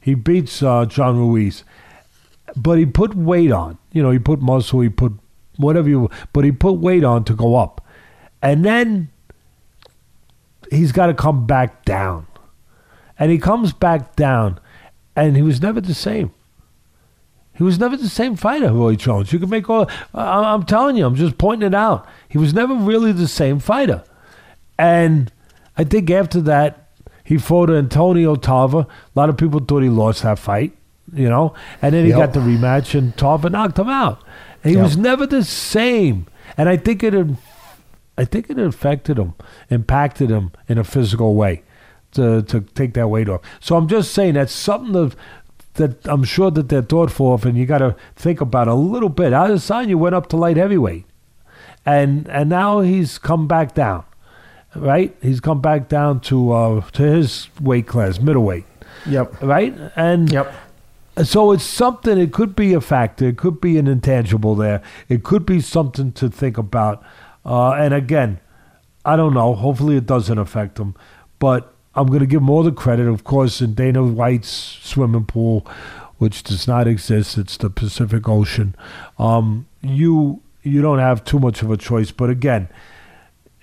[0.00, 1.62] He beats uh, John Ruiz.
[2.56, 3.76] But he put weight on.
[3.92, 5.12] You know, he put muscle, he put
[5.58, 7.86] whatever you, but he put weight on to go up.
[8.40, 9.10] And then
[10.70, 12.26] he's got to come back down.
[13.18, 14.58] And he comes back down,
[15.14, 16.32] and he was never the same.
[17.54, 19.32] He was never the same fighter, Roy Jones.
[19.32, 19.88] You can make all.
[20.14, 22.06] I- I'm telling you, I'm just pointing it out.
[22.28, 24.02] He was never really the same fighter.
[24.78, 25.30] And
[25.76, 26.88] I think after that,
[27.22, 28.80] he fought Antonio Tarver.
[28.80, 30.72] A lot of people thought he lost that fight,
[31.12, 31.52] you know.
[31.82, 32.18] And then he Yep.
[32.18, 34.20] got the rematch, and Tarver knocked him out.
[34.64, 34.82] And he Yep.
[34.82, 36.26] was never the same.
[36.56, 37.14] And I think it,
[38.18, 39.34] I think it affected him,
[39.70, 41.62] impacted him in a physical way,
[42.12, 43.40] to to take that weight off.
[43.60, 45.14] So I'm just saying that's something that
[45.74, 49.08] that I'm sure that they're thoughtful of, and you got to think about a little
[49.08, 49.32] bit.
[49.32, 51.04] Adesanya went up to light heavyweight,
[51.86, 54.04] and and now he's come back down,
[54.74, 55.16] right?
[55.22, 58.64] He's come back down to uh, to his weight class, middleweight,
[59.06, 59.42] Yep.
[59.42, 59.74] right?
[59.96, 60.52] And Yep.
[61.24, 62.18] so it's something.
[62.18, 63.28] It could be a factor.
[63.28, 64.82] It could be an intangible there.
[65.08, 67.02] It could be something to think about.
[67.44, 68.38] Uh, and again,
[69.04, 69.54] I don't know.
[69.54, 70.94] Hopefully, it doesn't affect him.
[71.38, 73.08] But I'm going to give him all the credit.
[73.08, 75.66] Of course, in Dana White's swimming pool,
[76.18, 78.74] which does not exist, it's the Pacific Ocean.
[79.18, 82.10] Um, you you don't have too much of a choice.
[82.10, 82.68] But again,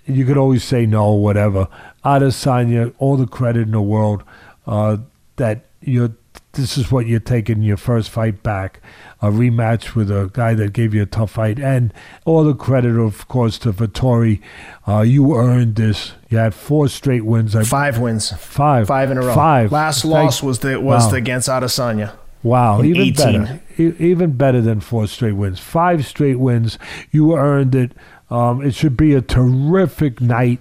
[0.05, 1.67] you could always say no, whatever.
[2.03, 4.23] Adesanya, all the credit in the world
[4.65, 4.97] uh,
[5.37, 6.15] that you're.
[6.57, 8.81] This is what you're taking your first fight back,
[9.21, 11.93] a rematch with a guy that gave you a tough fight, and
[12.25, 14.41] all the credit, of course, to Vettori.
[14.87, 16.13] Uh, you earned this.
[16.29, 17.55] You had four straight wins.
[17.55, 18.31] I, Five wins.
[18.31, 19.35] five, Five in a row.
[19.35, 19.71] Five.
[19.71, 21.09] Last Thank- loss was the was Wow.
[21.11, 22.11] the against Adesanya.
[22.43, 23.13] Wow, even 18.
[23.43, 23.59] better.
[23.77, 25.59] E- even better than four straight wins.
[25.59, 26.79] Five straight wins.
[27.11, 27.91] You earned it.
[28.29, 30.59] Um, it should be a terrific night.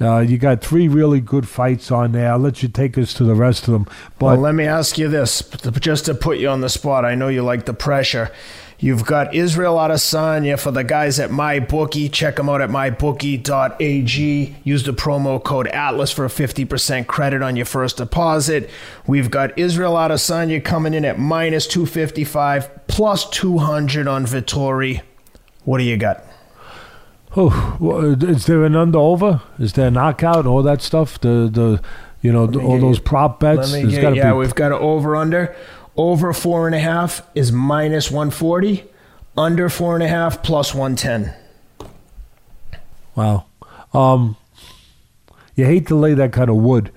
[0.00, 2.30] Uh, you got three really good fights on there.
[2.32, 3.86] I'll let you take us to the rest of them.
[4.18, 5.42] But Well, let me ask you this,
[5.80, 7.04] just to put you on the spot.
[7.04, 8.30] I know you like the pressure.
[8.78, 12.12] You've got Israel Adesanya for the guys at MyBookie.
[12.12, 14.56] Check them out at mybookie.ag.
[14.64, 18.68] Use the promo code ATLAS for a 50% credit on your first deposit.
[19.06, 25.00] We've got Israel Adesanya coming in at minus 255, plus 200 on Vettori.
[25.64, 26.22] What do you got?
[27.36, 29.42] Oh, is there an under over?
[29.58, 31.20] Is there a knockout all that stuff?
[31.20, 31.82] The the
[32.22, 33.72] you know the, all those you- prop bets.
[33.72, 35.54] Get, yeah, be we've got an over under.
[35.96, 38.84] Over four and a half is minus 140.
[39.36, 41.34] Under four and a half plus 110.
[43.14, 43.46] Wow.
[43.94, 44.36] Um,
[45.54, 46.92] you hate to lay that kind of wood,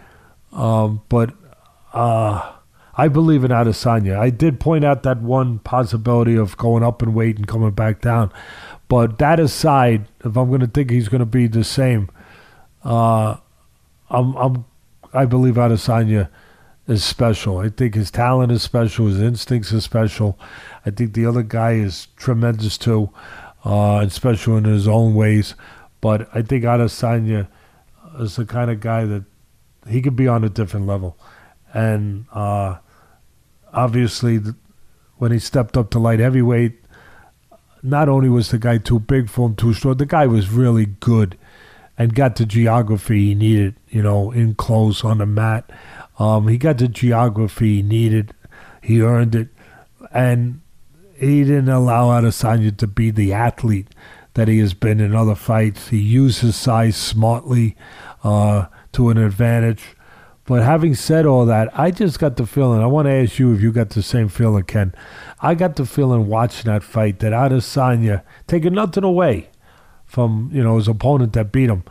[0.51, 1.33] um, but
[1.93, 2.53] uh,
[2.97, 4.19] I believe in Adesanya.
[4.19, 8.01] I did point out that one possibility of going up in weight and coming back
[8.01, 8.31] down.
[8.89, 12.09] But that aside, if I'm going to think he's going to be the same,
[12.83, 13.37] uh,
[14.09, 14.65] I'm, I'm,
[15.13, 16.29] I believe Adesanya
[16.87, 17.59] is special.
[17.59, 19.05] I think his talent is special.
[19.05, 20.39] His instincts are special.
[20.87, 23.11] I think the other guy is tremendous too,
[23.63, 25.53] uh, and special in his own ways.
[26.01, 27.47] But I think Adesanya
[28.19, 29.23] is the kind of guy that
[29.87, 31.15] he could be on a different level.
[31.75, 32.77] And uh,
[33.71, 34.39] obviously,
[35.17, 36.79] when he stepped up to light heavyweight,
[37.81, 40.85] not only was the guy too big for him, too short, the guy was really
[40.85, 41.37] good
[41.97, 45.69] and got the geography he needed, you know, in close on the mat.
[46.17, 48.33] Um, he got the geography he needed.
[48.81, 49.49] He earned it.
[50.11, 50.61] And
[51.17, 53.89] he didn't allow Adesanya to be the athlete
[54.35, 55.89] that he has been in other fights.
[55.89, 57.75] He used his size smartly
[58.23, 59.95] uh, to an advantage.
[60.49, 62.81] But having said all that, I just got the feeling.
[62.81, 64.95] I want to ask you if you got the same feeling, Ken.
[65.43, 69.49] I got the feeling watching that fight that Adesanya, taking nothing away
[70.05, 71.83] from you know his opponent that beat him,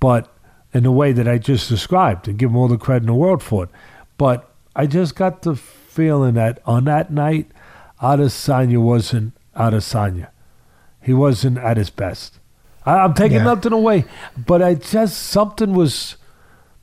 [0.00, 0.34] but
[0.72, 3.14] in the way that I just described, and give him all the credit in the
[3.14, 3.70] world for it.
[4.16, 7.50] But I just got the feeling that on that night,
[8.00, 10.28] Adesanya wasn't Adesanya.
[11.02, 12.38] He wasn't at his best.
[12.86, 13.44] I, am taking yeah.
[13.44, 14.06] nothing away,
[14.38, 16.16] but I just something was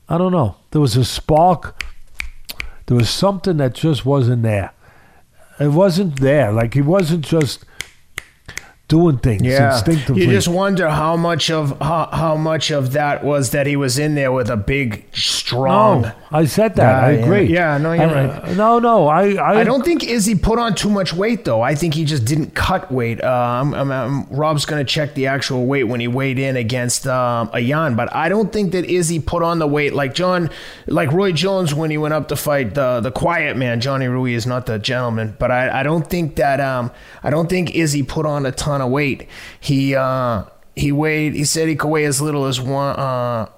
[0.08, 0.56] I don't know.
[0.70, 1.82] There was a spark.
[2.86, 4.72] There was something that just wasn't there.
[5.58, 6.52] It wasn't there.
[6.52, 7.64] Like he wasn't just
[8.94, 9.72] doing things yeah.
[9.72, 10.22] instinctively.
[10.22, 13.98] You just wonder how much of how, how much of that was that he was
[13.98, 16.02] in there with a big, strong.
[16.02, 17.00] No, I said that.
[17.00, 17.08] Guy.
[17.08, 17.46] I agree.
[17.46, 18.56] Yeah, no, you're I, right.
[18.56, 19.64] No, no, I, I, I.
[19.64, 21.60] don't think Izzy put on too much weight though.
[21.60, 23.20] I think he just didn't cut weight.
[23.20, 27.08] Uh, I'm, I'm, I'm, Rob's gonna check the actual weight when he weighed in against
[27.08, 30.50] um, Jan, but I don't think that Izzy put on the weight like John,
[30.86, 33.80] like Roy Jones when he went up to fight the the quiet man.
[33.80, 36.92] Johnny Rui is not the gentleman, but I, I don't think that um,
[37.24, 39.28] I don't think Izzy put on a ton of weight.
[39.60, 40.44] He uh,
[40.76, 41.34] he weighed.
[41.34, 42.96] He said he could weigh as little as one.
[42.96, 43.48] Uh,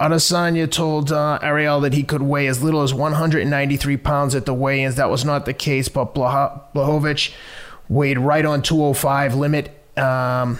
[0.00, 4.52] Adesanya told uh, Ariel that he could weigh as little as 193 pounds at the
[4.52, 4.96] weigh-ins.
[4.96, 7.32] That was not the case, but Blachowicz
[7.88, 9.70] weighed right on 205 limit.
[9.96, 10.58] Um,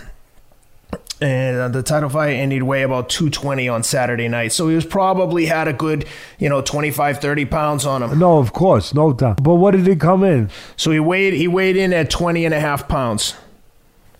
[1.21, 4.75] and uh, the title fight and he'd weigh about 220 on saturday night so he
[4.75, 6.05] was probably had a good
[6.39, 9.87] you know 25 30 pounds on him no of course no doubt but what did
[9.87, 13.35] he come in so he weighed he weighed in at 20 and a half pounds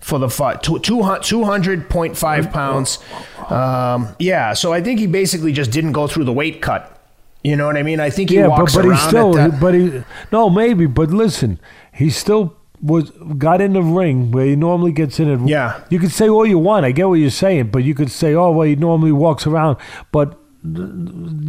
[0.07, 2.99] for the fight 200.5 pounds
[3.49, 6.97] um, yeah so i think he basically just didn't go through the weight cut
[7.43, 9.37] you know what i mean i think he yeah, walks but, but around he still
[9.37, 9.59] at that.
[9.59, 11.59] but he no maybe but listen
[11.91, 15.49] he still was got in the ring where he normally gets in it.
[15.49, 15.83] Yeah.
[15.89, 16.85] You could say all you want.
[16.85, 19.77] I get what you're saying, but you could say, oh, well, he normally walks around,
[20.11, 20.39] but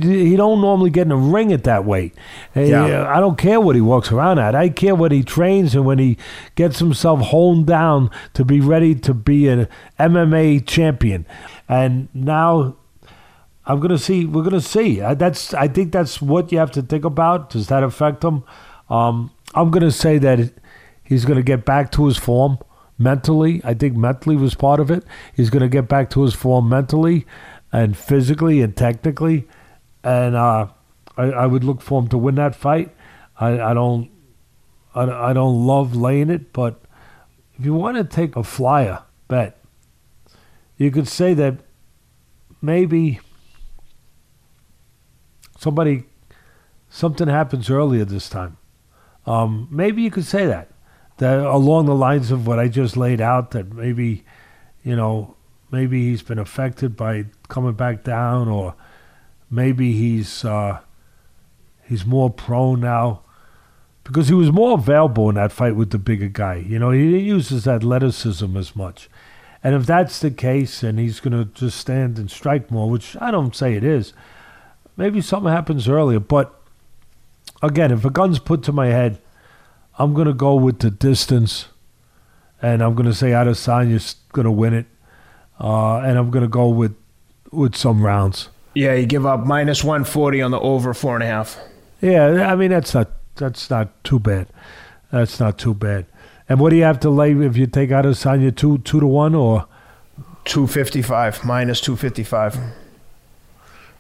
[0.03, 2.15] he don't normally get in a ring at that weight.
[2.55, 3.07] Yeah.
[3.09, 4.55] I don't care what he walks around at.
[4.55, 6.19] I care what he trains and when he
[6.55, 9.69] gets himself honed down to be ready to be an
[9.99, 11.27] MMA champion.
[11.69, 12.77] And now
[13.67, 14.25] I'm gonna see.
[14.25, 15.01] We're gonna see.
[15.01, 15.53] That's.
[15.55, 17.51] I think that's what you have to think about.
[17.51, 18.45] Does that affect him?
[18.89, 20.53] Um, I'm gonna say that.
[21.09, 22.59] He's going to get back to his form
[22.99, 23.63] mentally.
[23.65, 25.05] I think mentally was part of it.
[25.35, 27.27] He's going to get back to his form mentally
[27.73, 29.47] and physically and technically.
[30.03, 30.69] And uh,
[31.17, 32.95] I, I, would look for him to win that fight.
[33.39, 34.11] I, I don't,
[34.95, 36.81] I, I don't love laying it, but
[37.59, 39.59] if you want to take a flyer bet,
[40.77, 41.59] you could say that
[42.63, 43.21] maybe
[45.59, 46.05] somebody,
[46.89, 48.57] something happens earlier this time.
[49.27, 50.71] Um, maybe you could say that
[51.19, 54.25] that along the lines of what I just laid out, that maybe,
[54.83, 55.37] you know,
[55.71, 58.75] maybe he's been affected by coming back down, or
[59.51, 60.81] maybe he's uh,
[61.83, 63.23] he's more prone now
[64.05, 66.57] because he was more available in that fight with the bigger guy.
[66.57, 69.09] You know, he didn't use his athleticism as much.
[69.63, 73.17] And if that's the case, and he's going to just stand and strike more, which
[73.21, 74.13] I don't say it is,
[74.97, 76.21] maybe something happens earlier.
[76.21, 76.55] But
[77.61, 79.21] again, if a gun's put to my head
[79.99, 81.67] I'm going to go with the distance,
[82.63, 84.87] and I'm going to say Adesanya's going to win it,
[85.61, 86.95] uh, and I'm going to go with
[87.51, 88.49] with some rounds.
[88.75, 91.59] Yeah, you give up minus 140 on the over four and a half.
[92.01, 94.49] Yeah, I mean that's not that's not too bad.
[95.11, 96.07] That's not too bad.
[96.49, 99.07] And what do you have to lay if you take out Adesanya two two to
[99.07, 99.67] one or
[100.45, 102.57] two fifty five minus two fifty five?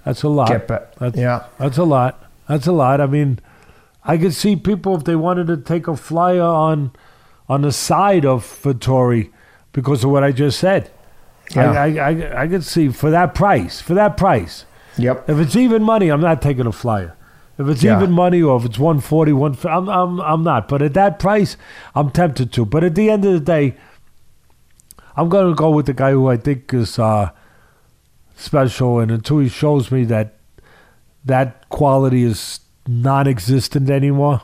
[0.04, 0.68] That's a lot.
[0.98, 2.24] That's, yeah, that's a lot.
[2.48, 3.00] That's a lot.
[3.00, 3.40] I mean,
[4.04, 6.92] I could see people if they wanted to take a flyer on
[7.48, 9.30] on the side of Vettori
[9.72, 10.90] because of what I just said.
[11.54, 11.70] Yeah.
[11.72, 14.64] I, I, I, I could see for that price, for that price.
[14.96, 15.28] Yep.
[15.28, 17.16] If it's even money, I'm not taking a flyer.
[17.58, 17.96] If it's yeah.
[17.96, 20.68] even money or if it's 140, 150, I'm, I'm, I'm not.
[20.68, 21.56] But at that price,
[21.94, 22.64] I'm tempted to.
[22.64, 23.76] But at the end of the day,
[25.16, 27.30] I'm going to go with the guy who I think is uh,
[28.36, 29.00] special.
[29.00, 30.38] And until he shows me that
[31.24, 34.42] that quality is non-existent anymore.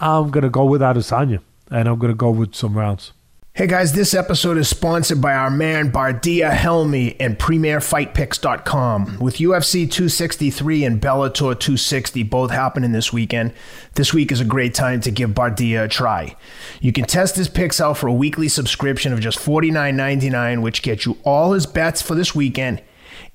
[0.00, 1.40] I'm gonna go with Adesanya,
[1.70, 3.12] and I'm gonna go with some rounds.
[3.56, 9.20] Hey guys, this episode is sponsored by our man Bardia Helmy and PremierFightPicks.com.
[9.20, 13.52] With UFC 263 and Bellator 260 both happening this weekend,
[13.94, 16.34] this week is a great time to give Bardia a try.
[16.80, 21.06] You can test his picks out for a weekly subscription of just $49.99, which gets
[21.06, 22.82] you all his bets for this weekend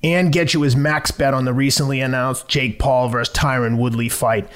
[0.04, 4.10] and get you his max bet on the recently announced Jake Paul versus Tyron Woodley
[4.10, 4.50] fight.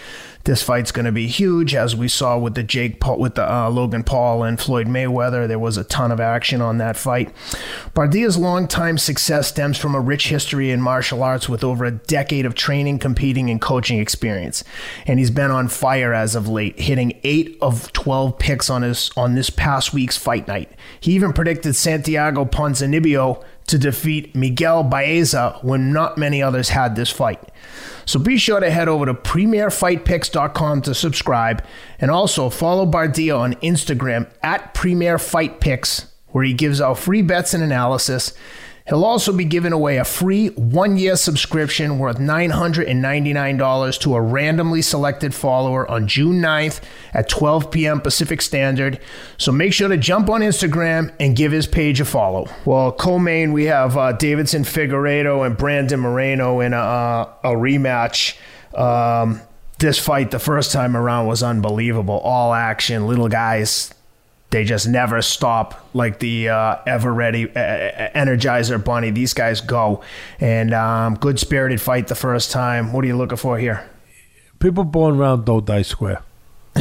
[0.46, 3.50] This fight's going to be huge, as we saw with the Jake Paul, with the
[3.50, 5.48] uh, Logan Paul and Floyd Mayweather.
[5.48, 7.34] There was a ton of action on that fight.
[7.94, 12.46] Bardia's longtime success stems from a rich history in martial arts with over a decade
[12.46, 14.66] of training, competing, and coaching experience.
[15.08, 19.12] And he's been on fire as of late, hitting eight of twelve picks on his
[19.16, 20.70] on this past week's fight night.
[21.00, 27.10] He even predicted Santiago Ponzinibbio to defeat Miguel Baeza when not many others had this
[27.10, 27.42] fight.
[28.06, 31.64] So be sure to head over to premierfightpicks.com to subscribe
[32.00, 37.64] and also follow Bardia on Instagram at premierfightpicks where he gives out free bets and
[37.64, 38.34] analysis.
[38.88, 44.82] He'll also be giving away a free one year subscription worth $999 to a randomly
[44.82, 46.82] selected follower on June 9th
[47.14, 48.02] at 12 p.m.
[48.02, 49.00] Pacific Standard.
[49.38, 52.50] So make sure to jump on Instagram and give his page a follow.
[52.66, 57.50] Well, co main, we have uh, Deiveson Figueiredo and Brandon Moreno in a, uh, a
[57.52, 58.38] rematch.
[58.78, 59.40] Um,
[59.80, 62.20] this fight, the first time around, was unbelievable.
[62.20, 63.94] All action, little guys
[64.54, 69.10] they just never stop like the uh, ever ready uh, Energizer Bunny.
[69.10, 70.04] These guys go.
[70.40, 72.94] And um, good spirited fight the first time.
[72.94, 73.90] What are you looking for here?
[74.60, 76.22] People born around don't die square.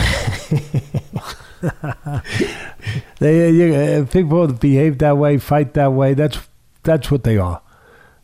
[3.18, 6.12] they, you, uh, people behave that way, fight that way.
[6.12, 6.38] That's
[6.82, 7.61] that's what they are.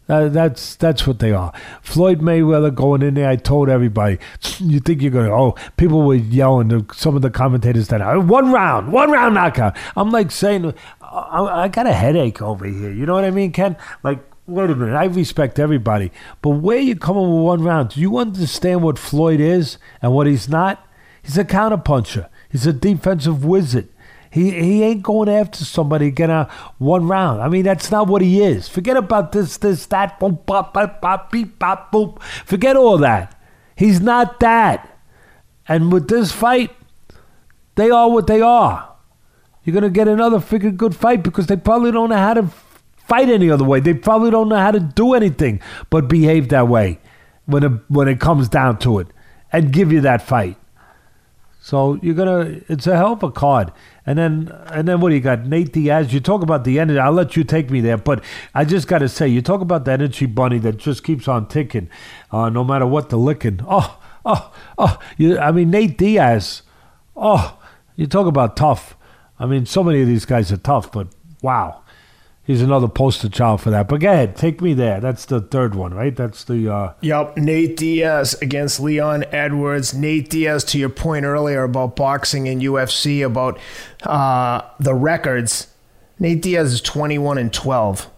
[0.09, 1.53] Uh, that's that's what they are.
[1.83, 3.29] Floyd Mayweather going in there.
[3.29, 4.19] I told everybody.
[4.61, 5.33] You think you're gonna?
[5.33, 6.69] Oh, people were yelling.
[6.71, 9.77] To some of the commentators that one round, one round knockout.
[9.97, 12.91] I'm like saying, I, I got a headache over here.
[12.91, 13.77] You know what I mean, Ken?
[14.03, 14.19] Like
[14.49, 16.11] wait a minute, I respect everybody,
[16.41, 17.91] but where you coming with one round?
[17.91, 20.85] Do you understand what Floyd is and what he's not?
[21.23, 22.29] He's a counterpuncher.
[22.49, 23.89] He's a defensive wizard.
[24.31, 26.49] He he ain't going after somebody get a
[26.79, 27.41] one round.
[27.41, 28.69] I mean, that's not what he is.
[28.69, 32.21] Forget about this, this, that, boom, bop, bop, bop, beep, bop, boop.
[32.23, 33.41] Forget all that.
[33.75, 34.99] He's not that.
[35.67, 36.71] And with this fight,
[37.77, 38.97] they are what they are.
[39.65, 42.51] You're gonna get another freaking good fight because they probably don't know how to
[42.97, 43.81] fight any other way.
[43.81, 45.61] They probably don't know how to do anything
[45.91, 47.01] but behave that way
[47.47, 49.09] when it when it comes down to it
[49.53, 50.57] and give you that fight.
[51.61, 53.73] So you're gonna it's a hell of a card.
[54.09, 55.45] And then, and then what do you got?
[55.45, 56.15] Nate Diaz.
[56.15, 56.99] You talk about the energy.
[56.99, 58.25] I'll let you take me there, but
[58.55, 61.47] I just got to say, you talk about the energy bunny that just keeps on
[61.47, 61.91] ticking,
[62.33, 63.61] uh, no matter what the licking.
[63.69, 64.99] Oh, oh, oh.
[65.19, 66.63] You, I mean, Nate Diaz.
[67.15, 67.59] Oh,
[67.97, 68.97] you talk about tough.
[69.39, 71.09] I mean, so many of these guys are tough, but
[71.43, 71.83] wow
[72.49, 73.87] he's another poster child for that.
[73.87, 74.99] But go ahead, take me there.
[74.99, 76.17] That's the third one, right?
[76.17, 76.73] That's the.
[76.73, 76.95] Uh...
[77.03, 79.95] Yep, Nate Diaz against Leon Edwards.
[79.95, 83.61] Nate Diaz, to your point earlier about boxing and UFC, about
[84.03, 85.69] uh, the records.
[86.19, 88.11] Nate Diaz is 21 and 12.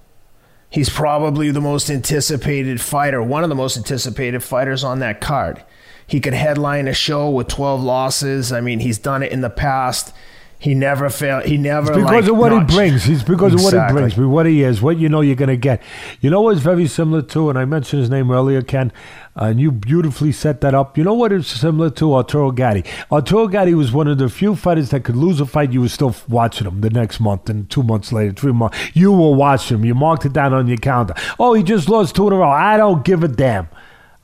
[0.71, 5.63] He's probably the most anticipated fighter, one of the most anticipated fighters on that card.
[6.07, 8.53] He could headline a show with 12 losses.
[8.53, 10.15] I mean, he's done it in the past.
[10.61, 11.47] He never failed.
[11.47, 13.05] He never it's because like, of what he brings.
[13.05, 13.79] He's because exactly.
[13.79, 14.31] of what he brings.
[14.31, 15.83] What he is, what you know you're going to get.
[16.21, 18.93] You know what's very similar to, and I mentioned his name earlier, Ken,
[19.35, 20.99] and you beautifully set that up.
[20.99, 22.85] You know what is similar to Arturo Gatti?
[23.11, 25.73] Arturo Gatti was one of the few fighters that could lose a fight.
[25.73, 29.13] You were still watching him the next month, and two months later, three months, you
[29.13, 29.83] will watch him.
[29.83, 31.15] You marked it down on your calendar.
[31.39, 32.51] Oh, he just lost two in a row.
[32.51, 33.69] I don't give a damn.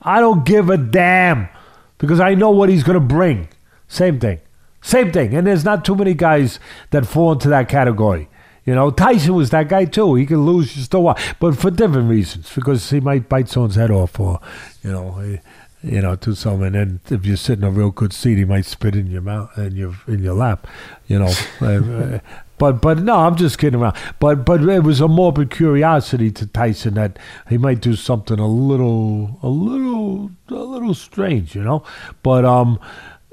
[0.03, 1.49] I don't give a damn
[1.97, 3.49] because I know what he's going to bring.
[3.89, 4.41] Same thing.
[4.87, 5.35] Same thing.
[5.35, 6.61] And there's not too many guys
[6.91, 8.29] that fall into that category.
[8.65, 10.15] You know, Tyson was that guy too.
[10.15, 12.53] He could lose just a while, but for different reasons.
[12.55, 14.39] Because he might bite someone's head off, or
[14.85, 15.39] you know,
[15.83, 16.77] you know, do something.
[16.77, 19.59] And if you sit in a real good seat, he might spit in your mouth,
[19.59, 20.69] in your in your lap.
[21.09, 22.19] You know, uh, uh,
[22.59, 23.97] but but no, I'm just kidding around.
[24.21, 27.19] But but it was a morbid curiosity to Tyson that
[27.49, 31.57] he might do something a little a little a little strange.
[31.57, 31.83] You know,
[32.23, 32.79] but um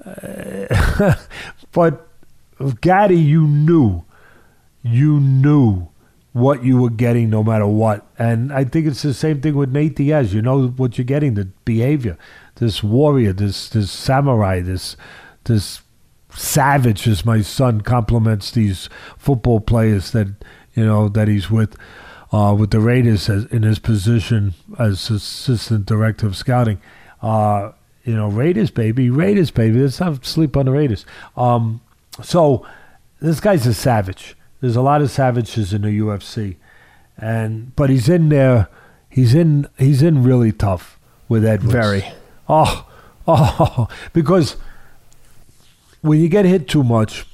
[1.72, 2.08] but
[2.82, 4.04] Gatti, you knew,
[4.84, 5.88] you knew
[6.34, 8.06] what you were getting no matter what.
[8.18, 10.34] And I think it's the same thing with Nate Diaz.
[10.34, 12.18] You know what you're getting, the behavior.
[12.56, 14.98] This warrior, this this samurai, this
[15.46, 15.82] this
[16.36, 20.28] savage, as my son compliments these football players that
[20.74, 21.78] you know that he's with,
[22.32, 26.82] uh, with the Raiders as, in his position as assistant director of scouting.
[27.22, 27.72] Uh,
[28.04, 29.80] You know, Raiders, baby, Raiders, baby.
[29.80, 31.06] Let's not sleep on the Raiders.
[31.38, 31.82] Um,
[32.22, 32.66] so
[33.22, 34.36] this guy's a savage.
[34.60, 36.58] There's a lot of savages in the UFC,
[37.18, 38.68] and but he's in there.
[39.10, 39.68] He's in.
[39.78, 41.00] He's in really tough
[41.30, 41.74] with Edwards.
[41.74, 42.06] Very.
[42.50, 42.88] Oh,
[43.28, 44.58] oh, because
[46.02, 47.26] when you get hit too much,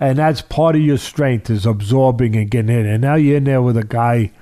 [0.00, 3.44] and that's part of your strength is absorbing and getting in, and now you're in
[3.44, 4.32] there with a guy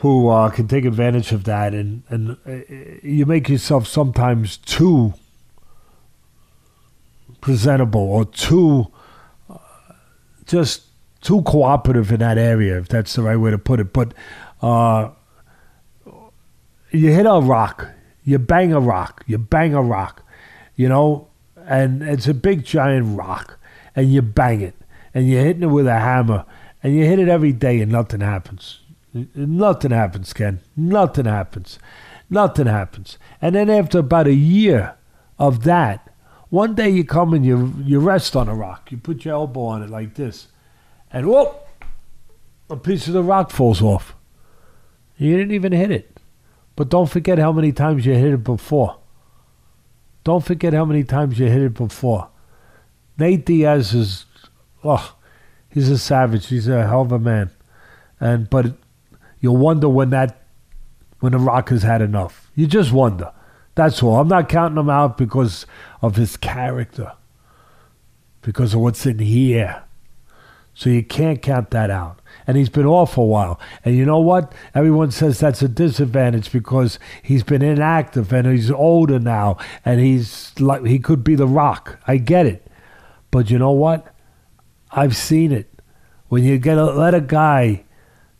[0.00, 5.14] who uh, can take advantage of that, and and uh, you make yourself sometimes too
[7.40, 8.86] presentable or too
[9.48, 9.56] uh,
[10.44, 10.82] just
[11.22, 13.92] too cooperative in that area, if that's the right way to put it.
[13.92, 14.12] But
[14.60, 15.10] uh,
[16.90, 17.88] you hit a rock,
[18.24, 20.22] you bang a rock, you bang a rock,
[20.76, 23.58] you know, and it's a big giant rock,
[23.94, 24.74] and you bang it,
[25.14, 26.44] and you're hitting it with a hammer,
[26.82, 28.80] and you hit it every day, and nothing happens.
[29.34, 30.60] Nothing happens, Ken.
[30.76, 31.78] Nothing happens.
[32.28, 33.18] Nothing happens.
[33.40, 34.96] And then after about a year
[35.38, 36.12] of that,
[36.50, 38.90] one day you come and you you rest on a rock.
[38.90, 40.48] You put your elbow on it like this,
[41.12, 41.66] and whoop,
[42.70, 44.14] a piece of the rock falls off.
[45.16, 46.16] You didn't even hit it.
[46.76, 48.98] But don't forget how many times you hit it before.
[50.24, 52.28] Don't forget how many times you hit it before.
[53.18, 54.26] Nate Diaz is,
[54.84, 55.14] oh,
[55.70, 56.48] he's a savage.
[56.48, 57.50] He's a hell of a man.
[58.20, 58.74] And but
[59.40, 60.46] you'll wonder when that,
[61.20, 62.50] when the Rock has had enough.
[62.54, 63.32] You just wonder.
[63.74, 64.20] That's all.
[64.20, 65.66] I'm not counting him out because
[66.00, 67.12] of his character,
[68.40, 69.82] because of what's in here.
[70.76, 72.20] So you can't count that out.
[72.46, 73.58] And he's been off for a while.
[73.82, 74.52] And you know what?
[74.74, 79.56] Everyone says that's a disadvantage because he's been inactive and he's older now
[79.86, 81.98] and he's like he could be the rock.
[82.06, 82.66] I get it.
[83.30, 84.14] But you know what?
[84.90, 85.80] I've seen it.
[86.28, 87.84] When you get a, let a guy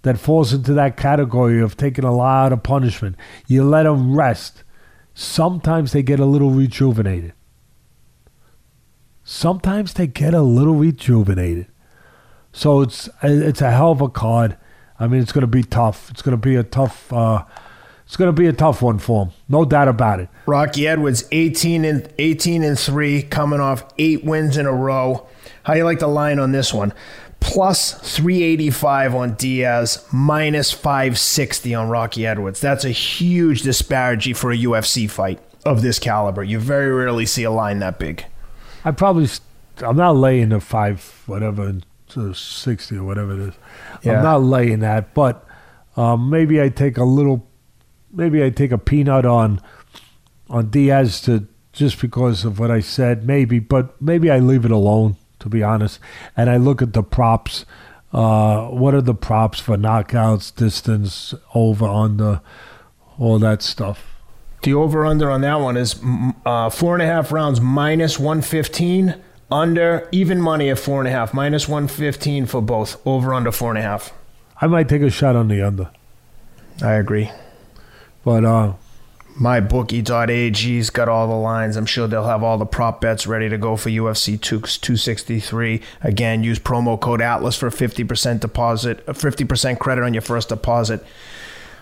[0.07, 3.17] that falls into that category of taking a lot of punishment,
[3.47, 4.63] you let them rest.
[5.15, 7.33] Sometimes they get a little rejuvenated.
[9.25, 11.67] Sometimes they get a little rejuvenated.
[12.53, 14.57] So it's it's a hell of a card.
[14.99, 16.11] I mean, it's going to be tough.
[16.11, 17.13] It's going to be a tough.
[17.13, 17.45] Uh,
[18.05, 20.29] it's going to be a tough one for him, no doubt about it.
[20.47, 25.27] Rocky Edwards, eighteen and eighteen and three, coming off eight wins in a row.
[25.65, 26.95] How you like the line on this one?
[27.41, 32.61] Plus three eighty five on Diaz, minus five sixty on Rocky Edwards.
[32.61, 36.43] That's a huge disparity for a UFC fight of this caliber.
[36.43, 38.25] You very rarely see a line that big.
[38.85, 39.29] I probably,
[39.79, 41.75] I'm not laying the five whatever
[42.09, 43.55] to 60 or whatever it is.
[44.03, 44.19] Yeah.
[44.19, 45.45] I'm not laying that, but
[45.97, 47.49] um, maybe I take a little,
[48.13, 49.61] maybe I take a peanut on
[50.49, 54.71] on Diaz to just because of what I said, maybe, but maybe I leave it
[54.71, 55.99] alone to be honest,
[56.37, 57.65] and I look at the props.
[58.13, 62.41] Uh, what are the props for knockouts, distance, over, under,
[63.19, 64.15] all that stuff?
[64.63, 66.01] The over under on that one is
[66.45, 71.11] uh, four and a half rounds minus 115 under even money at four and a
[71.11, 73.01] half, minus one fifteen for both.
[73.07, 74.13] Over under four and a half.
[74.61, 75.91] I might take a shot on the under.
[76.83, 77.31] I agree.
[78.25, 78.73] But uh
[79.41, 81.77] mybookie.ag's got all the lines.
[81.77, 85.83] I'm sure they'll have all the prop bets ready to go for UFC 263.
[86.03, 91.05] Again, use promo code Atlas for 50% deposit, 50% credit on your first deposit.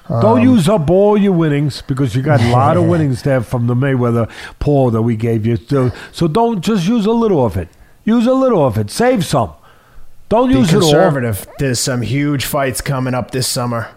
[0.08, 3.40] Don't um, use up all your winnings because you got a lot of winnings there
[3.40, 5.56] from the Mayweather Paul that we gave you.
[5.56, 7.68] So, so don't just use a little of it.
[8.04, 8.90] Use a little of it.
[8.90, 9.52] Save some.
[10.28, 10.80] Don't use it all.
[10.82, 11.48] conservative.
[11.58, 13.96] There's some huge fights coming up this summer.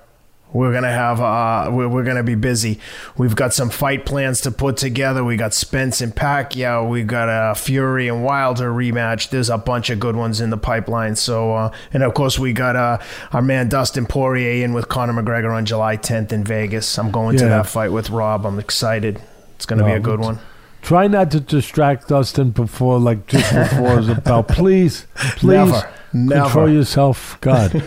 [0.54, 2.80] We're gonna have uh, we're, we're gonna be busy.
[3.18, 5.24] We've got some fight plans to put together.
[5.24, 6.90] We got Spence and Pacquiao.
[6.90, 9.30] We got a Fury and Wilder rematch.
[9.30, 11.16] There's a bunch of good ones in the pipeline.
[11.18, 13.00] So uh, and of course we got uh,
[13.34, 16.98] our man Dustin Poirier in with Conor McGregor on July 10th in Vegas.
[16.98, 17.44] I'm going yeah.
[17.44, 18.46] to that fight with Rob.
[18.46, 19.22] I'm excited.
[19.56, 20.40] It's gonna no, be a good one.
[20.82, 24.48] Try not to distract Dustin before like just before it's about.
[24.48, 25.94] Please, please Never.
[26.14, 26.44] Never.
[26.44, 27.84] control yourself, God.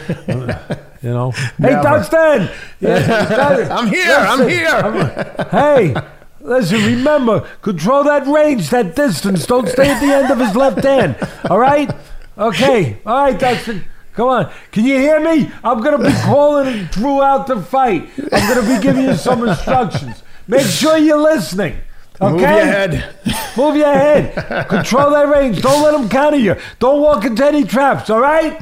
[1.03, 2.51] You know, hey Dustin,
[2.81, 4.15] yeah, I'm here.
[4.15, 5.47] I'm here.
[5.51, 5.95] hey,
[6.41, 6.85] listen.
[6.85, 9.47] Remember, control that range, that distance.
[9.47, 11.17] Don't stay at the end of his left hand.
[11.49, 11.91] All right.
[12.37, 12.99] Okay.
[13.07, 13.85] All right, Dustin.
[14.13, 14.53] Come on.
[14.73, 15.51] Can you hear me?
[15.65, 18.11] I'm going to be calling throughout the fight.
[18.33, 20.23] I'm going to be giving you some instructions.
[20.47, 21.79] Make sure you're listening.
[22.21, 22.33] Okay?
[22.33, 23.15] Move your head.
[23.57, 24.69] Move your head.
[24.69, 25.63] Control that range.
[25.63, 26.57] Don't let them counter you.
[26.79, 28.61] Don't walk into any traps, all right?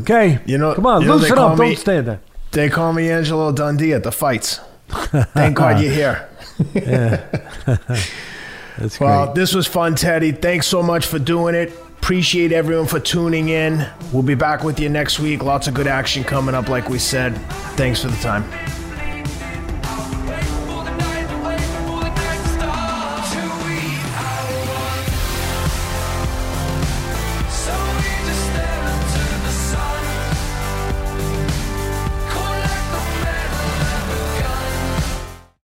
[0.00, 0.40] Okay.
[0.46, 1.58] You know, come on, you know, loosen up.
[1.58, 2.20] Me, Don't stand there.
[2.50, 4.60] They call me Angelo Dundee at the fights.
[4.88, 6.28] Thank God you're here.
[8.78, 9.34] That's well, great.
[9.34, 10.32] this was fun, Teddy.
[10.32, 11.72] Thanks so much for doing it.
[12.02, 13.86] Appreciate everyone for tuning in.
[14.12, 15.42] We'll be back with you next week.
[15.42, 17.36] Lots of good action coming up, like we said.
[17.76, 18.42] Thanks for the time.